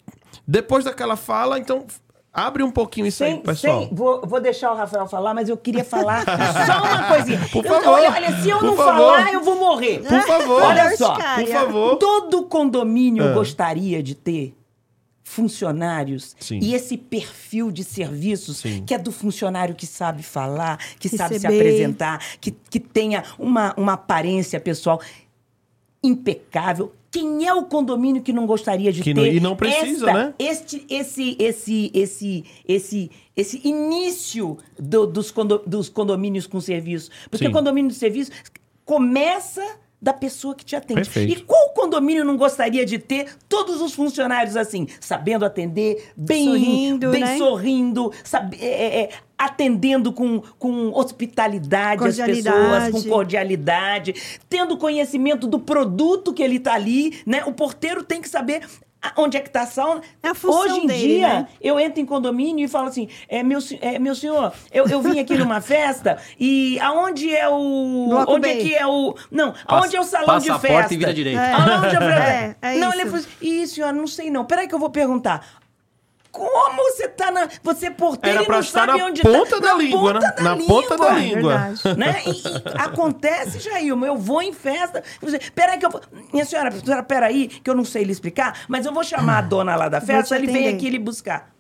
[0.50, 1.86] depois daquela fala, então
[2.30, 3.86] Abre um pouquinho isso sem, aí, pessoal.
[3.86, 7.40] Sem, vou, vou deixar o Rafael falar, mas eu queria falar só uma coisinha.
[7.50, 7.88] Por eu, favor.
[7.94, 8.94] Olha, olha, se eu não favor.
[8.94, 10.00] falar, eu vou morrer.
[10.00, 10.62] Por favor.
[10.62, 11.14] Olha só.
[11.14, 11.96] Por favor.
[11.96, 13.34] Todo condomínio é.
[13.34, 14.54] gostaria de ter
[15.24, 16.58] funcionários Sim.
[16.62, 18.84] e esse perfil de serviços Sim.
[18.86, 21.16] que é do funcionário que sabe falar, que Receber.
[21.18, 25.00] sabe se apresentar, que, que tenha uma, uma aparência pessoal
[26.02, 26.94] impecável.
[27.10, 29.20] Quem é o condomínio que não gostaria de que ter?
[29.20, 30.34] Não, e não precisa, esta, né?
[30.38, 37.10] Este, esse, esse, esse, esse, esse início do, dos, condo, dos condomínios com serviço.
[37.30, 37.50] Porque Sim.
[37.50, 38.30] o condomínio de serviço
[38.84, 39.64] começa
[40.00, 41.00] da pessoa que te atende.
[41.00, 41.32] Perfeito.
[41.32, 47.10] E qual condomínio não gostaria de ter todos os funcionários assim, sabendo atender, bem sorrindo,
[47.10, 47.38] bem né?
[47.38, 54.14] sorrindo, sabe, é, é, é atendendo com, com hospitalidade as pessoas, com cordialidade,
[54.48, 57.44] tendo conhecimento do produto que ele está ali, né?
[57.44, 58.62] O porteiro tem que saber
[59.16, 60.02] Onde é que está a sauna?
[60.22, 61.48] É a Hoje em dele, dia, né?
[61.60, 65.20] eu entro em condomínio e falo assim: é, meu, é, meu senhor, eu, eu vim
[65.20, 68.06] aqui numa festa e aonde é o.
[68.08, 68.58] Bloco onde Bay.
[68.58, 69.14] é que é o.
[69.30, 70.68] Não, aonde é o salão de festa?
[70.68, 71.38] Porta e vira direito.
[71.38, 71.52] É.
[71.52, 73.00] Aonde é, é, não, isso.
[73.00, 74.44] ele falou assim: Ih, senhora, não sei não.
[74.44, 75.46] Peraí que eu vou perguntar.
[76.30, 77.48] Como você tá na.
[77.62, 79.60] Você é porteiro Era e não sabe na onde ponta tá.
[79.60, 80.34] Da na língua, ponta né?
[80.36, 80.82] da na língua.
[80.82, 81.58] ponta da língua.
[81.96, 82.22] Né?
[82.26, 85.02] E, e acontece, Jailma, eu vou em festa.
[85.20, 86.00] Você, peraí que eu vou.
[86.32, 89.42] Minha senhora, senhora, peraí, que eu não sei lhe explicar, mas eu vou chamar a
[89.42, 91.54] dona lá da festa, ele vem aqui lhe buscar.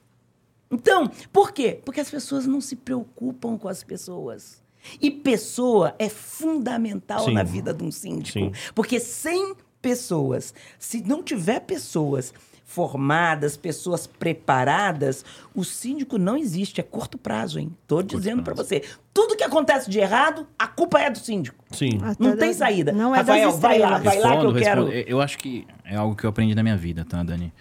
[0.70, 1.80] Então, por quê?
[1.84, 4.62] Porque as pessoas não se preocupam com as pessoas.
[5.00, 7.34] E pessoa é fundamental Sim.
[7.34, 8.38] na vida de um síndico.
[8.38, 8.52] Sim.
[8.74, 12.32] Porque sem pessoas, se não tiver pessoas
[12.68, 17.74] formadas, pessoas preparadas, o síndico não existe, é curto prazo, hein?
[17.86, 18.84] Tô curto dizendo para você.
[19.12, 21.64] Tudo que acontece de errado, a culpa é do síndico.
[21.70, 21.98] Sim.
[22.18, 22.92] Não tem saída.
[22.92, 24.88] Não é Rafael, vai lá, vai lá que eu quero.
[24.90, 27.54] Eu acho que é algo que eu aprendi na minha vida, tá, Dani?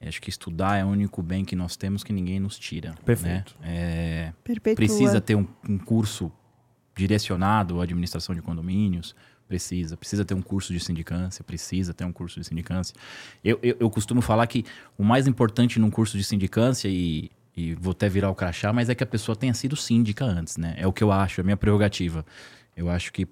[0.00, 2.90] Eu acho que estudar é o único bem que nós temos que ninguém nos tira.
[2.90, 2.96] Né?
[3.04, 3.56] Perfeito.
[3.60, 4.32] Né?
[4.44, 6.30] É, precisa ter um, um curso
[6.94, 9.96] direcionado à administração de condomínios, Precisa.
[9.96, 12.94] Precisa ter um curso de sindicância, precisa ter um curso de sindicância.
[13.44, 14.64] Eu, eu, eu costumo falar que
[14.96, 18.88] o mais importante num curso de sindicância, e, e vou até virar o crachá, mas
[18.88, 20.74] é que a pessoa tenha sido síndica antes, né?
[20.78, 22.24] É o que eu acho, é a minha prerrogativa.
[22.74, 23.28] Eu acho que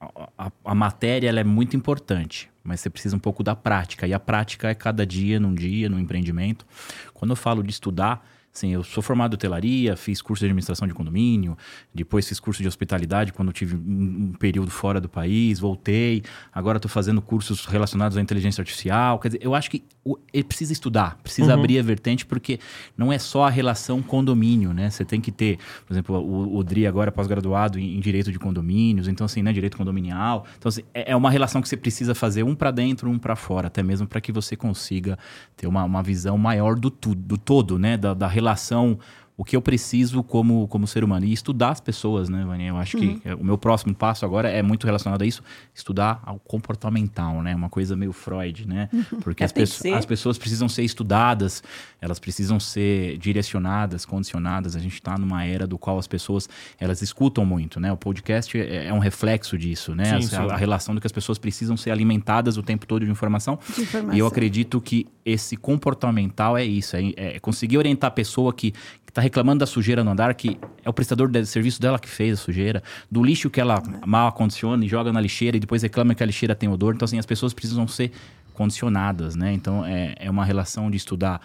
[0.00, 4.06] a, a, a matéria ela é muito importante, mas você precisa um pouco da prática.
[4.06, 6.64] E a prática é cada dia, num dia, no empreendimento.
[7.12, 8.26] Quando eu falo de estudar,
[8.56, 11.58] Sim, eu sou formado em hotelaria, fiz curso de administração de condomínio,
[11.94, 16.22] depois fiz curso de hospitalidade quando tive um, um período fora do país, voltei.
[16.54, 19.18] Agora estou fazendo cursos relacionados à inteligência artificial.
[19.18, 21.60] Quer dizer, eu acho que o, ele precisa estudar, precisa uhum.
[21.60, 22.58] abrir a vertente, porque
[22.96, 24.88] não é só a relação condomínio, né?
[24.88, 28.38] Você tem que ter, por exemplo, o, o DRI agora pós-graduado em, em, direito de
[28.38, 30.46] condomínios, então assim, né, direito condominial.
[30.58, 33.36] Então assim, é, é uma relação que você precisa fazer um para dentro, um para
[33.36, 35.18] fora, até mesmo para que você consiga
[35.54, 38.98] ter uma, uma visão maior do tudo, do todo, né, da, da relação relação
[39.36, 41.26] o que eu preciso como, como ser humano.
[41.26, 42.68] E estudar as pessoas, né, Vânia?
[42.68, 43.18] Eu acho uhum.
[43.18, 45.42] que o meu próximo passo agora é muito relacionado a isso,
[45.74, 47.54] estudar o comportamental, né?
[47.54, 48.88] Uma coisa meio Freud, né?
[48.92, 49.20] Uhum.
[49.20, 51.62] Porque as, pe as pessoas precisam ser estudadas,
[52.00, 54.74] elas precisam ser direcionadas, condicionadas.
[54.74, 56.48] A gente está numa era do qual as pessoas,
[56.80, 57.92] elas escutam muito, né?
[57.92, 60.18] O podcast é, é um reflexo disso, né?
[60.18, 60.36] Sim, sim.
[60.36, 63.58] A, a, relação do que as pessoas precisam ser alimentadas o tempo todo de informação.
[63.74, 64.14] de informação.
[64.16, 68.72] E eu acredito que esse comportamental é isso, é, é conseguir orientar a pessoa que
[69.16, 72.38] tá reclamando da sujeira no andar, que é o prestador de serviço dela que fez
[72.38, 76.14] a sujeira, do lixo que ela mal acondiciona e joga na lixeira e depois reclama
[76.14, 76.94] que a lixeira tem odor.
[76.94, 78.12] Então, assim, as pessoas precisam ser
[78.54, 79.52] condicionadas, né?
[79.52, 81.40] Então, é, é uma relação de estudar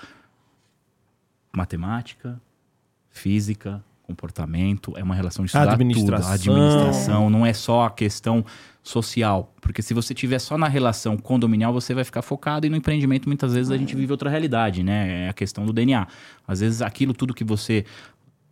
[1.52, 2.40] matemática,
[3.10, 6.38] física, comportamento, é uma relação de estudar administração.
[6.38, 6.52] tudo.
[6.52, 8.46] A administração não é só a questão
[8.84, 9.54] social.
[9.62, 13.28] Porque se você tiver só na relação condominial, você vai ficar focado e no empreendimento
[13.28, 15.26] muitas vezes a gente vive outra realidade, né?
[15.26, 16.08] É a questão do DNA.
[16.48, 17.86] Às vezes aquilo tudo que você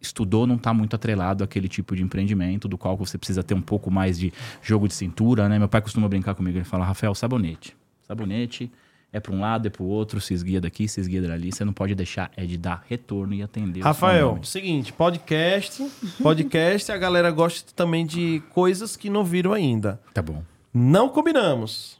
[0.01, 3.61] estudou não está muito atrelado àquele tipo de empreendimento, do qual você precisa ter um
[3.61, 4.31] pouco mais de
[4.61, 5.59] jogo de cintura, né?
[5.59, 7.75] Meu pai costuma brincar comigo, ele fala, Rafael, sabonete.
[8.07, 8.71] Sabonete
[9.11, 11.51] é para um lado, é para o outro, se esguia daqui, se esguia dali.
[11.51, 13.81] Você não pode deixar, é de dar retorno e atender.
[13.81, 15.83] Rafael, seguinte, podcast,
[16.21, 19.99] podcast, a galera gosta também de coisas que não viram ainda.
[20.13, 20.43] Tá bom.
[20.73, 21.99] Não combinamos.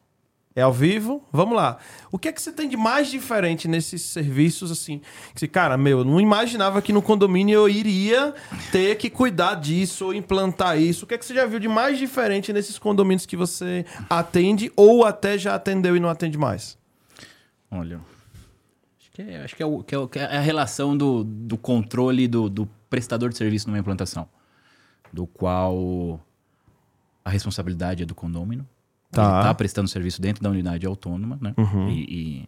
[0.56, 1.24] É ao vivo?
[1.32, 1.78] Vamos lá.
[2.12, 5.00] O que é que você tem de mais diferente nesses serviços, assim?
[5.34, 8.34] Que, cara, meu, eu não imaginava que no condomínio eu iria
[8.72, 11.06] ter que cuidar disso ou implantar isso.
[11.06, 14.72] O que é que você já viu de mais diferente nesses condomínios que você atende
[14.76, 16.79] ou até já atendeu e não atende mais?
[17.72, 18.00] Olha,
[19.00, 21.58] acho que é, acho que é, o, que é, que é a relação do, do
[21.58, 24.28] controle do, do prestador de serviço numa implantação,
[25.14, 26.20] do qual
[27.24, 28.68] a responsabilidade é do condômino.
[29.12, 29.24] Tá.
[29.24, 31.54] Ele está prestando serviço dentro da unidade autônoma, né?
[31.58, 31.90] Uhum.
[31.90, 32.48] E,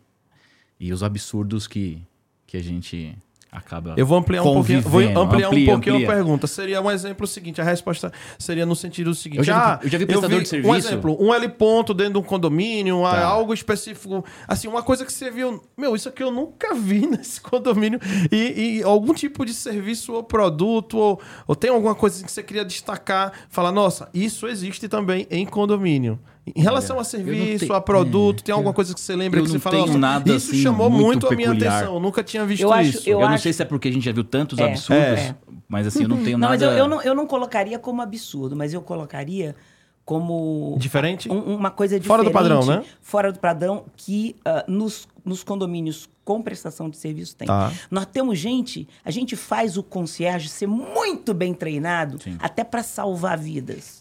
[0.79, 2.05] e, e, os absurdos que,
[2.45, 3.17] que a gente
[3.51, 3.93] acaba.
[3.97, 6.09] Eu vou ampliar um pouquinho, vou ampliar amplia, um pouquinho amplia.
[6.09, 6.47] a pergunta.
[6.47, 9.39] Seria um exemplo seguinte, a resposta seria no sentido seguinte.
[9.39, 10.71] Eu já, ah, eu já vi prestador vi, de serviço.
[10.71, 13.25] Um exemplo, um L ponto dentro de um condomínio, tá.
[13.25, 17.41] algo específico, assim, uma coisa que você viu, meu, isso aqui eu nunca vi nesse
[17.41, 17.99] condomínio
[18.31, 22.41] e, e algum tipo de serviço ou produto ou, ou tem alguma coisa que você
[22.41, 26.17] queria destacar, falar, nossa, isso existe também em condomínio.
[26.45, 29.41] Em relação Olha, a serviço, tenho, a produto, é, tem alguma coisa que você lembra
[29.41, 29.85] que você fala?
[29.95, 31.93] Nada isso assim, chamou muito, a minha atenção.
[31.93, 33.07] Eu nunca tinha visto eu isso.
[33.07, 33.31] eu, eu acho...
[33.31, 35.35] não sei se é porque a gente já viu tantos é, absurdos, é.
[35.69, 36.53] mas assim, eu não tenho não, nada.
[36.53, 39.55] Mas eu, eu, não, eu não colocaria como absurdo, mas eu colocaria
[40.03, 40.75] como.
[40.79, 41.31] Diferente?
[41.31, 42.07] Um, uma coisa diferente.
[42.07, 42.83] Fora do padrão, né?
[43.01, 47.47] Fora do padrão que uh, nos, nos condomínios com prestação de serviço tem.
[47.47, 47.71] Tá.
[47.89, 52.35] Nós temos gente, a gente faz o concierge ser muito bem treinado, Sim.
[52.39, 54.00] até para salvar vidas.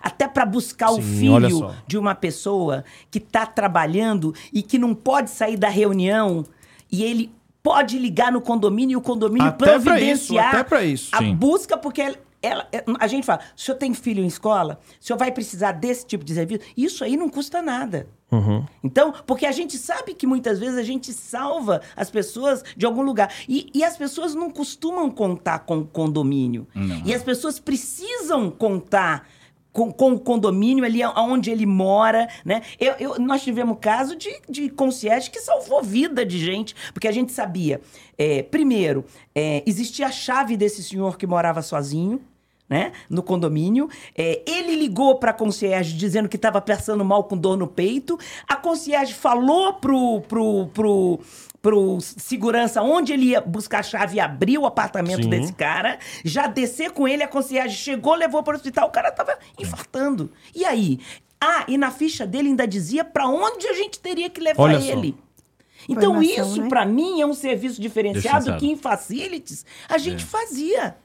[0.00, 4.94] Até para buscar Sim, o filho de uma pessoa que está trabalhando e que não
[4.94, 6.44] pode sair da reunião
[6.90, 7.30] e ele
[7.62, 11.08] pode ligar no condomínio e o condomínio até providenciar isso, até isso.
[11.12, 11.34] a Sim.
[11.34, 15.16] busca, porque ela, ela, a gente fala, o senhor tem filho em escola, o senhor
[15.16, 18.08] vai precisar desse tipo de serviço, isso aí não custa nada.
[18.32, 18.64] Uhum.
[18.82, 23.02] Então, porque a gente sabe que muitas vezes a gente salva as pessoas de algum
[23.02, 23.30] lugar.
[23.46, 26.66] E, e as pessoas não costumam contar com o condomínio.
[26.74, 27.02] Não.
[27.04, 29.28] E as pessoas precisam contar
[29.72, 32.62] com, com, o condomínio ali onde ele mora, né?
[32.78, 37.12] Eu, eu, nós tivemos caso de, de concierge que salvou vida de gente, porque a
[37.12, 37.80] gente sabia,
[38.18, 39.04] é, primeiro,
[39.34, 42.20] é, existia a chave desse senhor que morava sozinho,
[42.68, 43.88] né, no condomínio.
[44.16, 48.18] É, ele ligou para a concierge dizendo que estava passando mal com dor no peito.
[48.48, 51.20] A concierge falou pro, pro, pro,
[51.62, 55.30] pro segurança onde ele ia buscar a chave e abrir o apartamento Sim.
[55.30, 59.12] desse cara, já descer com ele, a concierge chegou, levou para o hospital, o cara
[59.12, 60.30] tava infartando.
[60.54, 60.98] E aí?
[61.40, 64.76] Ah, e na ficha dele ainda dizia para onde a gente teria que levar Olha
[64.76, 65.14] ele.
[65.16, 65.32] Só.
[65.88, 66.68] Então, Formação, isso, né?
[66.68, 70.26] para mim, é um serviço diferenciado que em facilities a gente é.
[70.26, 70.96] fazia.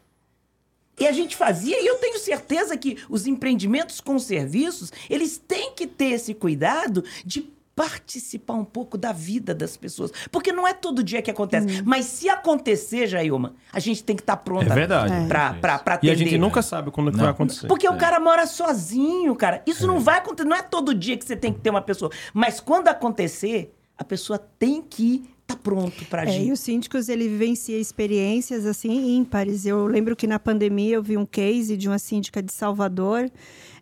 [0.99, 5.71] E a gente fazia, e eu tenho certeza que os empreendimentos com serviços, eles têm
[5.75, 7.47] que ter esse cuidado de
[7.77, 10.11] participar um pouco da vida das pessoas.
[10.31, 11.67] Porque não é todo dia que acontece.
[11.67, 11.83] Hum.
[11.85, 15.27] Mas se acontecer, Jailma, a gente tem que estar tá pronta é verdade.
[15.27, 15.59] Pra, é.
[15.59, 16.11] pra, pra atender.
[16.11, 17.67] E a gente nunca sabe quando vai acontecer.
[17.67, 17.91] Porque é.
[17.91, 19.61] o cara mora sozinho, cara.
[19.67, 19.87] Isso é.
[19.87, 20.49] não vai acontecer.
[20.49, 22.09] Não é todo dia que você tem que ter uma pessoa.
[22.33, 26.41] Mas quando acontecer, a pessoa tem que tá pronto para agir.
[26.41, 29.67] É, e os síndicos, ele vivencia experiências assim ímpares.
[29.67, 33.29] Eu lembro que na pandemia eu vi um case de uma síndica de Salvador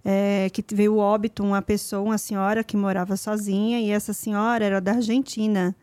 [0.06, 4.80] é, que veio óbito uma pessoa, uma senhora que morava sozinha, e essa senhora era
[4.80, 5.76] da Argentina.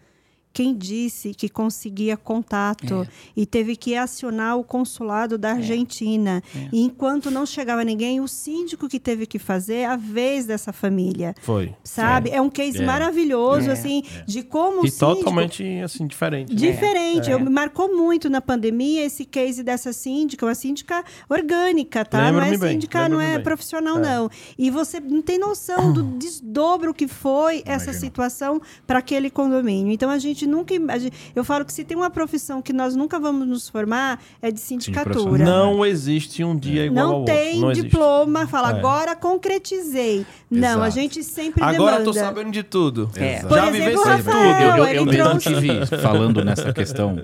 [0.52, 3.08] Quem disse que conseguia contato é.
[3.36, 5.52] e teve que acionar o consulado da é.
[5.52, 6.42] Argentina.
[6.54, 6.68] É.
[6.72, 11.34] E enquanto não chegava ninguém, o síndico que teve que fazer a vez dessa família.
[11.40, 11.74] Foi.
[11.82, 12.30] Sabe?
[12.30, 12.86] É, é um case é.
[12.86, 13.72] maravilhoso, é.
[13.72, 15.16] assim, de como e o síndico...
[15.16, 16.54] totalmente, assim, diferente.
[16.54, 17.30] Diferente.
[17.30, 22.30] Eu, me marcou muito na pandemia esse case dessa síndica, uma síndica orgânica, tá?
[22.30, 23.44] Não é síndica, não é bem.
[23.44, 24.30] profissional, não.
[24.58, 29.92] E você não tem noção do desdobro que foi essa situação para aquele condomínio.
[29.92, 30.74] Então, a gente nunca...
[30.88, 34.20] A gente, eu falo que se tem uma profissão que nós nunca vamos nos formar,
[34.40, 35.44] é de sindicatura.
[35.44, 37.66] Não existe um dia igual não ao tem outro.
[37.66, 38.78] Não diploma, fala, é.
[38.78, 40.26] agora concretizei.
[40.50, 42.04] Não, a gente sempre Agora demanda.
[42.04, 43.10] tô sabendo de tudo.
[43.16, 43.40] É.
[43.42, 44.78] Por Já exemplo, Rafael, tudo.
[44.78, 47.16] Eu, eu, eu mesmo tive, falando nessa questão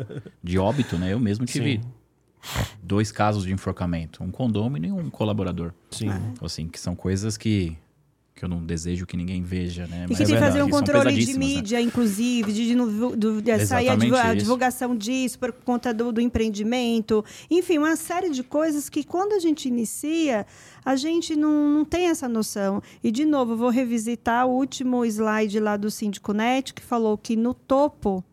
[0.42, 1.12] de óbito, né?
[1.12, 1.80] Eu mesmo tive
[2.42, 2.60] Sim.
[2.82, 4.22] dois casos de enforcamento.
[4.22, 5.72] Um condômino e um colaborador.
[5.90, 6.10] Sim.
[6.42, 7.76] Assim, que são coisas que
[8.38, 10.06] que eu não desejo que ninguém veja, né?
[10.08, 11.38] E que tem que fazer um controle de né?
[11.38, 11.84] mídia, né?
[11.84, 17.24] inclusive, de, de, de, de sair a, divulgação disso por conta do, do, empreendimento.
[17.50, 20.46] Enfim, uma série de coisas que quando a gente inicia,
[20.84, 22.80] a gente não, não tem essa noção.
[23.02, 27.34] E, de novo, vou revisitar o último slide lá do Síndico Net, que falou que
[27.34, 28.24] no topo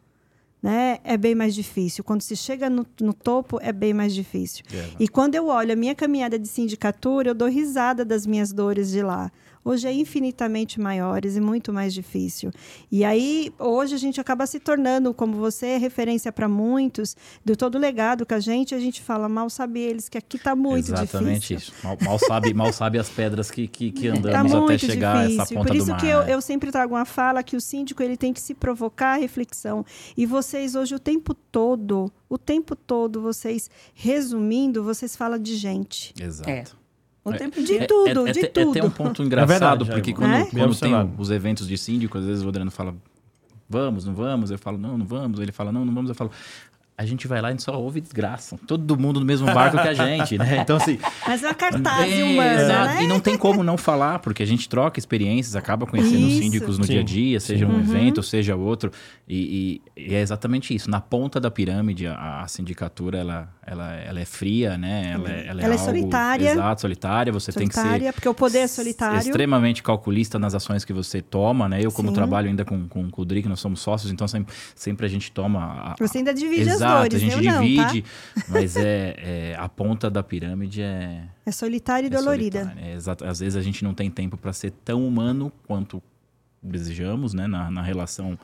[0.62, 2.04] né, é bem mais difícil.
[2.04, 4.64] Quando se chega no, no topo, é bem mais difícil.
[4.72, 8.54] É, e quando eu olho a minha caminhada de sindicatura, eu dou risada das minhas
[8.54, 9.32] dores de lá
[9.66, 12.52] hoje é infinitamente maiores e muito mais difícil.
[12.92, 17.56] E aí, hoje a gente acaba se tornando, como você é referência para muitos, do
[17.58, 20.56] todo o legado que a gente, a gente fala, mal sabe eles que aqui está
[20.56, 21.74] muito Exatamente difícil.
[21.74, 21.86] isso.
[21.86, 25.24] Mal, mal, sabe, mal sabe as pedras que, que, que tá andamos tá até chegar
[25.24, 25.42] difícil.
[25.42, 26.00] a essa ponta Por isso do mar.
[26.00, 29.16] que eu, eu sempre trago uma fala que o síndico ele tem que se provocar
[29.16, 29.84] a reflexão.
[30.16, 36.14] E vocês hoje o tempo todo, o tempo todo, vocês resumindo, vocês falam de gente.
[36.22, 36.50] Exato.
[36.50, 36.85] É.
[37.26, 38.78] O é, tempo de é, tudo, é, de tudo.
[38.78, 42.20] É até um ponto engraçado, é verdade, porque quando, quando tem os eventos de síndico,
[42.20, 42.96] às vezes o Adriano fala,
[43.68, 44.52] vamos, não vamos?
[44.52, 45.40] Eu falo, não, não vamos.
[45.40, 46.10] Ele fala, não, não vamos.
[46.10, 46.30] Eu falo,
[46.98, 48.58] a gente vai lá e a gente só ouve desgraça.
[48.66, 50.60] Todo mundo no mesmo barco que a gente, né?
[50.66, 50.98] Então, assim.
[51.28, 53.04] Mas é uma cartaz é, humana, né?
[53.04, 56.78] E não tem como não falar, porque a gente troca experiências, acaba conhecendo os síndicos
[56.78, 56.94] no sim.
[56.94, 57.72] dia a dia, seja sim.
[57.72, 57.82] um uhum.
[57.82, 58.92] evento, seja outro.
[59.28, 60.90] E, e, e, é exatamente isso.
[60.90, 65.12] Na ponta da pirâmide, a, a sindicatura, ela, ela, ela é fria, né?
[65.14, 66.52] Ela, é, ela, é, ela é, solitária.
[66.52, 67.34] Exato, solitária.
[67.34, 68.14] Você solitária, tem que ser.
[68.14, 69.20] porque o poder é solitário.
[69.20, 71.80] Extremamente calculista nas ações que você toma, né?
[71.84, 72.16] Eu, como sim.
[72.16, 75.32] trabalho ainda com, com, com o Drick, nós somos sócios, então sempre, sempre a gente
[75.32, 75.92] toma.
[75.92, 78.42] A, você ainda divide as dores, a gente divide divide, tá?
[78.50, 81.24] mas é, é, a ponta da pirâmide é.
[81.46, 82.74] É solitária e é dolorida.
[82.78, 83.26] É, exato.
[83.26, 86.02] Às vezes a gente não tem tempo para ser tão humano quanto
[86.62, 87.48] desejamos, né?
[87.48, 88.38] Na, na relação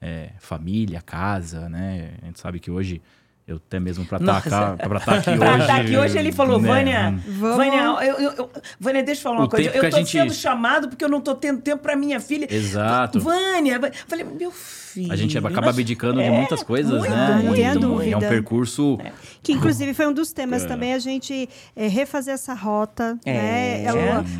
[0.00, 2.14] é, família, casa, né?
[2.22, 3.00] A gente sabe que hoje
[3.48, 5.38] eu até mesmo para estar tá, tá aqui hoje.
[5.38, 6.68] Pra estar aqui hoje ele falou, né?
[6.68, 9.70] Vânia, Vânia, eu, eu, eu, Vânia, deixa eu falar uma o coisa.
[9.70, 10.10] Eu tô gente...
[10.10, 12.46] sendo chamado porque eu não tô tendo tempo para minha filha.
[12.50, 13.18] Exato.
[13.18, 14.87] Vânia, falei, meu filho.
[15.10, 17.34] A gente acaba abdicando é, de muitas coisas, muito, né?
[17.34, 18.10] Muito, muito, dúvida.
[18.10, 18.98] É um percurso.
[19.02, 19.12] É.
[19.42, 20.66] Que inclusive foi um dos temas é.
[20.66, 23.18] também, a gente é, refazer essa rota.
[23.24, 23.32] É.
[23.32, 23.84] Né?
[23.84, 23.92] É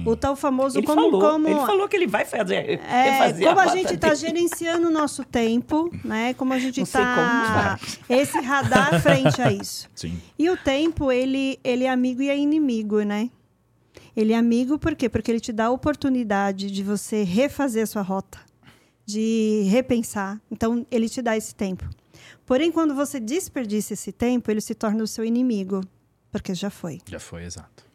[0.05, 1.49] o, o, tal famoso ele como, falou, como.
[1.49, 2.81] Ele falou que ele vai fazer.
[2.81, 6.35] É, como a, a gente está gerenciando o nosso tempo, né?
[6.35, 7.79] Como a gente está.
[8.09, 9.89] Esse radar frente a isso.
[9.95, 10.19] Sim.
[10.39, 13.31] E o tempo, ele, ele é amigo e é inimigo, né?
[14.17, 15.09] Ele é amigo por quê?
[15.09, 18.41] Porque ele te dá a oportunidade de você refazer a sua rota,
[19.09, 20.39] de repensar.
[20.51, 21.89] Então, ele te dá esse tempo.
[22.45, 25.81] Porém, quando você desperdiça esse tempo, ele se torna o seu inimigo,
[26.31, 27.01] porque já foi.
[27.09, 27.87] Já foi, exato.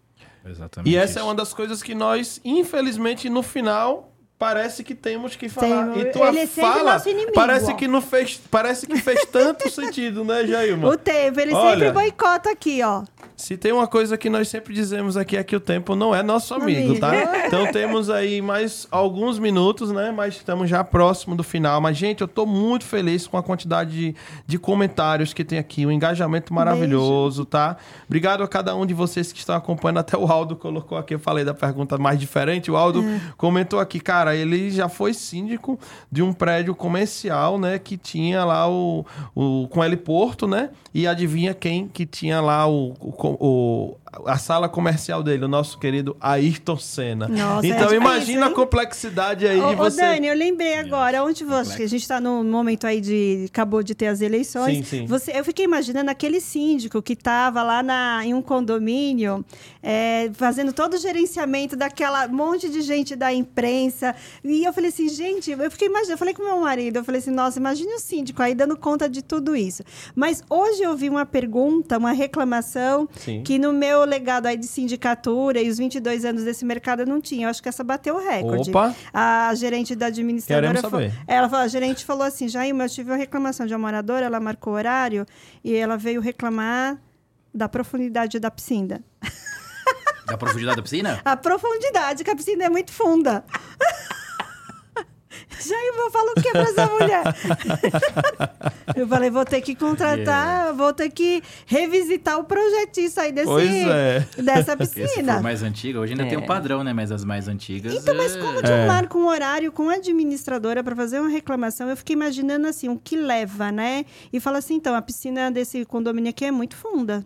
[0.43, 0.91] Exatamente.
[0.91, 1.19] E essa isso.
[1.19, 4.12] é uma das coisas que nós, infelizmente, no final
[4.43, 5.97] parece que temos que falar.
[5.97, 7.75] e tua ele fala inimigo, parece ó.
[7.75, 10.89] que não fez, parece que fez tanto sentido, né, Jailma?
[10.89, 13.03] O tempo, ele Olha, sempre boicota aqui, ó.
[13.37, 16.21] Se tem uma coisa que nós sempre dizemos aqui é que o tempo não é
[16.21, 16.99] nosso amigo, amigo.
[16.99, 17.13] tá?
[17.47, 20.11] Então temos aí mais alguns minutos, né?
[20.11, 21.79] Mas estamos já próximo do final.
[21.81, 24.15] Mas, gente, eu tô muito feliz com a quantidade de,
[24.45, 27.45] de comentários que tem aqui, um engajamento maravilhoso, Beijo.
[27.45, 27.77] tá?
[28.05, 29.99] Obrigado a cada um de vocês que estão acompanhando.
[29.99, 32.71] Até o Aldo colocou aqui, eu falei da pergunta mais diferente.
[32.71, 33.21] O Aldo é.
[33.37, 35.79] comentou aqui, cara, ele já foi síndico
[36.11, 37.79] de um prédio comercial, né?
[37.79, 39.05] Que tinha lá o,
[39.35, 40.69] o com heliporto, né?
[40.93, 45.77] E adivinha quem que tinha lá o, o o, a sala comercial dele, o nosso
[45.77, 47.27] querido Ayrton Senna.
[47.27, 50.01] Nossa, então é imagina a complexidade aí ô, de você.
[50.01, 53.81] Ô Dani, eu lembrei agora, onde você, a gente está no momento aí de acabou
[53.81, 54.77] de ter as eleições.
[54.77, 55.05] Sim, sim.
[55.05, 59.43] Você, eu fiquei imaginando aquele síndico que estava lá na, em um condomínio
[59.81, 64.15] é, fazendo todo o gerenciamento daquela monte de gente da imprensa.
[64.43, 67.19] E eu falei assim, gente, eu fiquei imaginando, eu falei com meu marido, eu falei
[67.19, 69.83] assim, nossa, imagine o síndico aí dando conta de tudo isso.
[70.15, 73.41] Mas hoje eu vi uma pergunta, uma reclamação Sim.
[73.43, 77.19] que no meu seu legado aí de sindicatura e os 22 anos desse mercado, não
[77.19, 77.45] tinha.
[77.45, 78.69] Eu acho que essa bateu o recorde.
[78.69, 78.95] Opa!
[79.13, 80.67] A gerente da administradora...
[80.67, 81.11] Queremos saber.
[81.11, 84.25] Falou, ela falou, a gerente falou assim, Jair, eu tive uma reclamação de uma moradora,
[84.25, 85.25] ela marcou o horário
[85.63, 86.99] e ela veio reclamar
[87.53, 89.03] da profundidade da piscina.
[90.25, 91.21] Da profundidade da piscina?
[91.25, 93.43] A profundidade, que a piscina é muito funda.
[95.65, 97.23] Já eu vou falar o que pra essa mulher?
[98.95, 100.71] eu falei, vou ter que contratar, yeah.
[100.71, 104.25] vou ter que revisitar o projetista aí desse, é.
[104.41, 105.41] dessa piscina.
[105.41, 106.29] Mais antiga, hoje ainda é.
[106.29, 106.93] tem um padrão, né?
[106.93, 107.93] Mas as mais antigas.
[107.93, 108.87] Então, mas como de é.
[108.87, 112.97] marca um horário com a administradora para fazer uma reclamação, eu fiquei imaginando assim, o
[112.97, 114.05] que leva, né?
[114.31, 117.25] E fala assim, então, a piscina desse condomínio aqui é muito funda.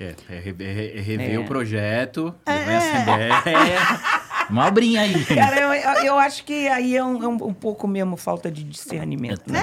[0.00, 1.38] É, é, é, rever é.
[1.40, 2.52] o projeto, é.
[2.52, 4.17] essa ideia.
[4.50, 5.24] Uma obrinha aí.
[5.24, 9.42] Cara, eu, eu acho que aí é um, um, pouco mesmo falta de discernimento.
[9.46, 9.62] Né?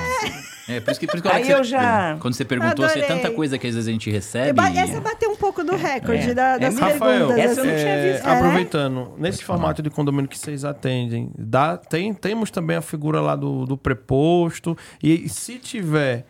[0.68, 2.18] É, por isso que, por isso que aí eu você, já...
[2.20, 4.60] Quando você perguntou, se é tanta coisa que às vezes a gente recebe.
[4.78, 7.52] Essa bateu um pouco do recorde da, das Rafael, perguntas.
[7.52, 8.26] Essa eu não tinha visto.
[8.26, 13.36] Aproveitando, nesse formato de condomínio que vocês atendem, dá, tem, temos também a figura lá
[13.36, 14.78] do, do preposto.
[15.02, 16.26] E, e se tiver.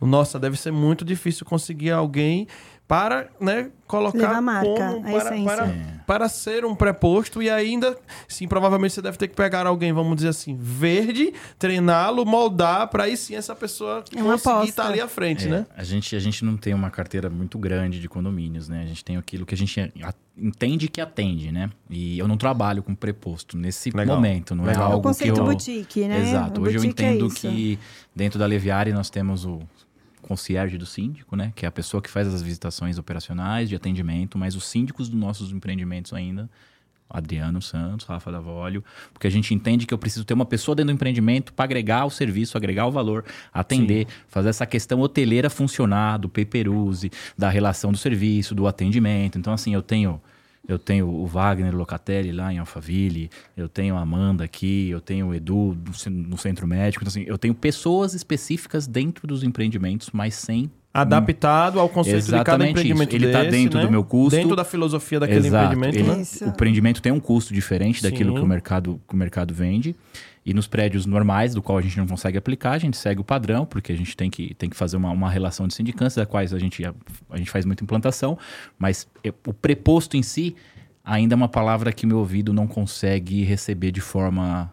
[0.00, 2.46] Nossa, deve ser muito difícil conseguir alguém
[2.86, 6.00] para né, colocar marca, como para, para, é.
[6.06, 7.96] para, ser um preposto e ainda,
[8.28, 13.04] sim, provavelmente você deve ter que pegar alguém, vamos dizer assim, verde, treiná-lo, moldar para
[13.04, 15.66] aí sim essa pessoa é conseguir estar tá ali à frente, é, né?
[15.74, 18.82] A gente, a gente não tem uma carteira muito grande de condomínios, né?
[18.82, 19.92] A gente tem aquilo que a gente
[20.36, 21.70] entende que atende, né?
[21.88, 24.14] E eu não trabalho com preposto nesse Legal.
[24.14, 24.90] momento, não é Legal.
[24.90, 25.36] é algo o que eu...
[25.36, 26.20] boutique, né?
[26.20, 26.60] Exato.
[26.60, 27.78] Hoje eu é entendo é que
[28.14, 29.60] dentro da Leviari nós temos o
[30.26, 31.52] concierge do síndico, né?
[31.54, 35.18] Que é a pessoa que faz as visitações operacionais de atendimento, mas os síndicos dos
[35.20, 36.48] nossos empreendimentos ainda,
[37.08, 38.82] Adriano Santos, Rafa Davolio,
[39.12, 42.06] porque a gente entende que eu preciso ter uma pessoa dentro do empreendimento para agregar
[42.06, 44.16] o serviço, agregar o valor, atender, Sim.
[44.28, 49.38] fazer essa questão hoteleira funcionar, do pay-per-use, da relação do serviço, do atendimento.
[49.38, 50.20] Então, assim, eu tenho
[50.66, 55.28] eu tenho o Wagner Locatelli lá em Alphaville, eu tenho a Amanda aqui, eu tenho
[55.28, 55.76] o Edu
[56.10, 57.04] no centro médico.
[57.04, 62.38] Então, assim, eu tenho pessoas específicas dentro dos empreendimentos, mas sem adaptado ao conceito Exatamente
[62.38, 63.16] de cada empreendimento isso.
[63.16, 63.84] Ele está dentro né?
[63.84, 64.36] do meu custo.
[64.36, 65.74] Dentro da filosofia daquele Exato.
[65.74, 66.12] empreendimento.
[66.12, 66.46] Ele, né?
[66.46, 69.96] O empreendimento tem um custo diferente daquilo que o, mercado, que o mercado vende.
[70.46, 73.24] E nos prédios normais, do qual a gente não consegue aplicar, a gente segue o
[73.24, 76.26] padrão, porque a gente tem que, tem que fazer uma, uma relação de sindicância, da
[76.26, 76.94] quais a gente, a,
[77.30, 78.38] a gente faz muita implantação,
[78.78, 79.08] mas
[79.46, 80.54] o preposto em si
[81.02, 84.70] ainda é uma palavra que meu ouvido não consegue receber de forma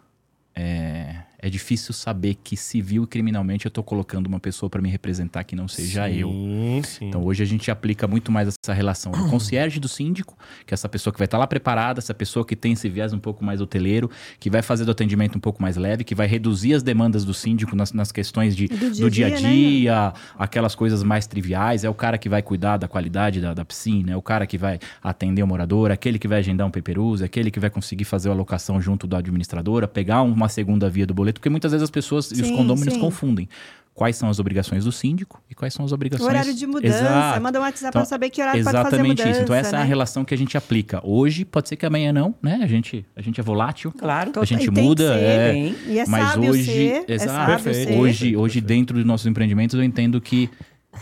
[0.53, 4.89] é, é difícil saber que civil e criminalmente eu estou colocando uma pessoa para me
[4.89, 6.83] representar que não seja sim, eu.
[6.83, 7.07] Sim.
[7.07, 10.75] Então hoje a gente aplica muito mais essa relação do concierge do síndico, que é
[10.75, 13.19] essa pessoa que vai estar tá lá preparada, essa pessoa que tem esse viés um
[13.19, 14.09] pouco mais hoteleiro,
[14.39, 17.33] que vai fazer do atendimento um pouco mais leve, que vai reduzir as demandas do
[17.33, 20.13] síndico nas, nas questões de, do, dia, do dia a dia, né?
[20.37, 21.83] aquelas coisas mais triviais.
[21.83, 24.57] É o cara que vai cuidar da qualidade da, da piscina, é o cara que
[24.57, 28.29] vai atender o morador, aquele que vai agendar um paperuse, aquele que vai conseguir fazer
[28.29, 31.83] a alocação junto da administradora, pegar uma segunda via do boleto boleto, porque muitas vezes
[31.83, 32.99] as pessoas sim, e os condôminos sim.
[32.99, 33.47] confundem
[33.93, 36.25] quais são as obrigações do síndico e quais são as obrigações...
[36.25, 37.41] O horário de mudança, Exato.
[37.41, 39.29] manda um WhatsApp então, para saber que horário pode fazer mudança.
[39.29, 39.41] isso.
[39.41, 39.77] Então essa né?
[39.77, 39.89] é a né?
[39.89, 41.01] relação que a gente aplica.
[41.03, 42.59] Hoje, pode ser que amanhã não, né?
[42.63, 44.31] A gente, a gente é volátil, claro.
[44.39, 45.13] a gente muda.
[45.13, 49.27] Ser, é, e é mas hoje, ser, é exato, é hoje, hoje dentro dos nossos
[49.27, 50.49] empreendimentos eu entendo que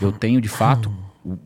[0.00, 0.92] eu tenho de fato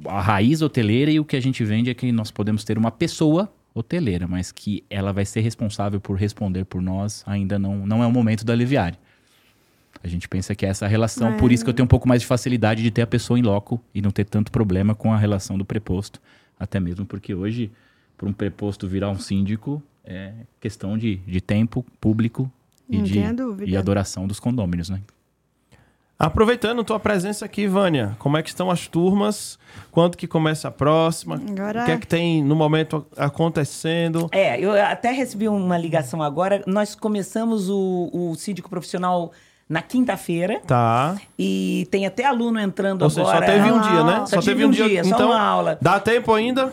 [0.06, 2.90] a raiz hoteleira e o que a gente vende é que nós podemos ter uma
[2.90, 8.02] pessoa hoteleira, mas que ela vai ser responsável por responder por nós ainda não, não
[8.02, 8.96] é o momento da Aliviare.
[10.02, 11.36] A gente pensa que é essa relação, é.
[11.36, 13.42] por isso que eu tenho um pouco mais de facilidade de ter a pessoa em
[13.42, 16.20] loco e não ter tanto problema com a relação do preposto.
[16.60, 17.70] Até mesmo porque hoje,
[18.16, 22.50] para um preposto virar um síndico, é questão de, de tempo público
[22.88, 23.18] e, de,
[23.64, 25.00] e adoração dos condôminos, né?
[26.18, 29.58] Aproveitando tua presença aqui, Vânia, como é que estão as turmas?
[29.90, 31.40] Quanto que começa a próxima?
[31.48, 31.82] Agora...
[31.82, 34.28] O que é que tem no momento acontecendo?
[34.30, 36.62] É, eu até recebi uma ligação agora.
[36.66, 39.32] Nós começamos o, o síndico profissional
[39.68, 40.60] na quinta-feira.
[40.66, 41.16] Tá.
[41.38, 43.26] E tem até aluno entrando Ou agora.
[43.26, 44.18] Seja, só teve um dia, né?
[44.26, 45.78] Só, só teve um dia, dia então, só uma aula.
[45.80, 46.72] Dá tempo ainda?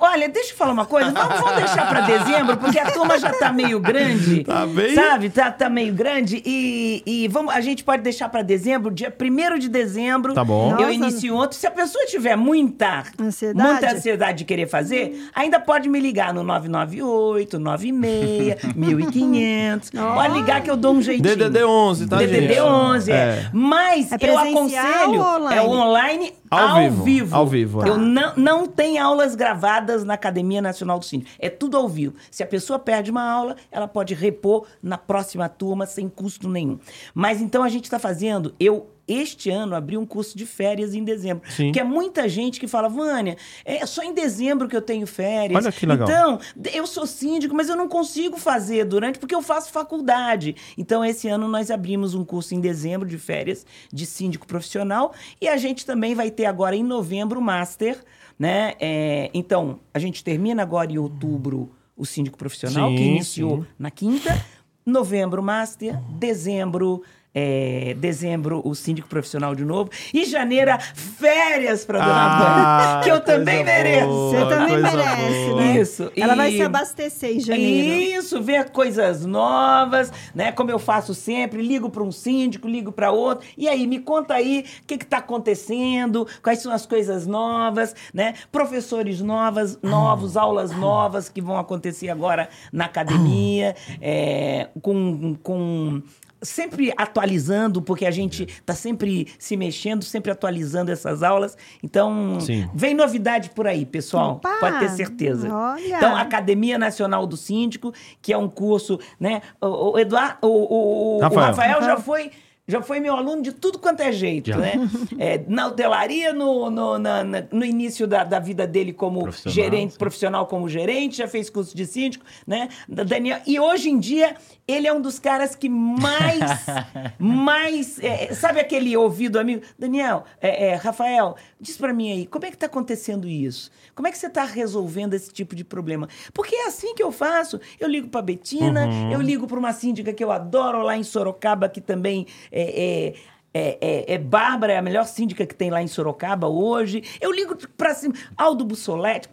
[0.00, 1.10] Olha, deixa eu falar uma coisa.
[1.10, 4.38] Vamos, vamos deixar para dezembro, porque a turma já tá meio grande.
[4.48, 4.94] Tá bem?
[4.94, 5.28] Sabe?
[5.28, 6.42] Tá, tá meio grande.
[6.44, 10.32] E, e vamos, a gente pode deixar para dezembro, dia 1 de dezembro.
[10.32, 10.70] Tá bom.
[10.70, 10.92] Eu Nossa.
[10.92, 11.58] inicio outro.
[11.58, 13.68] Se a pessoa tiver muita ansiedade.
[13.68, 19.90] muita ansiedade de querer fazer, ainda pode me ligar no 998, 96, 1500.
[19.90, 21.36] Pode ligar que eu dou um jeitinho.
[21.36, 22.60] DDD 11, tá, DDD gente?
[22.60, 23.14] 11, é.
[23.14, 23.50] é.
[23.52, 25.50] Mas é eu aconselho.
[25.52, 27.36] É online ao, ao vivo, vivo.
[27.36, 27.86] Ao vivo.
[27.86, 29.57] Eu não, não tenho aulas gravadas
[30.04, 31.26] na Academia Nacional do Cine.
[31.38, 32.14] É tudo ao vivo.
[32.30, 36.78] Se a pessoa perde uma aula, ela pode repor na próxima turma sem custo nenhum.
[37.14, 38.54] Mas então a gente está fazendo.
[38.58, 41.50] Eu este ano abrir um curso de férias em dezembro.
[41.50, 41.66] Sim.
[41.66, 45.64] Porque é muita gente que fala, Vânia, é só em dezembro que eu tenho férias.
[45.64, 46.06] Olha que legal.
[46.06, 46.38] Então,
[46.74, 50.54] eu sou síndico, mas eu não consigo fazer durante, porque eu faço faculdade.
[50.76, 55.48] Então, esse ano nós abrimos um curso em dezembro de férias de síndico profissional e
[55.48, 57.98] a gente também vai ter agora em novembro o Master,
[58.38, 58.74] né?
[58.78, 63.66] É, então, a gente termina agora em outubro o síndico profissional, sim, que iniciou sim.
[63.78, 64.46] na quinta,
[64.86, 67.02] novembro Master, dezembro
[67.34, 69.90] é, dezembro, o síndico profissional de novo.
[70.12, 74.08] E janeiro, férias para dona ah, que eu também mereço.
[74.08, 75.60] Você também merece, boa.
[75.60, 75.80] né?
[75.80, 76.12] Isso.
[76.16, 76.36] Ela e...
[76.36, 78.18] vai se abastecer em janeiro.
[78.18, 80.52] Isso, ver coisas novas, né?
[80.52, 83.46] Como eu faço sempre, ligo para um síndico, ligo para outro.
[83.56, 88.34] E aí, me conta aí o que está acontecendo, quais são as coisas novas, né?
[88.50, 96.02] Professores novas, novos, aulas novas que vão acontecer agora na academia, é, com, com
[96.40, 101.56] sempre atualizando, porque a gente está sempre se mexendo, sempre atualizando essas aulas.
[101.82, 102.68] Então, Sim.
[102.74, 104.32] vem novidade por aí, pessoal.
[104.32, 105.52] Opa, pode ter certeza.
[105.52, 105.96] Olha.
[105.96, 107.92] Então, Academia Nacional do Síndico,
[108.22, 109.42] que é um curso, né?
[109.60, 111.40] O, o Eduardo, o, o, Rafael.
[111.40, 112.30] o Rafael já foi
[112.68, 114.58] já foi meu aluno de tudo quanto é jeito, já.
[114.58, 114.74] né?
[115.18, 119.92] É, na hotelaria, no, no, na, no início da, da, vida dele como profissional, gerente,
[119.92, 119.98] sim.
[119.98, 122.68] profissional como gerente, já fez curso de síndico, né?
[122.86, 124.36] Daniel, e hoje em dia,
[124.66, 126.66] ele é um dos caras que mais,
[127.18, 129.62] mais, é, sabe aquele ouvido amigo?
[129.78, 133.70] Daniel, é, é Rafael, diz para mim aí, como é que tá acontecendo isso?
[133.94, 136.08] Como é que você tá resolvendo esse tipo de problema?
[136.32, 137.60] Porque é assim que eu faço.
[137.80, 139.12] Eu ligo pra Betina, uhum.
[139.12, 142.26] eu ligo para uma síndica que eu adoro lá em Sorocaba, que também
[142.60, 143.14] é,
[143.54, 147.02] é, é, é, Bárbara, é a melhor síndica que tem lá em Sorocaba hoje.
[147.20, 148.14] Eu ligo para cima.
[148.36, 149.28] Aldo Bussolete.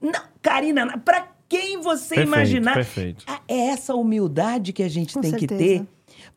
[0.00, 2.74] Não, Karina, para quem você perfeito, imaginar.
[2.74, 3.24] Perfeito.
[3.46, 5.54] É essa humildade que a gente Com tem certeza.
[5.56, 5.86] que ter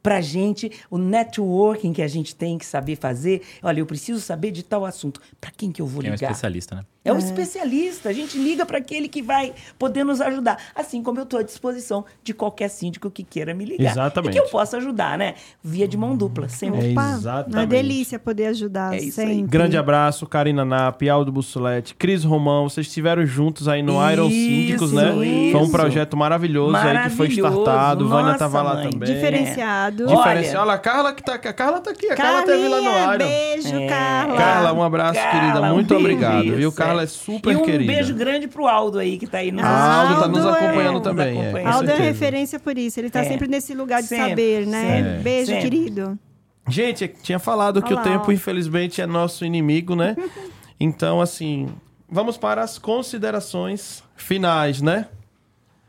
[0.01, 3.41] para gente, o networking que a gente tem que saber fazer.
[3.61, 5.21] Olha, eu preciso saber de tal assunto.
[5.39, 6.13] Para quem que eu vou ligar?
[6.13, 6.85] É um especialista, né?
[7.03, 7.19] É um é.
[7.19, 8.09] especialista.
[8.09, 10.57] A gente liga para aquele que vai poder nos ajudar.
[10.75, 13.91] Assim como eu estou à disposição de qualquer síndico que queira me ligar.
[13.91, 14.31] Exatamente.
[14.31, 15.33] E que eu possa ajudar, né?
[15.63, 16.87] Via de mão dupla, sempre.
[16.87, 17.55] É exatamente.
[17.55, 19.41] Uma delícia poder ajudar é sempre.
[19.43, 22.69] Grande abraço, Karina Nap, Aldo Bussolete, Cris Romão.
[22.69, 25.25] Vocês estiveram juntos aí no isso, Iron Síndicos, né?
[25.25, 25.51] Isso.
[25.57, 27.03] Foi um projeto maravilhoso, maravilhoso.
[27.03, 28.05] aí que foi startado.
[28.05, 29.11] Nossa, Vânia tava lá também.
[29.11, 29.90] Diferenciado.
[29.91, 30.15] É.
[30.15, 30.59] Diferenciado.
[30.59, 31.47] Olha, a Carla que tá aqui.
[31.47, 32.09] A Carla tá aqui.
[32.09, 33.17] A Carla teve lá no Iron.
[33.17, 33.87] Beijo, é.
[33.87, 34.37] Carla.
[34.37, 35.73] Carla, um abraço, Carla, querida.
[35.73, 36.91] Muito um obrigado, viu, Carla?
[36.91, 37.91] Carla é super e um querida.
[37.91, 41.01] beijo grande pro Aldo aí, que tá aí no Ah, Aldo tá nos acompanhando é,
[41.01, 41.35] também.
[41.35, 42.99] Nos é, Aldo é referência por isso.
[42.99, 43.25] Ele tá é.
[43.25, 45.19] sempre nesse lugar de sempre, saber, né?
[45.23, 45.69] Beijo, sempre.
[45.69, 46.19] querido.
[46.67, 48.31] Gente, tinha falado Olá, que o tempo, ó.
[48.31, 50.15] infelizmente, é nosso inimigo, né?
[50.79, 51.67] então, assim,
[52.09, 55.07] vamos para as considerações finais, né?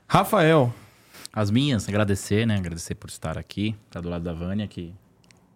[0.09, 0.73] Rafael.
[1.33, 2.57] As minhas, agradecer, né?
[2.57, 4.93] Agradecer por estar aqui, estar do lado da Vânia, que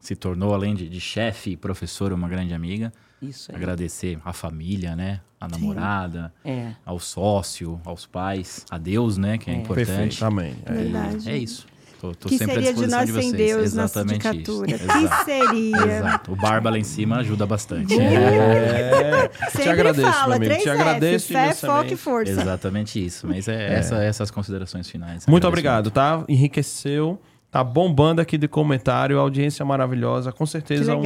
[0.01, 2.93] se tornou, além de, de chefe e professora, uma grande amiga.
[3.20, 3.57] Isso aí.
[3.57, 5.20] Agradecer a família, né?
[5.39, 6.73] A namorada, é.
[6.85, 9.36] ao sócio, aos pais, a Deus, né?
[9.36, 9.57] Que é, é.
[9.59, 9.86] importante.
[9.89, 10.57] Perfeito, amém.
[10.65, 11.31] É, Verdade.
[11.31, 11.66] é isso.
[12.01, 14.43] Tô, tô que seria de nós de sem Deus Exatamente?
[14.43, 14.62] Isso.
[14.62, 15.24] Que Exato.
[15.24, 15.77] seria?
[15.77, 16.32] Exato.
[16.32, 17.94] O barba lá em cima ajuda bastante.
[17.98, 19.28] É.
[19.51, 20.62] Te agradeço, fala, meu amigo.
[20.62, 22.32] Te agradeço Fé, foco e força.
[22.32, 23.27] Exatamente isso.
[23.27, 23.74] Mas é, é.
[23.74, 25.27] Essa, essas considerações finais.
[25.27, 26.24] Muito obrigado, tá?
[26.28, 27.18] Enriqueceu.
[27.51, 30.31] Tá bombando aqui de comentário, audiência maravilhosa.
[30.31, 31.02] Com certeza um,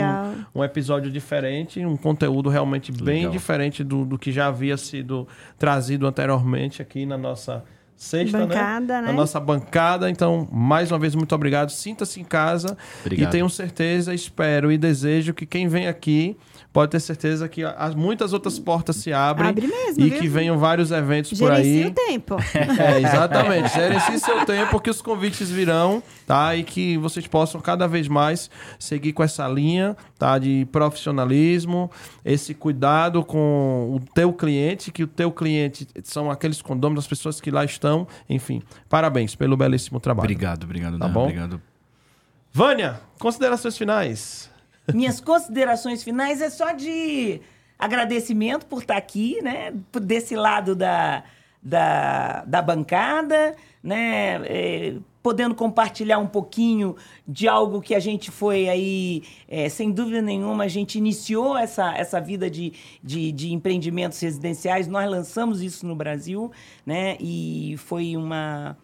[0.55, 3.31] um episódio diferente, um conteúdo realmente bem Legal.
[3.31, 7.63] diferente do, do que já havia sido trazido anteriormente aqui na nossa
[8.01, 8.47] sexta, né?
[8.47, 9.01] bancada, né?
[9.03, 9.07] né?
[9.09, 10.09] Na nossa bancada.
[10.09, 11.71] Então, mais uma vez, muito obrigado.
[11.71, 12.77] Sinta-se em casa.
[13.03, 13.29] Obrigado.
[13.29, 16.35] E tenho certeza, espero e desejo que quem vem aqui
[16.73, 19.51] pode ter certeza que as, muitas outras portas se abrem.
[19.51, 20.21] Abre mesmo, e viu?
[20.21, 21.87] que venham vários eventos Gerencie por aí.
[21.87, 22.37] o tempo.
[22.81, 23.75] É, exatamente.
[23.75, 26.55] Gerencie seu tempo, que os convites virão, tá?
[26.55, 30.39] E que vocês possam cada vez mais seguir com essa linha, tá?
[30.39, 31.91] De profissionalismo,
[32.25, 37.41] esse cuidado com o teu cliente, que o teu cliente são aqueles condôminos, as pessoas
[37.41, 38.07] que lá estão.
[38.29, 40.27] Enfim, parabéns pelo belíssimo trabalho.
[40.27, 41.25] Obrigado, obrigado, tá bom?
[41.25, 41.61] Obrigado.
[42.53, 44.50] Vânia, considerações finais.
[44.93, 47.41] Minhas considerações finais é só de
[47.79, 49.73] agradecimento por estar aqui, né?
[50.03, 51.25] Desse lado da,
[51.63, 54.41] da, da bancada, né?
[54.47, 56.97] É, podendo compartilhar um pouquinho
[57.29, 61.95] de algo que a gente foi aí, é, sem dúvida nenhuma, a gente iniciou essa,
[61.95, 66.51] essa vida de, de, de, empreendimentos residenciais, nós lançamos isso no Brasil,
[66.87, 67.17] né?
[67.21, 68.77] E foi uma,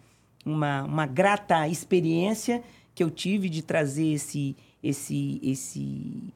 [0.45, 2.61] uma, uma grata experiência
[2.93, 6.33] que eu tive de trazer esse esse esse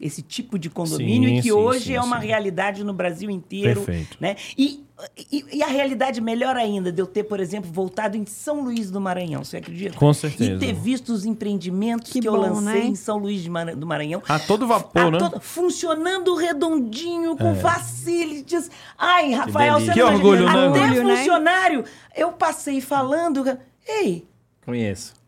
[0.00, 3.28] esse tipo de condomínio sim, e que sim, hoje sim, é uma realidade no Brasil
[3.28, 3.82] inteiro.
[3.82, 4.16] Perfeito.
[4.18, 4.34] Né?
[4.56, 4.82] E,
[5.30, 8.90] e, e, a realidade melhor ainda de eu ter, por exemplo, voltado em São Luís
[8.90, 9.96] do Maranhão, você acredita?
[9.96, 10.52] Com certeza.
[10.52, 12.86] E ter visto os empreendimentos que, que bom, eu lancei né?
[12.86, 13.44] em São Luís
[13.76, 14.22] do Maranhão.
[14.26, 15.18] A todo vapor, a né?
[15.18, 17.54] Todo, funcionando redondinho, com é.
[17.56, 18.70] facilities.
[18.96, 20.50] Ai, Rafael, que você que orgulho, né?
[20.50, 21.16] Até orgulho, né?
[21.18, 21.84] funcionário.
[22.16, 23.58] Eu passei falando...
[23.86, 24.26] Ei...
[24.64, 25.19] Conheço.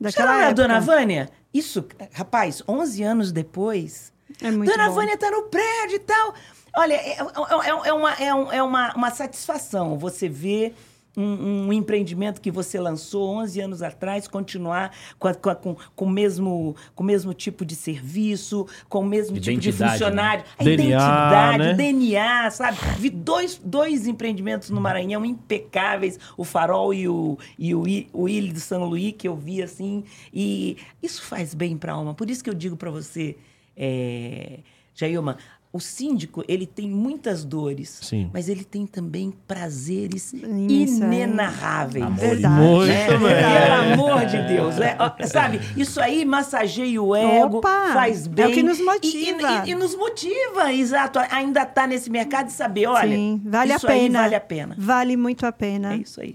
[0.00, 1.28] Daquela Será, Dona Vânia?
[1.52, 4.94] Isso, rapaz, 11 anos depois, é Dona bom.
[4.94, 6.34] Vânia tá no prédio e tal.
[6.76, 10.74] Olha, é, é, é, é uma, é, um, é uma, uma satisfação você ver
[11.16, 15.76] um, um, empreendimento que você lançou 11 anos atrás, continuar com, a, com, a, com,
[15.94, 19.82] com, o, mesmo, com o mesmo tipo de serviço, com o mesmo identidade, tipo de
[19.82, 19.90] né?
[19.90, 20.50] funcionário, né?
[20.58, 21.74] a DNA, identidade, né?
[21.74, 22.78] DNA, sabe?
[22.98, 27.82] Vi dois, dois empreendimentos no Maranhão impecáveis, o Farol e o, e o,
[28.12, 31.96] o Ilha do São Luís, que eu vi assim, e isso faz bem para a
[31.96, 32.14] alma.
[32.14, 33.36] Por isso que eu digo para você,
[33.76, 34.60] é,
[34.94, 35.38] Jailma,
[35.72, 38.28] o síndico, ele tem muitas dores, Sim.
[38.34, 42.04] mas ele tem também prazeres Isso, inenarráveis.
[42.04, 42.10] É.
[42.10, 42.88] Verdade.
[42.88, 43.06] Né?
[43.06, 44.74] Pelo amor de Deus.
[44.80, 44.96] É,
[45.28, 48.46] sabe, isso aí massageia o ego, Opa, faz bem.
[48.46, 49.64] É o que nos motiva.
[49.64, 51.20] E, e, e nos motiva, exato.
[51.30, 54.18] Ainda está nesse mercado de saber, olha, Sim, vale isso a pena.
[54.18, 54.74] aí vale a pena.
[54.76, 55.94] Vale muito a pena.
[55.94, 56.32] É isso aí.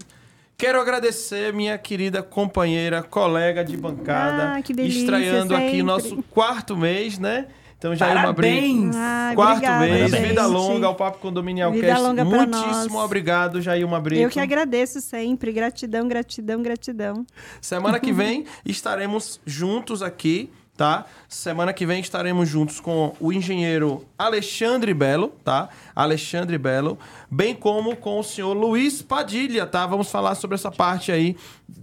[0.56, 5.68] Quero agradecer minha querida companheira, colega de bancada, ah, delícia, estreando sempre.
[5.68, 7.46] aqui nosso quarto mês, né?
[7.78, 8.96] Então já Parabéns.
[8.96, 10.26] é uma Quarto obrigada, mês, gente.
[10.28, 12.02] vida longa ao Papo Condominial vida Cast.
[12.02, 13.04] Longa Muitíssimo nós.
[13.04, 14.22] obrigado, Jailma Brito.
[14.22, 15.52] Eu que agradeço sempre.
[15.52, 17.26] Gratidão, gratidão, gratidão.
[17.60, 21.06] Semana que vem estaremos juntos aqui, tá?
[21.28, 25.68] Semana que vem estaremos juntos com o engenheiro Alexandre Belo, tá?
[25.94, 26.98] Alexandre Belo,
[27.30, 29.86] bem como com o senhor Luiz Padilha, tá?
[29.86, 31.36] Vamos falar sobre essa parte aí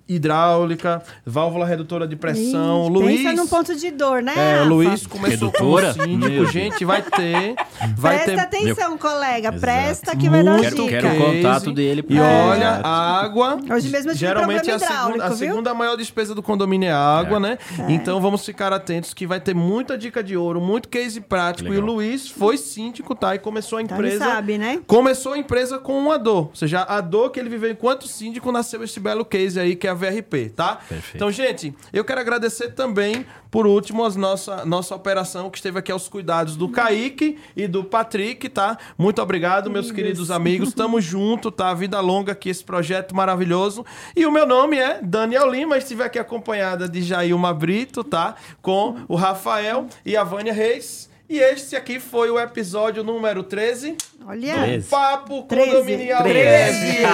[0.08, 2.88] hidráulica, válvula redutora de pressão.
[2.88, 3.22] Ih, Luiz.
[3.22, 4.34] Pensa num ponto de dor, né?
[4.36, 4.70] É, Rafa?
[4.70, 5.94] Luiz começou Redutora?
[5.94, 7.56] como síndico, gente, vai ter.
[7.98, 8.58] Vai Presta ter...
[8.58, 9.00] atenção, Meu...
[9.00, 9.50] colega.
[9.50, 9.60] Exato.
[9.60, 10.90] Presta que vai dar quero, dica.
[10.90, 12.06] Quero o contato dele.
[12.08, 13.60] E olha, a água.
[13.70, 16.98] Hoje mesmo eu geralmente é a segunda, a segunda maior despesa do condomínio é a
[16.98, 17.40] água, é.
[17.40, 17.58] né?
[17.80, 17.92] É.
[17.92, 18.83] Então vamos ficar atentos
[19.14, 21.70] que vai ter muita dica de ouro, muito case prático.
[21.70, 21.88] Legal.
[21.88, 23.36] E o Luiz foi síndico, tá?
[23.36, 24.16] E começou a então, empresa.
[24.16, 24.82] Então sabe, né?
[24.86, 26.48] Começou a empresa com uma dor.
[26.48, 29.88] Ou seja, a dor que ele viveu enquanto síndico nasceu esse belo case aí, que
[29.88, 30.76] é a VRP, tá?
[30.76, 31.16] Perfeito.
[31.16, 35.92] Então, gente, eu quero agradecer também, por último, a nossa, nossa operação que esteve aqui
[35.92, 38.78] aos cuidados do Kaique e do Patrick, tá?
[38.98, 39.96] Muito obrigado, meus Isso.
[39.96, 40.74] queridos amigos.
[40.74, 41.74] Tamo junto, tá?
[41.74, 43.86] Vida longa aqui, esse projeto maravilhoso.
[44.16, 48.36] E o meu nome é Daniel Lima, estive aqui acompanhada de Jailma Brito, tá?
[48.62, 51.08] Com com o Rafael e a Vânia Reis.
[51.30, 53.96] E este aqui foi o episódio número 13
[54.26, 54.54] Olha.
[54.56, 54.90] do 13.
[54.90, 55.72] Papo 13.
[55.72, 56.80] Condominial 13.
[56.80, 57.06] 13.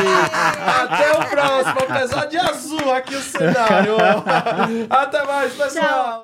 [0.81, 3.97] Até o próximo, apesar de azul aqui o cenário.
[4.89, 6.23] Até mais, pessoal.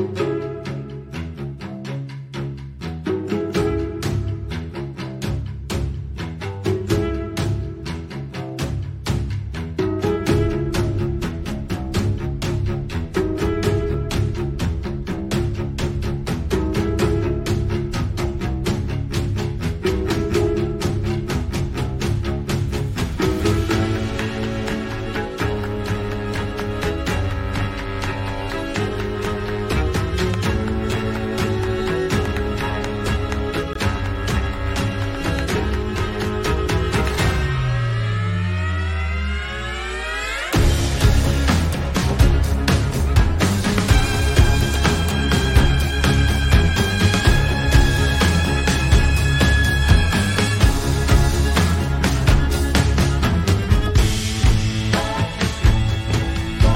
[0.00, 0.31] Tchau.